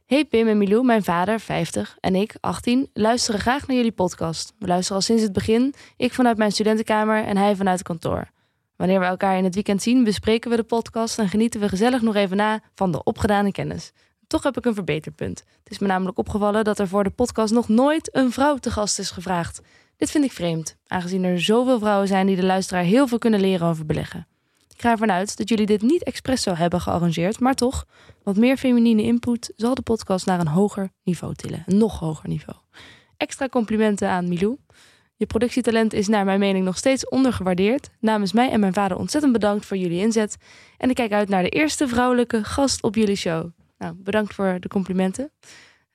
Hey 0.06 0.26
Pim 0.26 0.48
en 0.48 0.58
Milou, 0.58 0.86
mijn 0.86 1.04
vader, 1.04 1.40
50, 1.40 1.98
en 2.00 2.16
ik, 2.16 2.36
18, 2.40 2.90
luisteren 2.94 3.40
graag 3.40 3.68
naar 3.68 3.76
jullie 3.76 3.92
podcast. 3.92 4.54
We 4.60 4.68
luisteren 4.68 4.96
al 4.96 5.04
sinds 5.04 5.24
het 5.24 5.34
begin, 5.34 5.74
ik 5.98 6.14
vanuit 6.14 6.38
mijn 6.38 6.52
studentenkamer 6.52 7.24
en 7.24 7.38
hij 7.38 7.56
vanuit 7.56 7.78
het 7.78 7.88
kantoor. 7.88 8.30
Wanneer 8.76 9.00
we 9.00 9.06
elkaar 9.06 9.38
in 9.38 9.44
het 9.44 9.54
weekend 9.54 9.82
zien, 9.82 10.04
bespreken 10.04 10.50
we 10.50 10.56
de 10.56 10.64
podcast 10.64 11.20
en 11.20 11.30
genieten 11.30 11.60
we 11.60 11.70
gezellig 11.70 12.02
nog 12.02 12.16
even 12.16 12.38
na 12.38 12.62
van 12.76 12.92
de 12.92 13.04
opgedane 13.04 13.52
kennis. 13.52 13.92
Toch 14.30 14.44
heb 14.44 14.58
ik 14.58 14.66
een 14.66 14.74
verbeterpunt. 14.74 15.44
Het 15.64 15.72
is 15.72 15.80
me 15.80 15.88
namelijk 15.88 16.18
opgevallen 16.18 16.64
dat 16.64 16.80
er 16.80 16.88
voor 16.88 17.04
de 17.04 17.10
podcast 17.10 17.54
nog 17.54 17.68
nooit 17.68 18.16
een 18.16 18.32
vrouw 18.32 18.58
te 18.58 18.72
gast 18.72 19.00
is 19.00 19.12
gevraagd. 19.12 19.62
Dit 19.98 20.12
vind 20.12 20.24
ik 20.24 20.32
vreemd, 20.32 20.76
aangezien 20.88 21.24
er 21.24 21.42
zoveel 21.42 21.80
vrouwen 21.80 22.08
zijn 22.08 22.28
die 22.28 22.36
de 22.36 22.46
luisteraar 22.46 22.84
heel 22.84 23.08
veel 23.08 23.18
kunnen 23.18 23.40
leren 23.40 23.68
over 23.68 23.86
beleggen. 23.86 24.28
Ik 24.76 24.82
ga 24.82 24.92
ervan 24.92 25.12
uit 25.12 25.38
dat 25.38 25.50
jullie 25.50 25.66
dit 25.66 25.82
niet 25.82 26.04
expres 26.04 26.42
zo 26.42 26.54
hebben 26.54 26.82
gearrangeerd, 26.82 27.40
maar 27.40 27.56
toch, 27.56 27.86
wat 28.24 28.36
meer 28.36 28.58
feminine 28.58 29.04
input 29.04 29.54
zal 29.56 29.76
de 29.76 29.82
podcast 29.82 30.26
naar 30.26 30.40
een 30.40 30.48
hoger 30.48 30.90
niveau 31.04 31.36
tillen. 31.36 31.64
Een 31.66 31.78
nog 31.78 32.00
hoger 32.00 32.30
niveau. 32.30 32.58
Extra 33.18 33.48
complimenten 33.48 34.10
aan 34.10 34.28
Milou. 34.28 34.58
Je 35.16 35.26
productietalent 35.26 35.94
is 35.94 36.08
naar 36.08 36.26
mijn 36.26 36.40
mening 36.40 36.66
nog 36.66 36.78
steeds 36.78 37.10
ondergewaardeerd. 37.10 37.90
Namens 38.00 38.34
mij 38.34 38.50
en 38.50 38.60
mijn 38.60 38.74
vader 38.74 38.98
ontzettend 38.98 39.34
bedankt 39.34 39.66
voor 39.66 39.78
jullie 39.78 40.02
inzet. 40.02 40.38
En 40.78 40.90
ik 40.90 40.96
kijk 40.96 41.12
uit 41.12 41.30
naar 41.30 41.44
de 41.44 41.50
eerste 41.50 41.88
vrouwelijke 41.88 42.44
gast 42.44 42.84
op 42.84 42.96
jullie 42.96 43.16
show. 43.16 43.50
Nou, 43.80 43.96
bedankt 43.98 44.34
voor 44.34 44.58
de 44.60 44.68
complimenten. 44.68 45.32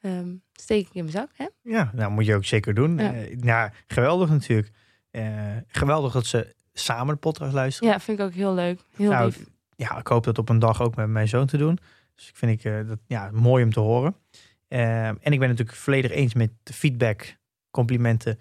Ehm, 0.01 0.29
steek 0.53 0.87
ik 0.87 0.95
in 0.95 1.05
mijn 1.05 1.17
zak, 1.17 1.31
hè? 1.35 1.47
Ja, 1.63 1.91
nou 1.95 2.11
moet 2.13 2.27
je 2.27 2.35
ook 2.35 2.45
zeker 2.45 2.75
doen. 2.75 2.99
Ja. 2.99 3.15
Ja 3.41 3.73
geweldig 3.87 4.29
natuurlijk. 4.31 4.71
Eh, 5.11 5.57
geweldig 5.67 6.13
dat 6.13 6.27
ze 6.27 6.55
samen 6.73 7.15
de 7.15 7.21
podcast 7.21 7.53
luisteren. 7.53 7.93
Ja, 7.93 8.01
vind 8.01 8.19
ik 8.19 8.25
ook 8.25 8.33
heel 8.33 8.55
leuk. 8.55 8.81
Heel 8.97 9.11
Nou, 9.11 9.25
lief. 9.27 9.45
ja, 9.77 9.99
ik 9.99 10.07
hoop 10.07 10.25
dat 10.25 10.39
op 10.39 10.49
een 10.49 10.59
dag 10.59 10.83
ook 10.83 10.97
met 10.97 11.09
mijn 11.09 11.29
zoon 11.29 11.47
te 11.47 11.57
doen. 11.57 11.79
Dus 12.15 12.29
ik 12.29 12.37
vind 12.37 12.53
ik 12.53 12.65
eh, 12.73 12.89
dat 12.89 12.99
ja, 13.07 13.31
mooi 13.33 13.65
om 13.65 13.73
te 13.73 13.81
horen. 13.81 14.17
Eh, 14.69 15.07
en 15.07 15.33
ik 15.33 15.39
ben 15.39 15.49
natuurlijk 15.49 15.77
volledig 15.77 16.11
eens 16.11 16.35
met 16.35 16.51
de 16.63 16.73
feedback, 16.73 17.37
complimenten 17.71 18.39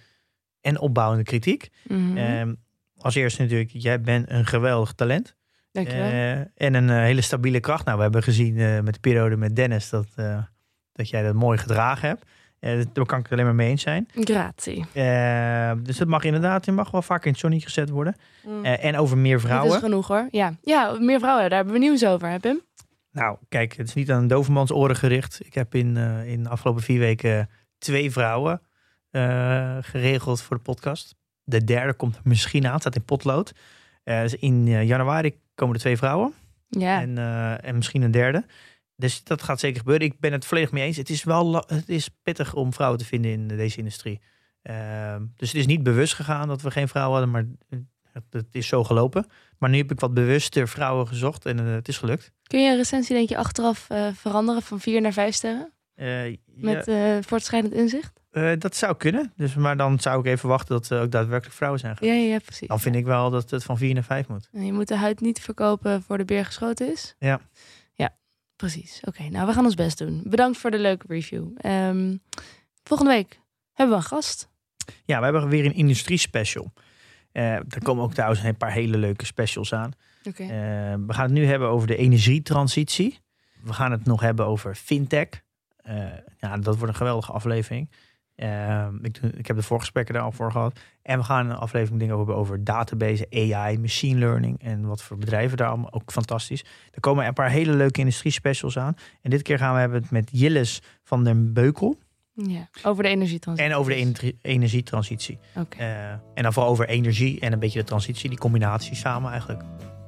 en 0.62 0.80
opbouwende 0.80 1.24
kritiek. 1.24 1.70
Mhm. 1.88 2.18
Eh, 2.18 2.52
als 2.98 3.16
eerste 3.16 3.42
natuurlijk, 3.42 3.70
jij 3.74 4.02
bent 4.02 4.30
een 4.30 4.46
geweldig 4.46 4.94
talent. 4.94 5.36
Dankjewel. 5.74 6.10
Eh, 6.10 6.40
en 6.40 6.74
een 6.74 6.90
eh, 6.90 6.96
hele 6.96 7.22
stabiele 7.22 7.60
kracht. 7.60 7.86
Nou, 7.86 7.98
we 7.98 8.04
hebben 8.04 8.24
gezien 8.24 8.58
eh, 8.58 8.80
met 8.80 8.94
de 8.94 9.00
periode 9.00 9.38
met 9.38 9.56
Dennis 9.56 9.90
dat, 9.90 10.08
dat 10.92 11.10
jij 11.10 11.24
dat 11.24 11.34
mooi 11.34 11.58
gedragen 11.58 12.08
hebt. 12.08 12.26
Daar 12.94 13.06
kan 13.06 13.18
ik 13.18 13.24
het 13.24 13.32
alleen 13.32 13.46
maar 13.46 13.56
mee 13.56 13.70
eens 13.70 13.82
zijn. 13.82 14.08
Gratie. 14.14 14.86
Dus 15.84 16.00
het 16.00 16.08
mag 16.08 16.24
inderdaad, 16.24 16.66
je 16.66 16.72
mag 16.72 16.92
wel 16.92 17.02
vaker 17.02 17.26
in 17.26 17.32
het 17.32 17.40
zonnetje 17.40 17.66
gezet 17.66 17.90
worden. 17.90 18.16
Mm. 18.46 18.66
En 18.66 18.98
over 18.98 19.18
meer 19.18 19.40
vrouwen. 19.40 19.76
is 19.76 19.82
genoeg 19.82 20.08
hoor. 20.08 20.28
Ja. 20.32 20.54
ja, 20.62 20.98
meer 21.00 21.20
vrouwen, 21.20 21.50
daar 21.50 21.58
hebben 21.58 21.74
we 21.74 21.80
nieuws 21.80 22.06
over, 22.06 22.30
hè 22.30 22.40
Pim? 22.40 22.62
Nou, 23.12 23.38
kijk, 23.50 23.78
het 23.78 23.88
is 23.88 23.94
niet 23.94 24.12
aan 24.12 24.22
een 24.22 24.28
dovermans 24.28 24.72
oren 24.72 24.96
gericht. 24.96 25.40
Ik 25.46 25.54
heb 25.54 25.76
in, 25.76 25.98
in 26.26 26.44
de 26.44 26.50
afgelopen 26.50 26.84
vier 26.84 27.00
weken 27.00 27.50
twee 27.78 28.12
vrouwen 28.12 28.62
geregeld 29.82 30.42
voor 30.42 30.58
de 30.58 30.64
podcast. 30.64 31.16
De 31.44 31.64
derde 31.64 31.94
komt 31.94 32.20
misschien 32.24 32.68
aan, 32.68 32.80
staat 32.80 32.96
in 32.96 33.06
potlood. 33.06 33.54
Eh, 34.04 34.22
dus 34.22 34.36
in 34.36 34.68
eh, 34.68 34.88
januari 34.88 35.40
komen 35.56 35.76
er 35.76 35.82
twee 35.82 35.98
vrouwen. 35.98 36.34
Ja. 36.70 37.02
En, 37.02 37.18
eh, 37.18 37.68
en 37.68 37.76
misschien 37.76 38.02
een 38.02 38.12
derde. 38.12 38.46
Dus 38.96 39.24
dat 39.24 39.44
gaat 39.44 39.60
zeker 39.60 39.80
gebeuren. 39.80 40.08
Ik 40.08 40.20
ben 40.20 40.32
het 40.32 40.46
volledig 40.46 40.72
mee 40.72 40.86
eens. 40.86 40.98
Het 40.98 41.10
is 41.10 41.24
wel 41.24 41.56
het 41.56 41.90
is 41.90 42.10
pittig 42.24 42.54
om 42.54 42.74
vrouwen 42.74 43.00
te 43.00 43.06
vinden 43.06 43.32
in 43.32 43.48
deze 43.48 43.78
industrie. 43.78 44.22
Ehm, 44.62 45.26
dus 45.36 45.48
het 45.48 45.58
is 45.58 45.66
niet 45.66 45.84
bewust 45.84 46.14
gegaan 46.14 46.48
dat 46.48 46.62
we 46.62 46.72
geen 46.72 46.88
vrouwen 46.88 47.20
hadden, 47.20 47.32
maar 47.32 47.80
het, 48.12 48.24
het 48.30 48.56
is 48.56 48.68
zo 48.68 48.84
gelopen. 48.84 49.26
Maar 49.58 49.70
nu 49.70 49.78
heb 49.78 49.92
ik 49.92 50.00
wat 50.00 50.14
bewuster 50.14 50.68
vrouwen 50.68 51.08
gezocht 51.08 51.46
en 51.46 51.58
het 51.58 51.88
is 51.88 51.98
gelukt. 51.98 52.32
Kun 52.44 52.64
je 52.64 52.70
een 52.70 52.78
recensie 52.78 53.16
denk 53.16 53.30
je 53.30 53.38
achteraf 53.38 53.88
veranderen 54.14 54.62
van 54.62 54.80
vier 54.80 55.02
naar 55.02 55.14
vijf 55.14 55.36
sterren? 55.36 55.74
Ja, 55.96 56.36
Met 56.46 56.92
voortschrijdend 57.26 57.74
inzicht? 57.74 58.23
Eh, 58.34 58.52
dat 58.58 58.76
zou 58.76 58.96
kunnen. 58.96 59.34
Dus, 59.36 59.56
maar 59.56 59.78
dan 59.78 60.00
zou 60.00 60.20
ik 60.20 60.26
even 60.26 60.50
wachten 60.50 60.76
tot 60.76 60.90
er 60.90 61.02
ook 61.02 61.12
daadwerkelijk 61.12 61.56
vrouwen 61.56 61.80
zijn. 61.80 61.98
Ja, 62.00 62.14
ja, 62.14 62.40
precies. 62.40 62.68
Dan 62.68 62.80
vind 62.80 62.96
ik 62.96 63.06
wel 63.06 63.30
dat 63.30 63.50
het 63.50 63.64
van 63.64 63.78
vier 63.78 63.94
naar 63.94 64.04
vijf 64.04 64.28
moet. 64.28 64.50
En 64.52 64.66
Je 64.66 64.74
moet 64.74 64.88
de 64.88 64.98
huid 64.98 65.22
niet 65.22 65.42
verkopen 65.42 66.04
voor 66.04 66.18
de 66.18 66.26
beer 66.26 66.46
geschoten 66.46 66.92
is. 66.92 67.16
Ja. 67.20 67.40
Ja, 67.94 68.16
precies. 68.56 69.02
Oké, 69.04 69.24
nou 69.24 69.48
we 69.48 69.54
gaan 69.54 69.66
ons 69.66 69.76
best 69.76 69.98
doen. 69.98 70.22
Bedankt 70.26 70.58
voor 70.58 70.72
de 70.72 70.80
leuke 70.80 71.06
review. 71.08 71.48
Ehm, 71.58 72.18
volgende 72.84 73.12
week 73.12 73.40
hebben 73.74 73.96
we 73.98 74.02
een 74.02 74.08
gast. 74.08 74.50
Ja, 75.06 75.18
we 75.18 75.24
hebben 75.24 75.48
weer 75.50 75.66
een 75.66 75.76
industrie 75.76 76.18
special. 76.18 76.74
Eh 77.32 77.54
er 77.54 77.82
komen 77.84 78.04
ook 78.04 78.14
trouwens 78.14 78.44
een 78.44 78.58
paar 78.58 78.72
hele 78.72 78.98
leuke 78.98 79.26
specials 79.26 79.74
aan. 79.74 79.92
Oké. 80.24 80.44
Eh, 80.44 80.50
we 81.08 81.14
gaan 81.14 81.24
het 81.24 81.32
nu 81.32 81.46
hebben 81.46 81.68
over 81.70 81.88
de 81.88 81.96
energietransitie. 81.96 83.20
We 83.62 83.74
gaan 83.74 83.92
het 83.92 84.06
nog 84.06 84.22
hebben 84.22 84.46
over 84.46 84.76
fintech. 84.76 85.28
Ja, 86.38 86.58
dat 86.58 86.76
wordt 86.78 86.88
een 86.94 86.96
geweldige 86.96 87.32
aflevering. 87.32 87.90
Eh, 88.44 88.88
ik, 89.38 89.48
heb 89.48 89.56
de 89.56 89.62
voorgesprekken 89.62 90.14
daar 90.14 90.24
al 90.24 90.32
voor 90.32 90.52
gehad. 90.52 90.80
En 91.02 91.18
we 91.18 91.24
gaan 91.24 91.50
een 91.50 91.56
aflevering 91.56 92.00
dingen 92.00 92.18
hebben 92.18 92.36
over 92.36 92.64
database, 92.64 93.28
AI, 93.30 93.80
machine 93.80 94.20
learning 94.20 94.62
en 94.62 94.88
wat 94.88 95.02
voor 95.02 95.18
bedrijven 95.18 95.58
daar 95.58 95.68
allemaal 95.68 95.94
ook 95.94 96.12
fantastisch. 96.12 96.66
Er 96.92 97.00
komen 97.00 97.28
een 97.28 97.34
paar 97.34 97.50
hele 97.50 97.74
leuke 97.74 98.00
industrie 98.00 98.32
specials 98.32 98.78
aan. 98.78 98.96
En 99.22 99.30
dit 99.30 99.42
keer 99.42 99.58
gaan 99.58 99.74
we 99.74 99.80
hebben 99.80 100.02
het 100.02 100.12
met 100.12 100.30
Jilles 100.32 100.82
van 101.04 101.24
den 101.24 101.54
Beukel 101.54 101.98
Ja, 102.34 102.68
over 102.84 103.04
de 103.04 103.10
energietransitie. 103.10 103.72
en 103.72 103.78
over 103.78 103.92
de 103.92 103.98
ener- 103.98 104.32
energietransitie. 104.42 105.40
Eh, 105.78 106.12
en 106.12 106.44
dan 106.44 106.54
vooral 106.54 106.72
over 106.72 106.88
energie 106.88 107.40
en 107.40 107.54
een 107.54 107.60
beetje 107.60 107.80
de 107.80 107.86
transitie, 107.86 108.30
die 108.30 108.40
combinatie 108.40 108.96
samen 108.96 109.30
eigenlijk. 109.32 109.64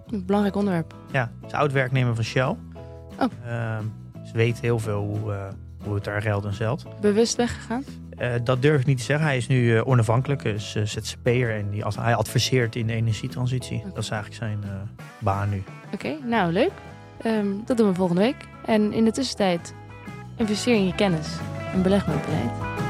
een 0.10 0.26
belangrijk 0.26 0.56
onderwerp. 0.56 0.96
Ja, 1.12 1.32
het 1.42 1.52
is 1.52 1.58
oud-werknemer 1.58 2.16
van 2.16 2.24
Shell. 2.24 2.56
Oh. 3.20 3.32
Ehm, 3.46 3.84
ze 4.26 4.32
weet 4.34 4.60
heel 4.60 4.80
veel 4.80 5.04
hoe, 5.04 5.34
eh, 5.34 5.48
hoe 5.86 5.96
het 5.96 6.04
daar 6.04 6.22
geldt 6.22 6.46
en 6.46 6.54
zelt. 6.54 6.86
Bewust 7.02 7.36
weggegaan? 7.36 7.84
Eh, 8.18 8.30
dat 8.44 8.62
durf 8.62 8.80
ik 8.80 8.86
niet 8.86 8.98
te 8.98 9.04
zeggen. 9.04 9.26
Hij 9.26 9.38
is 9.38 9.48
nu 9.48 9.78
eh, 9.78 9.88
onafhankelijk, 9.88 10.44
is 10.44 10.76
uh, 10.76 10.84
ZZP'er 10.86 11.56
en 11.56 11.70
die, 11.70 11.86
als, 11.86 11.96
hij 11.96 12.16
adviseert 12.16 12.76
in 12.76 12.88
de 12.88 12.94
energietransitie. 12.94 13.84
Dat 13.94 14.04
is 14.04 14.10
eigenlijk 14.10 14.42
zijn 14.42 14.60
eh, 14.64 14.70
baan 15.20 15.50
nu. 15.50 15.64
Oké, 15.94 16.16
nou 16.24 16.52
leuk. 16.52 16.72
Ehm, 17.22 17.48
dat 17.66 17.78
doen 17.78 17.88
we 17.88 17.96
volgende 17.96 18.22
week. 18.22 18.48
En 18.66 18.94
in 18.94 19.06
de 19.06 19.12
tussentijd 19.12 19.74
investeer 20.38 20.76
in 20.76 20.86
je 20.86 20.96
kennis 20.96 21.28
en 21.74 21.82
beleg 21.82 22.08
met 22.08 22.26
beleid. 22.26 22.85